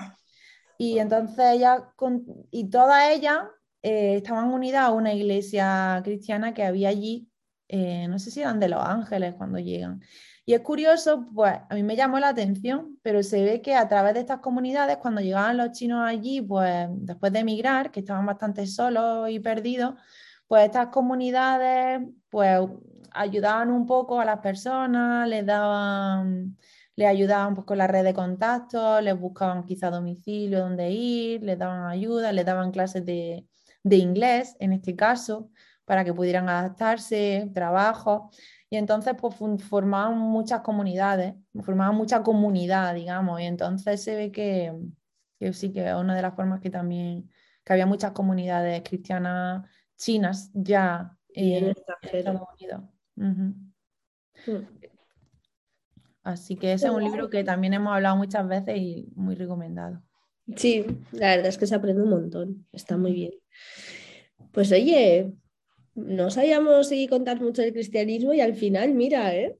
Y 0.78 1.00
entonces 1.00 1.40
ellas, 1.54 1.82
con- 1.96 2.26
y 2.52 2.70
todas 2.70 3.12
ellas 3.12 3.40
eh, 3.82 4.16
estaban 4.18 4.52
unidas 4.52 4.84
a 4.84 4.92
una 4.92 5.14
iglesia 5.14 6.02
cristiana 6.04 6.54
que 6.54 6.64
había 6.64 6.90
allí, 6.90 7.30
eh, 7.68 8.08
no 8.08 8.20
sé 8.20 8.32
si 8.32 8.42
eran 8.42 8.60
de 8.60 8.70
Los 8.70 8.84
Ángeles 8.84 9.36
cuando 9.38 9.60
llegan. 9.60 10.02
Y 10.50 10.56
es 10.56 10.62
curioso, 10.62 11.28
pues 11.36 11.54
a 11.70 11.76
mí 11.76 11.84
me 11.84 11.96
llamó 11.96 12.18
la 12.18 12.30
atención, 12.30 12.98
pero 13.04 13.22
se 13.22 13.44
ve 13.44 13.62
que 13.62 13.76
a 13.76 13.88
través 13.88 14.16
de 14.16 14.22
estas 14.22 14.40
comunidades, 14.40 14.98
cuando 14.98 15.22
llegaban 15.22 15.58
los 15.58 15.74
chinos 15.74 16.02
allí, 16.04 16.42
pues 16.42 16.88
después 16.92 17.32
de 17.32 17.40
emigrar, 17.42 17.92
que 17.92 18.00
estaban 18.00 18.26
bastante 18.26 18.66
solos 18.66 19.30
y 19.30 19.40
perdidos, 19.40 19.94
pues 20.48 20.66
estas 20.66 20.88
comunidades, 20.88 22.02
pues 22.32 22.62
ayudaban 23.12 23.70
un 23.70 23.86
poco 23.86 24.20
a 24.20 24.26
las 24.26 24.40
personas, 24.40 25.30
les 25.30 25.46
daban 25.46 26.58
les 26.96 27.08
ayudaban 27.08 27.54
pues, 27.54 27.68
con 27.68 27.78
la 27.78 27.86
red 27.86 28.04
de 28.04 28.16
contactos, 28.16 29.04
les 29.04 29.20
buscaban 29.20 29.64
quizá 29.66 29.92
domicilio 29.92 30.62
donde 30.62 30.90
ir, 30.90 31.44
les 31.44 31.60
daban 31.60 31.92
ayuda, 31.92 32.32
les 32.32 32.46
daban 32.48 32.72
clases 32.72 33.06
de, 33.06 33.46
de 33.84 33.98
inglés, 33.98 34.56
en 34.60 34.74
este 34.74 34.96
caso, 34.96 35.52
para 35.86 36.04
que 36.04 36.14
pudieran 36.14 36.50
adaptarse, 36.50 37.52
trabajo. 37.54 38.32
Y 38.70 38.78
entonces 38.78 39.16
pues 39.20 39.36
formaban 39.64 40.18
muchas 40.18 40.62
comunidades, 40.62 41.34
formaban 41.62 41.96
mucha 41.96 42.22
comunidad, 42.22 42.94
digamos, 42.94 43.42
y 43.42 43.46
entonces 43.46 44.04
se 44.04 44.16
ve 44.16 44.32
que, 44.32 44.74
que 45.40 45.54
sí 45.54 45.72
que 45.72 45.88
es 45.88 45.96
una 45.96 46.16
de 46.16 46.22
las 46.22 46.36
formas 46.36 46.62
que 46.62 46.70
también, 46.70 47.30
que 47.64 47.74
había 47.74 47.88
muchas 47.88 48.12
comunidades 48.12 48.84
cristianas 48.84 49.68
chinas 49.98 50.52
ya 50.54 51.18
Y 51.34 51.56
en. 51.56 51.74
Estados 52.02 52.42
Unidos. 52.54 52.84
Ujú. 53.18 53.56
Mm. 54.48 54.90
Así 56.24 56.56
que 56.56 56.74
ese 56.74 56.88
es 56.88 56.92
un 56.92 57.04
libro 57.04 57.30
que 57.30 57.44
también 57.44 57.74
hemos 57.74 57.94
hablado 57.94 58.16
muchas 58.18 58.48
veces 58.48 58.78
y 58.78 59.10
muy 59.16 59.36
recomendado. 59.36 60.04
Sí, 60.56 60.86
la 61.12 61.36
verdad 61.36 61.48
es 61.48 61.58
que 61.58 61.68
se 61.68 61.76
aprende 61.76 62.04
un 62.04 62.10
montón. 62.10 62.68
Está 62.72 62.98
muy 62.98 63.14
bien. 63.14 63.32
Pues 64.52 64.72
oye, 64.72 65.34
no 65.96 66.30
sabíamos 66.32 66.90
si 66.90 67.08
contar 67.08 67.42
mucho 67.42 67.62
del 67.62 67.74
cristianismo 67.74 68.34
y 68.34 68.42
al 68.42 68.56
final, 68.56 68.94
mira, 68.94 69.36
¿eh? 69.36 69.58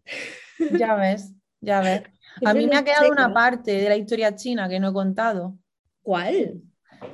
Ya 0.78 0.96
ves, 0.96 1.34
ya 1.62 1.82
ves. 1.82 2.04
A 2.46 2.54
mí 2.54 2.68
me 2.68 2.78
ha 2.78 2.84
quedado 2.84 3.12
una 3.12 3.34
parte 3.34 3.72
de 3.72 3.90
la 3.90 3.98
historia 3.98 4.36
china 4.36 4.70
que 4.70 4.80
no 4.80 4.90
he 4.90 4.94
contado. 4.94 5.58
¿Cuál? 6.02 6.62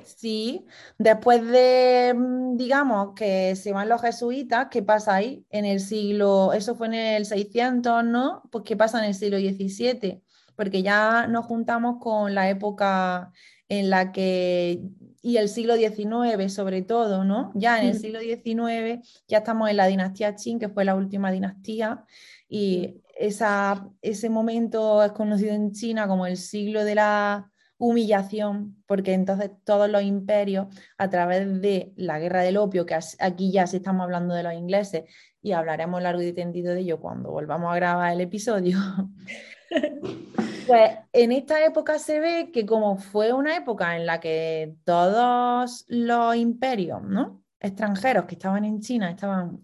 Sí, 0.04 0.66
después 0.98 1.46
de, 1.48 2.14
mm, 2.16 2.58
digamos, 2.58 3.14
que 3.16 3.56
se 3.56 3.72
van 3.72 3.90
los 3.90 4.02
jesuitas, 4.02 4.68
¿qué 4.70 4.84
pasa 4.84 5.16
ahí? 5.16 5.46
En 5.50 5.66
el 5.66 5.80
siglo, 5.80 6.54
eso 6.54 6.76
fue 6.76 6.88
en 6.88 6.94
el 6.96 7.26
600, 7.26 8.04
¿no? 8.04 8.44
Pues 8.52 8.64
¿qué 8.66 8.76
pasa 8.76 9.00
en 9.00 9.06
el 9.06 9.16
siglo 9.16 9.38
XVII? 9.38 10.22
Porque 10.56 10.82
ya 10.82 11.28
nos 11.28 11.46
juntamos 11.46 11.98
con 12.00 12.34
la 12.34 12.50
época 12.50 13.32
en 13.68 13.90
la 13.90 14.12
que, 14.12 14.82
y 15.26 15.38
el 15.38 15.50
siglo 15.50 15.76
XIX 15.76 16.54
sobre 16.54 16.84
todo, 16.84 17.24
¿no? 17.24 17.52
Ya 17.56 17.82
en 17.82 17.88
el 17.88 17.96
Mm. 17.96 18.00
siglo 18.00 18.20
XIX 18.20 19.02
ya 19.28 19.40
estamos 19.40 19.72
en 19.72 19.78
la 19.78 19.88
dinastía 19.88 20.36
Qing, 20.36 20.60
que 20.60 20.70
fue 20.70 20.86
la 20.86 20.94
última 20.94 21.32
dinastía, 21.32 22.06
y 22.48 23.02
esa, 23.18 23.90
ese 24.04 24.30
momento 24.30 25.04
es 25.04 25.14
conocido 25.14 25.56
en 25.56 25.72
China 25.72 26.08
como 26.08 26.28
el 26.28 26.38
siglo 26.38 26.84
de 26.84 26.94
la 26.94 27.50
humillación, 27.80 28.84
porque 28.86 29.14
entonces 29.14 29.50
todos 29.64 29.90
los 29.90 30.04
imperios, 30.04 30.68
a 31.00 31.10
través 31.10 31.60
de 31.60 31.92
la 31.96 32.20
guerra 32.20 32.44
del 32.44 32.58
opio, 32.58 32.86
que 32.86 32.96
aquí 33.18 33.52
ya 33.52 33.66
sí 33.66 33.78
estamos 33.78 34.04
hablando 34.04 34.36
de 34.36 34.44
los 34.44 34.54
ingleses, 34.54 35.06
y 35.42 35.54
hablaremos 35.54 36.04
largo 36.04 36.22
y 36.22 36.34
tendido 36.34 36.72
de 36.76 36.82
ello 36.82 37.00
cuando 37.00 37.32
volvamos 37.32 37.74
a 37.74 37.76
grabar 37.78 38.14
el 38.14 38.22
episodio, 38.22 38.78
pues 40.68 40.92
en 41.14 41.32
esta 41.32 41.64
época 41.64 42.00
se 42.00 42.20
ve 42.20 42.52
que 42.52 42.66
como 42.66 42.98
fue 42.98 43.34
una 43.34 43.56
época 43.56 43.96
en 43.96 44.06
la 44.06 44.20
que 44.20 44.76
todos 44.84 45.86
los 45.88 46.36
imperios, 46.36 47.02
¿no? 47.04 47.44
extranjeros 47.60 48.26
que 48.26 48.36
estaban 48.36 48.64
en 48.66 48.80
China 48.80 49.10
estaban 49.10 49.60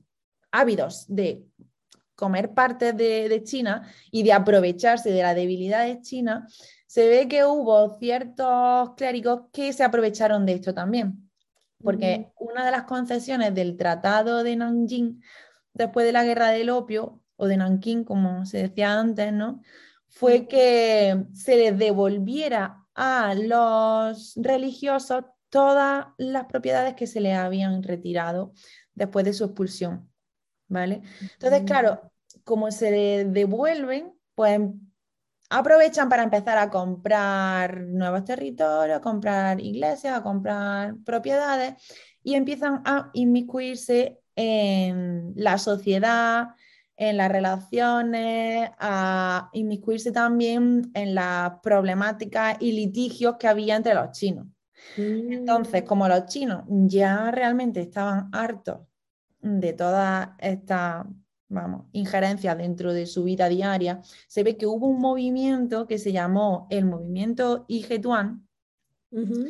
ávidos 0.51 1.05
de 1.07 1.45
comer 2.15 2.53
partes 2.53 2.95
de, 2.95 3.29
de 3.29 3.43
China 3.43 3.87
y 4.11 4.23
de 4.23 4.33
aprovecharse 4.33 5.11
de 5.11 5.23
la 5.23 5.33
debilidad 5.33 5.85
de 5.85 6.01
China, 6.01 6.47
se 6.85 7.07
ve 7.07 7.27
que 7.27 7.45
hubo 7.45 7.97
ciertos 7.97 8.91
clérigos 8.95 9.43
que 9.51 9.73
se 9.73 9.83
aprovecharon 9.83 10.45
de 10.45 10.53
esto 10.53 10.73
también. 10.73 11.29
Porque 11.81 12.31
una 12.37 12.63
de 12.63 12.71
las 12.71 12.83
concesiones 12.83 13.55
del 13.55 13.75
Tratado 13.75 14.43
de 14.43 14.55
Nanjing, 14.55 15.23
después 15.73 16.05
de 16.05 16.11
la 16.11 16.23
Guerra 16.23 16.49
del 16.49 16.69
Opio, 16.69 17.21
o 17.41 17.47
de 17.47 17.57
Nankín, 17.57 18.03
como 18.03 18.45
se 18.45 18.59
decía 18.59 18.99
antes, 18.99 19.33
¿no? 19.33 19.63
Fue 20.11 20.47
que 20.47 21.25
se 21.33 21.55
les 21.55 21.77
devolviera 21.77 22.85
a 22.93 23.33
los 23.33 24.33
religiosos 24.35 25.23
todas 25.49 26.07
las 26.17 26.45
propiedades 26.45 26.95
que 26.95 27.07
se 27.07 27.21
les 27.21 27.35
habían 27.37 27.81
retirado 27.81 28.53
después 28.93 29.25
de 29.25 29.33
su 29.33 29.45
expulsión. 29.45 30.09
¿Vale? 30.67 31.01
Entonces, 31.33 31.63
claro, 31.65 32.11
como 32.43 32.71
se 32.71 32.91
le 32.91 33.25
devuelven, 33.25 34.13
pues 34.35 34.59
aprovechan 35.49 36.07
para 36.07 36.23
empezar 36.23 36.57
a 36.57 36.69
comprar 36.69 37.81
nuevos 37.81 38.23
territorios, 38.23 38.97
a 38.97 39.01
comprar 39.01 39.59
iglesias, 39.59 40.17
a 40.17 40.23
comprar 40.23 40.95
propiedades 41.05 41.73
y 42.23 42.35
empiezan 42.35 42.81
a 42.85 43.09
inmiscuirse 43.13 44.21
en 44.35 45.33
la 45.35 45.57
sociedad, 45.57 46.49
en 47.01 47.17
las 47.17 47.31
relaciones, 47.31 48.69
a 48.77 49.49
inmiscuirse 49.53 50.11
también 50.11 50.91
en 50.93 51.15
las 51.15 51.53
problemáticas 51.63 52.57
y 52.59 52.73
litigios 52.73 53.37
que 53.39 53.47
había 53.47 53.75
entre 53.75 53.95
los 53.95 54.11
chinos. 54.11 54.45
Entonces, 54.95 55.81
como 55.81 56.07
los 56.07 56.27
chinos 56.27 56.63
ya 56.67 57.31
realmente 57.31 57.81
estaban 57.81 58.29
hartos 58.31 58.81
de 59.41 59.73
todas 59.73 60.29
estas, 60.37 61.07
vamos, 61.49 61.87
injerencias 61.91 62.55
dentro 62.55 62.93
de 62.93 63.07
su 63.07 63.23
vida 63.23 63.49
diaria, 63.49 63.99
se 64.27 64.43
ve 64.43 64.55
que 64.55 64.67
hubo 64.67 64.85
un 64.85 64.99
movimiento 64.99 65.87
que 65.87 65.97
se 65.97 66.11
llamó 66.11 66.67
el 66.69 66.85
movimiento 66.85 67.65
Ijetuan, 67.67 68.47
Ujú. 69.09 69.47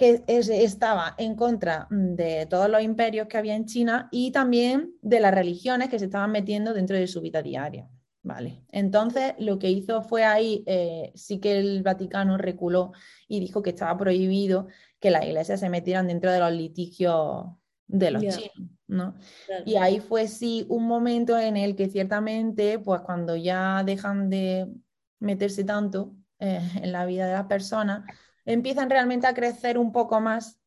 Que 0.00 0.24
es- 0.28 0.48
estaba 0.48 1.14
en 1.18 1.34
contra 1.36 1.86
de 1.90 2.46
todos 2.46 2.70
los 2.70 2.80
imperios 2.82 3.28
que 3.28 3.36
había 3.36 3.54
en 3.54 3.66
China 3.66 4.08
y 4.10 4.30
también 4.30 4.94
de 5.02 5.20
las 5.20 5.34
religiones 5.34 5.90
que 5.90 5.98
se 5.98 6.06
estaban 6.06 6.30
metiendo 6.32 6.72
dentro 6.72 6.96
de 6.96 7.06
su 7.06 7.20
vida 7.20 7.42
diaria. 7.42 7.86
Vale. 8.22 8.62
Entonces, 8.70 9.34
lo 9.38 9.58
que 9.58 9.68
hizo 9.68 10.00
fue 10.00 10.24
ahí, 10.24 10.64
eh, 10.66 11.12
sí 11.14 11.38
que 11.38 11.58
el 11.58 11.82
Vaticano 11.82 12.38
reculó 12.38 12.92
y 13.28 13.40
dijo 13.40 13.60
que 13.60 13.70
estaba 13.70 13.94
prohibido 13.98 14.68
que 15.00 15.10
las 15.10 15.22
iglesias 15.26 15.60
se 15.60 15.68
metieran 15.68 16.06
dentro 16.08 16.32
de 16.32 16.38
los 16.38 16.52
litigios 16.52 17.48
de 17.86 18.10
los 18.10 18.22
Ya. 18.22 18.30
chinos, 18.30 18.70
¿no? 18.86 19.14
Claro. 19.44 19.64
Y 19.66 19.76
ahí 19.76 20.00
fue 20.00 20.28
sí 20.28 20.64
un 20.70 20.86
momento 20.86 21.38
en 21.38 21.58
el 21.58 21.76
que 21.76 21.90
ciertamente, 21.90 22.78
pues 22.78 23.02
cuando 23.02 23.36
ya 23.36 23.82
dejan 23.84 24.30
de 24.30 24.66
meterse 25.18 25.62
tanto 25.64 26.14
eh, 26.38 26.58
en 26.82 26.90
la 26.92 27.04
vida 27.04 27.26
de 27.26 27.34
las 27.34 27.44
personas, 27.48 28.02
empiezan 28.52 28.90
realmente 28.90 29.26
a 29.26 29.34
crecer 29.34 29.78
un 29.78 29.92
poco 29.92 30.20
más 30.20 30.60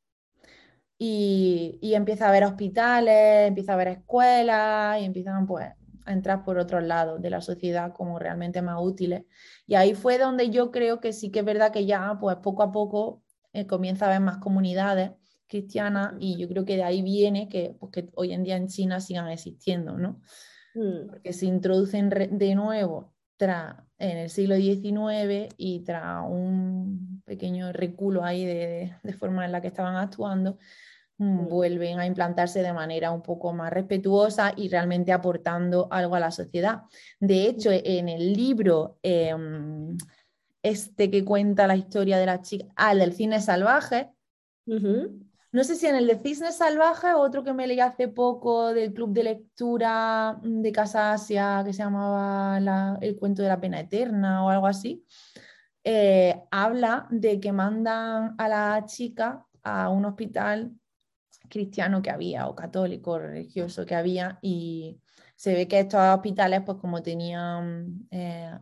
y, 0.98 1.80
y 1.82 1.96
empieza 1.96 2.26
a 2.26 2.30
haber 2.30 2.46
hospitales, 2.46 3.48
empieza 3.48 3.74
a 3.74 3.76
haber 3.76 3.88
escuelas 3.90 5.02
y 5.02 5.06
empiezan 5.06 5.46
pues 5.46 5.68
a 6.06 6.14
entrar 6.14 6.44
por 6.44 6.58
otros 6.58 6.84
lados 6.84 7.22
de 7.22 7.30
la 7.30 7.42
sociedad 7.42 7.94
como 7.94 8.20
realmente 8.20 8.62
más 8.62 8.78
útiles. 8.82 9.24
Y 9.68 9.76
ahí 9.76 9.94
fue 9.96 10.18
donde 10.18 10.50
yo 10.50 10.72
creo 10.72 11.00
que 11.00 11.14
sí 11.14 11.32
que 11.32 11.40
es 11.40 11.46
verdad 11.46 11.72
que 11.72 11.86
ya 11.86 12.18
pues 12.20 12.38
poco 12.38 12.64
a 12.64 12.72
poco 12.72 13.24
eh, 13.54 13.68
comienza 13.68 14.06
a 14.06 14.10
haber 14.10 14.22
más 14.22 14.38
comunidades 14.38 15.12
cristianas 15.48 16.14
y 16.20 16.38
yo 16.38 16.48
creo 16.48 16.66
que 16.66 16.76
de 16.76 16.84
ahí 16.84 17.02
viene 17.02 17.48
que, 17.48 17.76
pues, 17.80 17.92
que 17.92 18.10
hoy 18.16 18.34
en 18.34 18.44
día 18.44 18.58
en 18.58 18.68
China 18.68 19.00
sigan 19.00 19.30
existiendo, 19.30 19.98
¿no? 19.98 20.22
Mm. 20.74 21.08
Porque 21.08 21.34
se 21.34 21.46
introducen 21.46 22.10
de 22.10 22.56
nuevo 22.56 23.14
tras, 23.38 23.76
en 24.00 24.18
el 24.18 24.30
siglo 24.30 24.56
XIX 24.56 25.54
y 25.58 25.84
tras 25.84 26.24
un 26.28 27.12
pequeño 27.26 27.72
reculo 27.72 28.24
ahí 28.24 28.45
de, 28.45 28.95
de 29.02 29.14
forma 29.14 29.45
en 29.45 29.52
la 29.52 29.62
que 29.62 29.68
estaban 29.68 29.95
actuando, 29.95 30.58
mm, 31.18 31.48
vuelven 31.48 32.00
a 32.00 32.06
implantarse 32.06 32.62
de 32.62 32.74
manera 32.74 33.12
un 33.12 33.22
poco 33.22 33.54
más 33.54 33.72
respetuosa 33.72 34.54
y 34.56 34.70
realmente 34.70 35.12
aportando 35.12 35.88
algo 35.91 36.16
a 36.16 36.20
la 36.20 36.32
sociedad. 36.32 36.84
De 37.20 37.48
hecho, 37.48 37.70
en 37.72 38.10
el 38.10 38.34
libro 38.34 38.98
em, 39.04 39.98
este 40.62 41.12
que 41.12 41.26
cuenta 41.26 41.68
la 41.68 41.76
historia 41.76 42.18
de 42.18 42.26
la 42.26 42.41
chica, 42.41 42.66
ah, 42.76 42.95
del 42.95 43.14
cine 43.14 43.41
salvaje, 43.41 44.10
no 45.54 45.64
sé 45.64 45.76
si 45.76 45.86
en 45.86 45.95
el 45.95 46.08
de 46.08 46.18
Cisne 46.18 46.52
Salvaje 46.52 47.14
o 47.14 47.20
otro 47.20 47.44
que 47.44 47.54
me 47.54 47.68
leí 47.68 47.80
hace 47.80 48.08
poco 48.08 48.74
del 48.74 48.91
club 48.91 49.14
de 49.14 49.24
lectura 49.24 50.40
de 50.41 50.72
Casa 50.72 51.14
Asia 51.14 51.62
que 51.64 51.74
se 51.74 51.84
llamaba 51.84 52.98
El 53.00 53.16
cuento 53.18 53.44
de 53.44 53.50
la 53.50 53.62
pena 53.62 53.80
eterna 53.80 54.44
o 54.44 54.50
algo 54.50 54.66
así, 54.66 55.06
eh, 55.84 56.42
habla 56.52 57.08
de 57.10 57.40
que 57.40 57.52
mandan 57.52 58.36
a 58.38 58.48
la 58.48 58.84
chica 58.86 59.46
a 59.64 59.90
un 59.90 60.06
hospital 60.06 60.72
cristiano 61.50 62.02
que 62.02 62.10
había 62.10 62.48
o 62.48 62.56
católico 62.56 63.20
religioso 63.20 63.86
que 63.86 63.96
había 63.96 64.40
y 64.42 65.00
se 65.36 65.54
ve 65.54 65.68
que 65.68 65.80
estos 65.80 66.00
hospitales 66.00 66.62
pues 66.66 66.78
como 66.80 67.02
tenían 67.02 68.08
eh, 68.12 68.58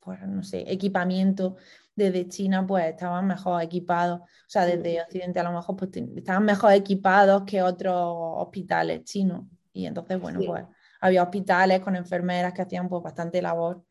pues 0.00 0.20
no 0.22 0.42
sé 0.42 0.64
equipamiento 0.70 1.56
desde 1.96 2.28
China 2.28 2.64
pues 2.66 2.84
estaban 2.84 3.26
mejor 3.26 3.62
equipados, 3.62 4.20
o 4.20 4.24
sea, 4.46 4.66
desde 4.66 5.00
Occidente 5.00 5.40
a 5.40 5.42
lo 5.42 5.52
mejor 5.52 5.76
pues 5.76 5.90
estaban 6.14 6.44
mejor 6.44 6.72
equipados 6.72 7.42
que 7.44 7.62
otros 7.62 7.94
hospitales 7.96 9.02
chinos. 9.04 9.46
Y 9.72 9.86
entonces, 9.86 10.20
bueno, 10.20 10.40
pues 10.46 10.64
había 11.00 11.22
hospitales 11.22 11.80
con 11.80 11.96
enfermeras 11.96 12.52
que 12.52 12.62
hacían 12.62 12.88
pues 12.88 13.02
bastante 13.02 13.40
labor, 13.42 13.84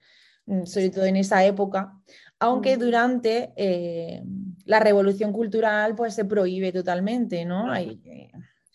mm, 0.46 0.66
sobre 0.66 0.90
todo 0.92 1.06
en 1.06 1.18
esa 1.18 1.44
época, 1.44 2.00
aunque 2.40 2.78
durante 2.78 3.54
eh, 3.56 4.24
la 4.66 4.80
revolución 4.80 5.32
cultural 5.32 5.96
pues 5.96 6.14
se 6.14 6.26
prohíbe 6.26 6.72
totalmente, 6.72 7.46
¿no? 7.46 7.72
Hay, 7.72 8.02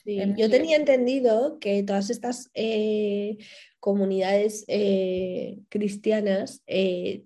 yo 0.05 0.51
tenía 0.51 0.77
entendido 0.77 1.59
que 1.61 1.83
todas 1.83 2.11
estas 2.11 2.51
eh, 2.55 3.37
comunidades 3.79 4.65
eh, 4.67 5.61
cristianas 5.69 6.63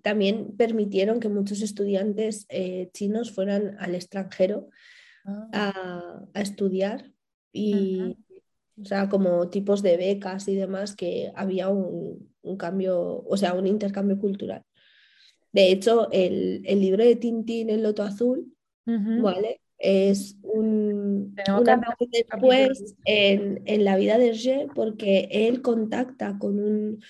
también 0.01 0.55
permitieron 0.55 1.19
que 1.19 1.29
muchos 1.29 1.61
estudiantes 1.61 2.47
chinos 2.93 3.31
fueran 3.31 3.77
al 3.79 3.95
extranjero 3.95 4.69
ah. 5.25 6.21
a, 6.33 6.41
estudiar 6.41 7.11
y, 7.51 8.17
o 8.79 8.85
sea, 8.85 9.07
como 9.09 9.49
tipos 9.49 9.81
de 9.81 9.97
becas 9.97 10.47
y 10.47 10.55
demás, 10.55 10.95
que 10.95 11.31
había 11.35 11.69
un, 11.69 12.29
cambio, 12.57 13.23
o 13.25 13.37
sea, 13.37 13.53
un 13.53 13.67
intercambio 13.67 14.19
cultural. 14.19 14.63
De 15.55 15.71
hecho, 15.71 16.11
el, 16.11 16.63
el 16.65 16.81
libro 16.81 17.01
de 17.01 17.15
Tintín, 17.15 17.69
El 17.69 17.81
Loto 17.81 18.03
Azul, 18.03 18.53
¿vale? 18.85 19.61
es 19.77 20.37
un, 20.41 21.33
después 22.11 22.95
en, 23.05 23.85
la 23.85 23.95
vida 23.95 24.17
de 24.17 24.29
Hergé 24.31 24.67
porque 24.75 25.29
él 25.31 25.61
contacta 25.61 26.37
con 26.37 26.59
un, 26.59 27.01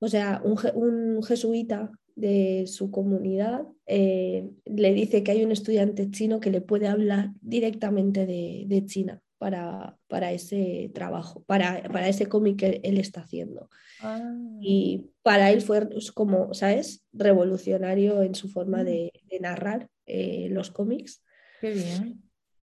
o 0.00 0.08
sea, 0.08 0.42
un, 0.42 1.22
jesuita 1.22 1.92
de 2.16 2.64
su 2.66 2.90
comunidad, 2.90 3.68
eh, 3.86 4.50
le 4.64 4.92
dice 4.92 5.22
que 5.22 5.30
hay 5.30 5.44
un 5.44 5.52
estudiante 5.52 6.10
chino 6.10 6.40
que 6.40 6.50
le 6.50 6.62
puede 6.62 6.88
hablar 6.88 7.30
directamente 7.40 8.26
de, 8.26 8.84
China 8.86 9.22
para, 9.38 9.96
para, 10.08 10.32
ese 10.32 10.90
trabajo, 10.94 11.44
para, 11.44 11.82
para 11.84 12.08
ese 12.08 12.26
cómic 12.26 12.58
que 12.58 12.80
él 12.82 12.98
está 12.98 13.20
haciendo. 13.20 13.68
Ah. 14.00 14.34
Y 14.60 15.10
para 15.22 15.50
él 15.50 15.62
fue 15.62 15.88
como, 16.14 16.54
¿sabes? 16.54 17.04
Revolucionario 17.12 18.22
en 18.22 18.34
su 18.34 18.48
forma 18.48 18.82
mm. 18.82 18.84
de, 18.84 19.12
narrar 19.40 19.88
eh, 20.06 20.48
los 20.50 20.70
cómics. 20.70 21.22
Qué 21.60 21.70
bien. 21.72 22.22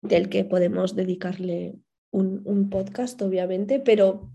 Del 0.02 0.28
que 0.28 0.44
podemos 0.44 0.94
dedicarle 0.94 1.76
un, 2.10 2.70
podcast, 2.70 3.20
obviamente, 3.22 3.80
pero 3.80 4.30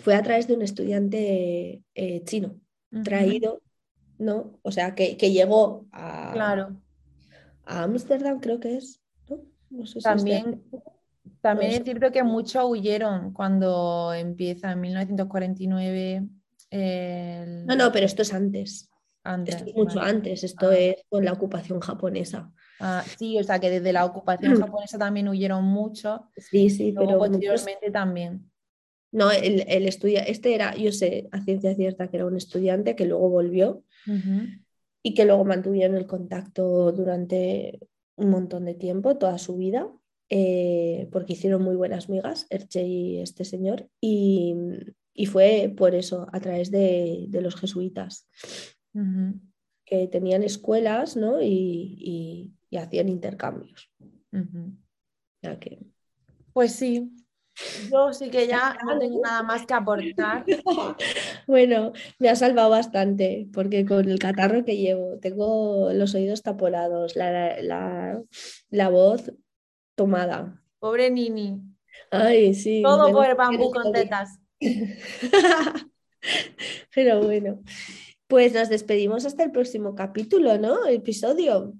fue 0.00 0.14
a 0.14 0.22
través 0.22 0.48
de 0.48 0.54
un 0.54 0.62
estudiante 0.62 1.82
eh, 1.94 2.22
chino, 2.24 2.58
traído, 3.04 3.62
¿no? 4.18 4.58
O 4.62 4.72
sea, 4.72 4.94
que, 4.94 5.14
llegó 5.14 5.86
a. 5.92 6.32
Claro. 6.32 6.76
A 7.64 7.84
Ámsterdam, 7.84 8.40
creo 8.40 8.58
que 8.58 8.76
es. 8.76 9.00
¿no? 9.70 9.86
sé 9.86 10.00
también, 10.00 10.62
también 11.40 11.72
es 11.72 11.84
cierto 11.84 12.10
que 12.12 12.22
muchos 12.22 12.64
huyeron 12.64 13.32
cuando 13.32 14.12
empieza 14.14 14.72
en 14.72 14.80
1949. 14.80 16.22
No, 17.66 17.76
no, 17.76 17.92
pero 17.92 18.06
esto 18.06 18.22
es 18.22 18.32
antes. 18.32 18.88
Esto 19.46 19.64
es 19.66 19.74
mucho 19.74 20.00
antes, 20.00 20.42
esto 20.42 20.70
ah. 20.70 20.76
es 20.76 20.96
con 21.08 21.24
la 21.24 21.32
ocupación 21.32 21.78
japonesa. 21.80 22.52
Ah, 22.80 23.04
sí, 23.16 23.38
o 23.38 23.44
sea 23.44 23.60
que 23.60 23.70
desde 23.70 23.92
la 23.92 24.04
ocupación 24.04 24.54
japonesa 24.60 24.98
también 24.98 25.28
huyeron 25.28 25.64
mucho. 25.64 26.28
Sí, 26.36 26.70
sí, 26.70 26.92
pero 26.96 27.18
posteriormente 27.18 27.90
también. 27.92 28.50
No, 29.12 29.30
el, 29.30 29.64
el 29.68 29.86
este 29.86 30.54
era, 30.54 30.74
yo 30.74 30.90
sé 30.90 31.28
a 31.32 31.40
ciencia 31.42 31.74
cierta 31.74 32.08
que 32.08 32.16
era 32.16 32.26
un 32.26 32.36
estudiante 32.36 32.96
que 32.96 33.04
luego 33.04 33.28
volvió 33.28 33.84
y 35.02 35.14
que 35.14 35.24
luego 35.24 35.44
mantuvieron 35.44 35.96
el 35.96 36.06
contacto 36.06 36.90
durante 36.92 37.78
un 38.16 38.30
montón 38.30 38.64
de 38.64 38.74
tiempo, 38.74 39.18
toda 39.18 39.38
su 39.38 39.56
vida, 39.56 39.88
eh, 40.34 41.10
porque 41.12 41.34
hicieron 41.34 41.62
muy 41.62 41.76
buenas 41.76 42.08
migas, 42.08 42.46
Erche 42.48 42.82
y 42.82 43.20
este 43.20 43.44
señor, 43.44 43.90
y, 44.00 44.54
fue 45.26 45.70
por 45.76 45.94
eso, 45.94 46.26
a 46.32 46.40
través 46.40 46.70
de, 46.70 47.28
los 47.30 47.54
jesuitas, 47.54 48.26
que 49.84 50.08
tenían 50.08 50.42
escuelas 50.42 51.16
¿no? 51.18 51.42
y, 51.42 52.54
y 52.70 52.76
hacían 52.78 53.10
intercambios. 53.10 53.90
Pues 56.54 56.72
sí, 56.72 57.12
yo 57.90 58.12
sí 58.12 58.30
que 58.30 58.46
ya 58.46 58.76
no 58.86 58.98
tengo 58.98 59.20
nada 59.22 59.42
más 59.42 59.66
que 59.66 59.74
aportar. 59.74 60.44
bueno, 61.46 61.92
me 62.18 62.30
ha 62.30 62.36
salvado 62.36 62.70
bastante 62.70 63.48
porque 63.52 63.84
con 63.84 64.08
el 64.08 64.18
catarro 64.18 64.64
que 64.64 64.78
llevo 64.78 65.18
tengo 65.18 65.92
los 65.92 66.14
oídos 66.14 66.42
taponados, 66.42 67.14
la, 67.16 68.22
voz 68.90 69.32
tomada. 69.94 70.60
Pobre 70.78 71.10
Nini. 71.10 71.60
Ay, 72.10 72.54
sí. 72.54 72.82
Todo 72.82 73.12
por 73.12 73.36
bambú 73.36 73.70
con 73.70 73.92
tetas. 73.92 74.38
Pero 76.94 77.22
bueno, 77.22 77.60
pues 78.26 78.52
nos 78.52 78.68
despedimos 78.68 79.24
hasta 79.24 79.44
el 79.44 79.50
próximo 79.50 79.94
capítulo, 79.94 80.58
¿no? 80.58 80.86
Episodio. 80.86 81.74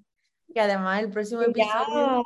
Y 0.47 0.59
además 0.59 1.01
el 1.01 1.09
próximo 1.09 1.41
episodio... 1.41 2.23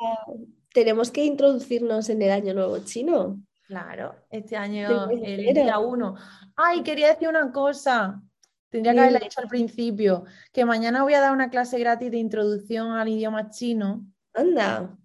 tenemos 0.72 1.10
que 1.10 1.24
introducirnos 1.24 2.08
en 2.08 2.22
el 2.22 2.30
año 2.30 2.54
nuevo 2.54 2.78
chino. 2.80 3.40
Claro, 3.66 4.14
este 4.30 4.56
año, 4.56 5.10
el 5.10 5.54
día 5.54 5.78
1. 5.78 6.14
Ay, 6.56 6.82
quería 6.82 7.08
decir 7.08 7.28
una 7.28 7.52
cosa. 7.52 8.22
Tendría 8.70 8.92
que 8.92 9.00
haberla 9.00 9.18
dicho 9.20 9.40
al 9.40 9.48
principio, 9.48 10.24
que 10.52 10.64
mañana 10.64 11.02
voy 11.02 11.14
a 11.14 11.20
dar 11.20 11.32
una 11.32 11.48
clase 11.50 11.78
gratis 11.78 12.10
de 12.10 12.18
introducción 12.18 12.92
al 12.92 13.08
idioma 13.08 13.50
chino. 13.50 14.06
Anda, 14.34 14.97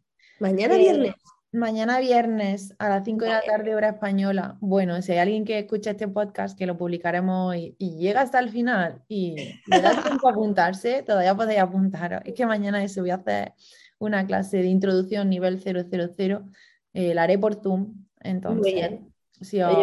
mañana 0.44 0.78
viernes. 0.78 1.15
Mañana 1.53 1.99
viernes 1.99 2.74
a 2.80 2.90
las 2.90 3.06
5 3.06 3.26
de 3.26 3.32
la 3.32 3.41
tarde 3.41 3.76
hora 3.76 3.90
española. 3.90 4.57
Bueno, 4.60 5.02
si 5.02 5.11
hay 5.11 5.20
alguien 5.20 5.45
que 5.45 5.60
escucha 5.60 5.91
este 5.91 6.07
podcast, 6.07 6.57
que 6.57 6.65
lo 6.65 6.78
publicaremos 6.78 7.56
y, 7.56 7.76
y 7.78 7.98
llega 7.98 8.22
hasta 8.22 8.40
el 8.40 8.49
final 8.49 9.03
y 9.07 9.36
le 9.68 9.82
da 9.82 10.02
tiempo 10.02 10.28
a 10.28 10.32
apuntarse, 10.32 11.03
todavía 11.03 11.36
podéis 11.36 11.60
apuntar. 11.60 12.24
Es 12.26 12.34
que 12.34 12.45
mañana 12.45 12.84
eso 12.84 13.02
voy 13.02 13.11
a 13.11 13.15
hacer 13.15 13.53
una 13.99 14.26
clase 14.26 14.57
de 14.57 14.68
introducción 14.68 15.30
nivel 15.30 15.61
000, 15.61 15.88
eh, 16.94 17.14
la 17.14 17.24
haré 17.24 17.38
por 17.38 17.56
Zoom. 17.61 18.06
Entonces, 18.20 18.61
Muy 18.61 18.74
bien. 18.74 19.14
Si 19.40 19.61
os 19.61 19.74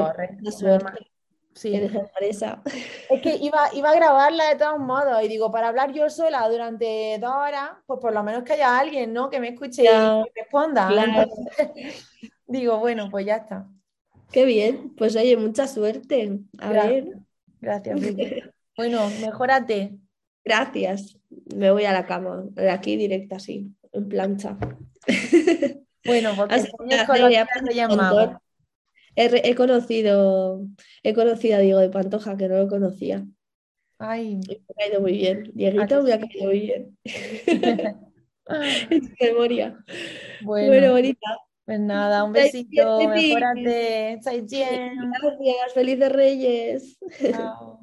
Sí. 1.54 1.74
Es 1.74 3.22
que 3.22 3.36
iba, 3.36 3.68
iba 3.74 3.90
a 3.90 3.94
grabarla 3.94 4.48
de 4.48 4.56
todos 4.56 4.78
modos 4.78 5.22
y 5.22 5.28
digo, 5.28 5.50
para 5.50 5.68
hablar 5.68 5.92
yo 5.92 6.08
sola 6.08 6.48
durante 6.48 7.18
dos 7.20 7.32
horas, 7.32 7.70
pues 7.86 8.00
por 8.00 8.12
lo 8.12 8.22
menos 8.22 8.44
que 8.44 8.52
haya 8.54 8.78
alguien, 8.78 9.12
¿no? 9.12 9.28
Que 9.28 9.40
me 9.40 9.48
escuche 9.48 9.82
y 9.82 9.86
que 9.86 10.42
responda. 10.42 10.88
digo, 12.46 12.78
bueno, 12.78 13.08
pues 13.10 13.26
ya 13.26 13.36
está. 13.36 13.66
Qué 14.30 14.44
bien, 14.44 14.94
pues 14.96 15.16
oye, 15.16 15.36
mucha 15.36 15.66
suerte. 15.66 16.38
A 16.58 16.70
Gracias. 16.70 17.04
ver. 17.04 17.18
Gracias, 17.60 18.00
Bueno, 18.76 19.10
mejórate. 19.20 19.98
Gracias. 20.44 21.18
Me 21.54 21.70
voy 21.70 21.84
a 21.84 21.92
la 21.92 22.06
cama, 22.06 22.44
de 22.52 22.70
aquí 22.70 22.96
directa 22.96 23.36
así, 23.36 23.74
en 23.92 24.08
plancha. 24.08 24.56
Bueno, 26.04 26.30
porque 26.36 26.64
He, 29.16 29.54
conocido, 29.54 30.66
he 31.02 31.14
conocido 31.14 31.56
a 31.56 31.60
Diego 31.60 31.80
de 31.80 31.90
Pantoja, 31.90 32.36
que 32.36 32.48
no 32.48 32.58
lo 32.58 32.68
conocía. 32.68 33.26
Ay. 33.98 34.40
Me 34.48 34.54
ha 34.54 34.74
caído 34.74 35.00
muy 35.00 35.12
bien. 35.12 35.50
Dieguito 35.54 36.02
me 36.02 36.12
ha 36.12 36.20
caído 36.20 36.44
muy 36.46 36.60
bien. 36.60 36.98
en 38.90 39.14
memoria. 39.20 39.84
Bueno, 40.42 40.92
bonita. 40.92 41.38
Pues 41.64 41.78
nada, 41.78 42.24
un 42.24 42.32
besito, 42.32 42.98
mejorate. 43.08 44.18
Gracias, 44.24 45.72
felices 45.74 46.12
Reyes. 46.12 46.98
Chao. 47.30 47.80